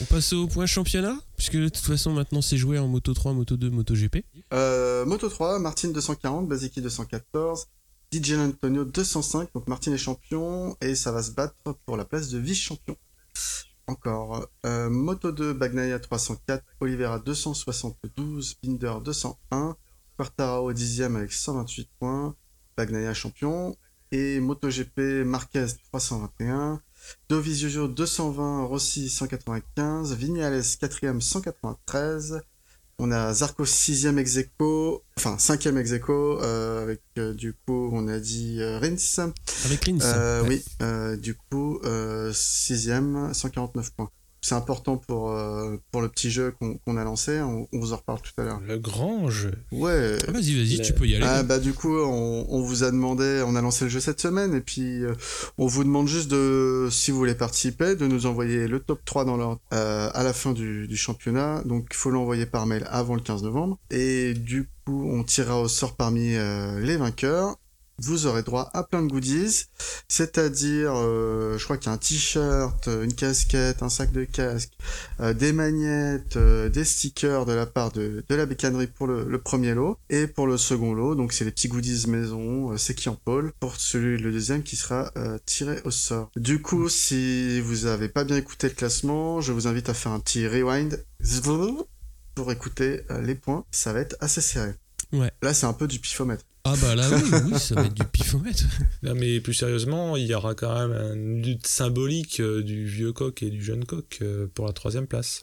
[0.00, 3.34] On passe au point championnat, puisque de toute façon maintenant c'est joué en Moto 3,
[3.34, 4.24] Moto 2, Moto GP.
[4.52, 7.68] Euh, Moto 3, Martin 240, Basiki 214,
[8.12, 9.50] DJ Antonio 205.
[9.54, 11.54] Donc Martin est champion et ça va se battre
[11.86, 12.96] pour la place de vice-champion.
[13.86, 14.48] encore.
[14.66, 19.76] Euh, Moto 2, Bagnaia 304, Oliveira 272, Binder 201,
[20.18, 22.34] Quartararo 10ème avec 128 points,
[22.76, 23.76] Bagnaia champion.
[24.10, 26.80] Et MotoGP, Marquez 321,
[27.28, 32.40] Dovizioso 220, Rossi 195, Vignales 4ème 193,
[32.98, 37.90] on a Zarco 6ème ex aequo, enfin 5ème ex aequo, euh, avec euh, du coup
[37.92, 39.30] on a dit euh, Rins.
[39.66, 40.42] Avec Rins.
[40.42, 40.62] Ouais.
[40.80, 44.10] Oui, du coup 6ème, 149 points.
[44.40, 47.92] C'est important pour, euh, pour le petit jeu qu'on qu'on a lancé, on, on vous
[47.92, 48.60] en reparle tout à l'heure.
[48.66, 49.52] Le grand jeu.
[49.72, 51.24] Ouais, Ah, vas-y, vas-y, Le- tu peux y aller.
[51.26, 54.20] ah bah du coup on, on vous a demandé, on a lancé le jeu cette
[54.20, 55.14] semaine et puis euh,
[55.58, 59.24] on vous demande juste de, si vous voulez participer, de nous envoyer le top 3
[59.24, 61.62] dans l'ordre euh, à la fin du, du championnat.
[61.64, 63.78] Donc il faut l'envoyer par mail avant le 15 novembre.
[63.90, 67.56] Et du coup on tirera au sort parmi euh, les vainqueurs.
[68.00, 69.64] Vous aurez droit à plein de goodies,
[70.06, 74.24] c'est-à-dire, euh, je crois qu'il y a un t-shirt, euh, une casquette, un sac de
[74.24, 74.70] casque,
[75.18, 79.24] euh, des magnettes, euh, des stickers de la part de, de la bécannerie pour le,
[79.24, 82.76] le premier lot et pour le second lot, donc c'est les petits goodies maison, euh,
[82.76, 86.30] c'est qui en pôle pour celui le deuxième qui sera euh, tiré au sort.
[86.36, 90.12] Du coup, si vous avez pas bien écouté le classement, je vous invite à faire
[90.12, 91.04] un petit rewind
[92.36, 93.64] pour écouter les points.
[93.72, 94.72] Ça va être assez serré.
[95.12, 95.32] Ouais.
[95.42, 96.44] Là, c'est un peu du pifomètre.
[96.64, 97.22] Ah bah là, oui,
[97.52, 98.64] oui, ça va être du pifomètre.
[99.02, 103.12] Non, mais plus sérieusement, il y aura quand même une lutte symbolique euh, du vieux
[103.12, 105.42] coq et du jeune coq euh, pour la troisième place.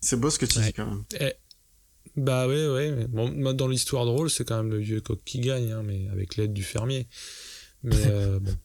[0.00, 0.66] C'est beau ce que tu Ouais.
[0.66, 1.04] dis quand même.
[1.20, 1.32] Eh,
[2.16, 2.90] bah ouais, ouais.
[2.92, 6.08] mais Bon, dans l'histoire drôle, c'est quand même le vieux coq qui gagne, hein, mais
[6.10, 7.06] avec l'aide du fermier.
[7.84, 8.56] Mais euh, bon,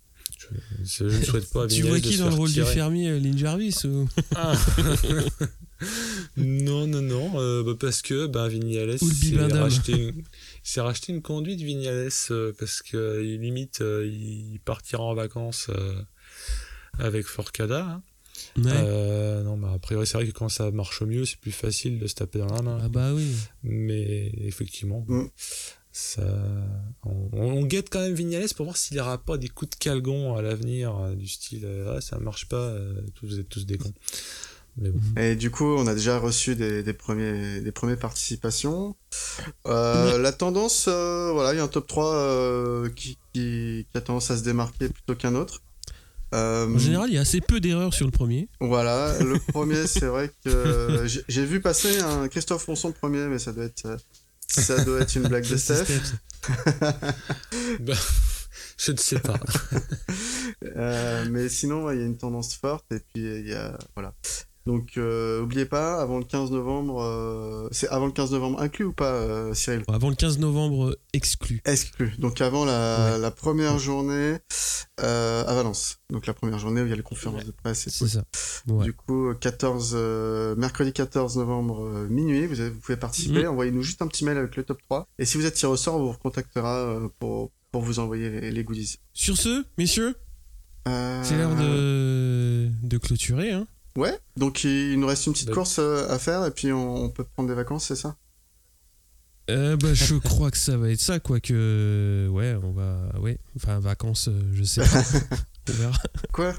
[0.83, 3.37] je, je ne souhaite pas à Tu vois qui dans le rôle du fermier, Lynn
[3.37, 4.07] Jarvis ou...
[4.35, 4.53] Ah.
[6.37, 10.23] non, non, non, euh, bah, parce que bah, Vignales s'est racheté, une...
[10.71, 15.67] s'est racheté une conduite Vignales euh, parce que euh, limite euh, il partira en vacances
[15.69, 16.01] euh,
[16.99, 17.85] avec Forcada.
[17.85, 18.03] hein.
[18.57, 18.63] Ouais.
[18.73, 21.53] Euh, non, bah, a priori, c'est vrai que quand ça marche au mieux, c'est plus
[21.53, 22.79] facile de se taper dans la main.
[22.83, 23.31] Ah bah oui.
[23.63, 25.27] Mais effectivement, Mm.
[25.93, 26.23] ça,
[27.03, 29.75] on, on guette quand même Vignales pour voir s'il n'y aura pas des coups de
[29.77, 33.47] calgon à l'avenir, euh, du style euh, ah, ça marche pas, euh, tous- vous êtes
[33.49, 33.93] tous des cons.
[34.77, 35.21] Mais bon.
[35.21, 38.95] Et du coup, on a déjà reçu des, des premiers, des premières participations.
[39.67, 43.97] Euh, La tendance, euh, voilà, il y a un top 3 euh, qui, qui, qui
[43.97, 45.61] a tendance à se démarquer plutôt qu'un autre.
[46.33, 48.49] Euh, En général, il y a assez peu d'erreurs sur le premier.
[48.59, 53.53] Voilà, le premier, c'est vrai que j'ai- vu passer un Christophe Monson premier, mais ça
[53.53, 53.95] doit être,
[54.47, 55.85] ça doit être une blague de Steph.
[57.79, 57.93] Bah,
[58.77, 59.39] je ne sais pas.
[60.75, 63.77] Euh, mais sinon, ouais, il y a une tendance forte et puis il y a
[63.95, 64.13] voilà.
[64.65, 68.85] Donc, euh, oubliez pas, avant le 15 novembre, euh, c'est avant le 15 novembre inclus
[68.85, 69.83] ou pas, euh, Cyril?
[69.87, 71.61] Avant le 15 novembre, euh, exclu.
[71.65, 72.13] Exclu.
[72.17, 73.19] Donc avant la, Ouais.
[73.19, 74.37] la première journée
[74.97, 75.97] à Valence.
[76.09, 78.07] Donc la première journée où il y a les conférences de presse et tout.
[78.07, 78.23] C'est ça.
[78.83, 83.43] Du coup, 14, euh, mercredi 14 novembre, minuit, vous, avez- vous pouvez participer.
[83.43, 83.49] Mhm.
[83.49, 85.07] Envoyez-nous juste un petit mail avec le top 3.
[85.19, 88.51] Et si vous êtes tiré au sort, on vous recontactera pour, pour vous envoyer les,
[88.51, 88.97] les goodies.
[89.13, 90.15] Sur ce, messieurs,
[90.85, 92.69] c'est l'heure de...
[92.83, 93.51] de clôturer.
[93.51, 93.67] Hein.
[93.97, 96.95] Ouais, donc il nous reste une petite Bah- course euh, à faire et puis on,
[97.05, 98.15] on peut prendre des vacances, c'est ça?
[99.49, 102.27] Euh, bah, je crois que ça va être ça, quoi que...
[102.31, 102.97] Ouais, on va...
[103.19, 105.03] Ouais, enfin, vacances, euh, je sais pas.
[105.69, 105.97] on verra.
[106.33, 106.53] Quoi?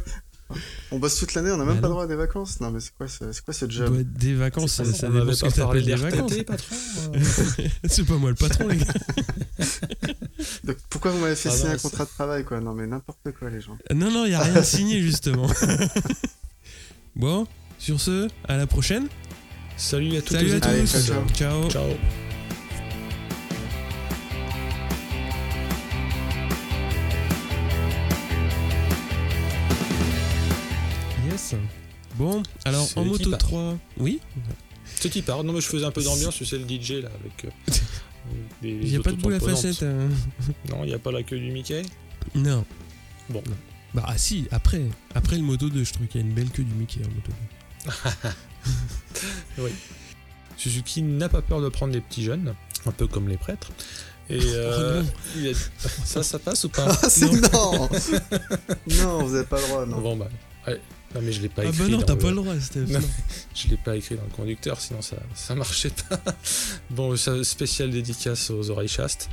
[0.92, 1.94] On bosse toute l'année, on n'a même Bah pas non.
[1.94, 2.60] droit à des vacances?
[2.60, 3.92] Non mais c'est quoi, ce- c'est quoi ce job?
[3.92, 6.32] Ouais, des vacances, ça, ça dépend ce que t'appelles des vacances.
[6.32, 7.66] Euh.
[7.88, 8.84] C'est pas moi le patron, les gars.
[10.62, 12.60] Donc, Pourquoi vous m'avez fait Ah signer un contrat de travail quoi?
[12.60, 13.76] Non mais n'importe quoi les gens.
[13.92, 15.48] Non, non, il a rien signé, justement.
[17.16, 17.46] Bon,
[17.78, 19.08] sur ce, à la prochaine.
[19.76, 20.68] Salut à toutes Salut à tous.
[20.68, 21.70] Allez, ciao, ciao.
[21.70, 21.88] Ciao.
[31.30, 31.54] Yes.
[32.16, 34.20] Bon, alors C'est en moto part 3, oui,
[35.00, 35.44] Ce qui part?
[35.44, 37.44] Non, mais je faisais un peu d'ambiance, sais, le DJ là, avec.
[37.44, 37.72] euh,
[38.62, 39.82] il n'y a pas de boule à facettes.
[39.82, 40.08] hein.
[40.70, 41.82] Non, il n'y a pas la queue du Mickey?
[42.34, 42.64] Non.
[43.28, 43.42] Bon.
[43.46, 43.56] Non.
[43.96, 44.82] Bah ah, si, après,
[45.14, 47.08] après le moto 2, je trouve qu'il y a une belle queue du Mickey en
[47.08, 47.32] moto
[49.56, 49.62] 2.
[50.58, 52.54] Suzuki n'a pas peur de prendre des petits jeunes,
[52.86, 53.70] un peu comme les prêtres.
[54.28, 56.86] Et euh, Oh a- ça, ça passe ou pas?
[57.02, 57.88] Ah non
[58.98, 60.00] Non, vous avez pas le droit, non.
[60.00, 60.28] Bon bah,
[60.66, 60.80] ouais.
[61.14, 61.78] non mais je l'ai pas Ah écrit.
[61.78, 62.86] bah non, t'as le- pas le droit, Steph.
[62.88, 63.00] Non.
[63.54, 66.20] Je l'ai pas écrit dans le conducteur, sinon ça ça marchait pas.
[66.90, 69.28] Bon, ça- spécial dédicace aux oreilles chastes.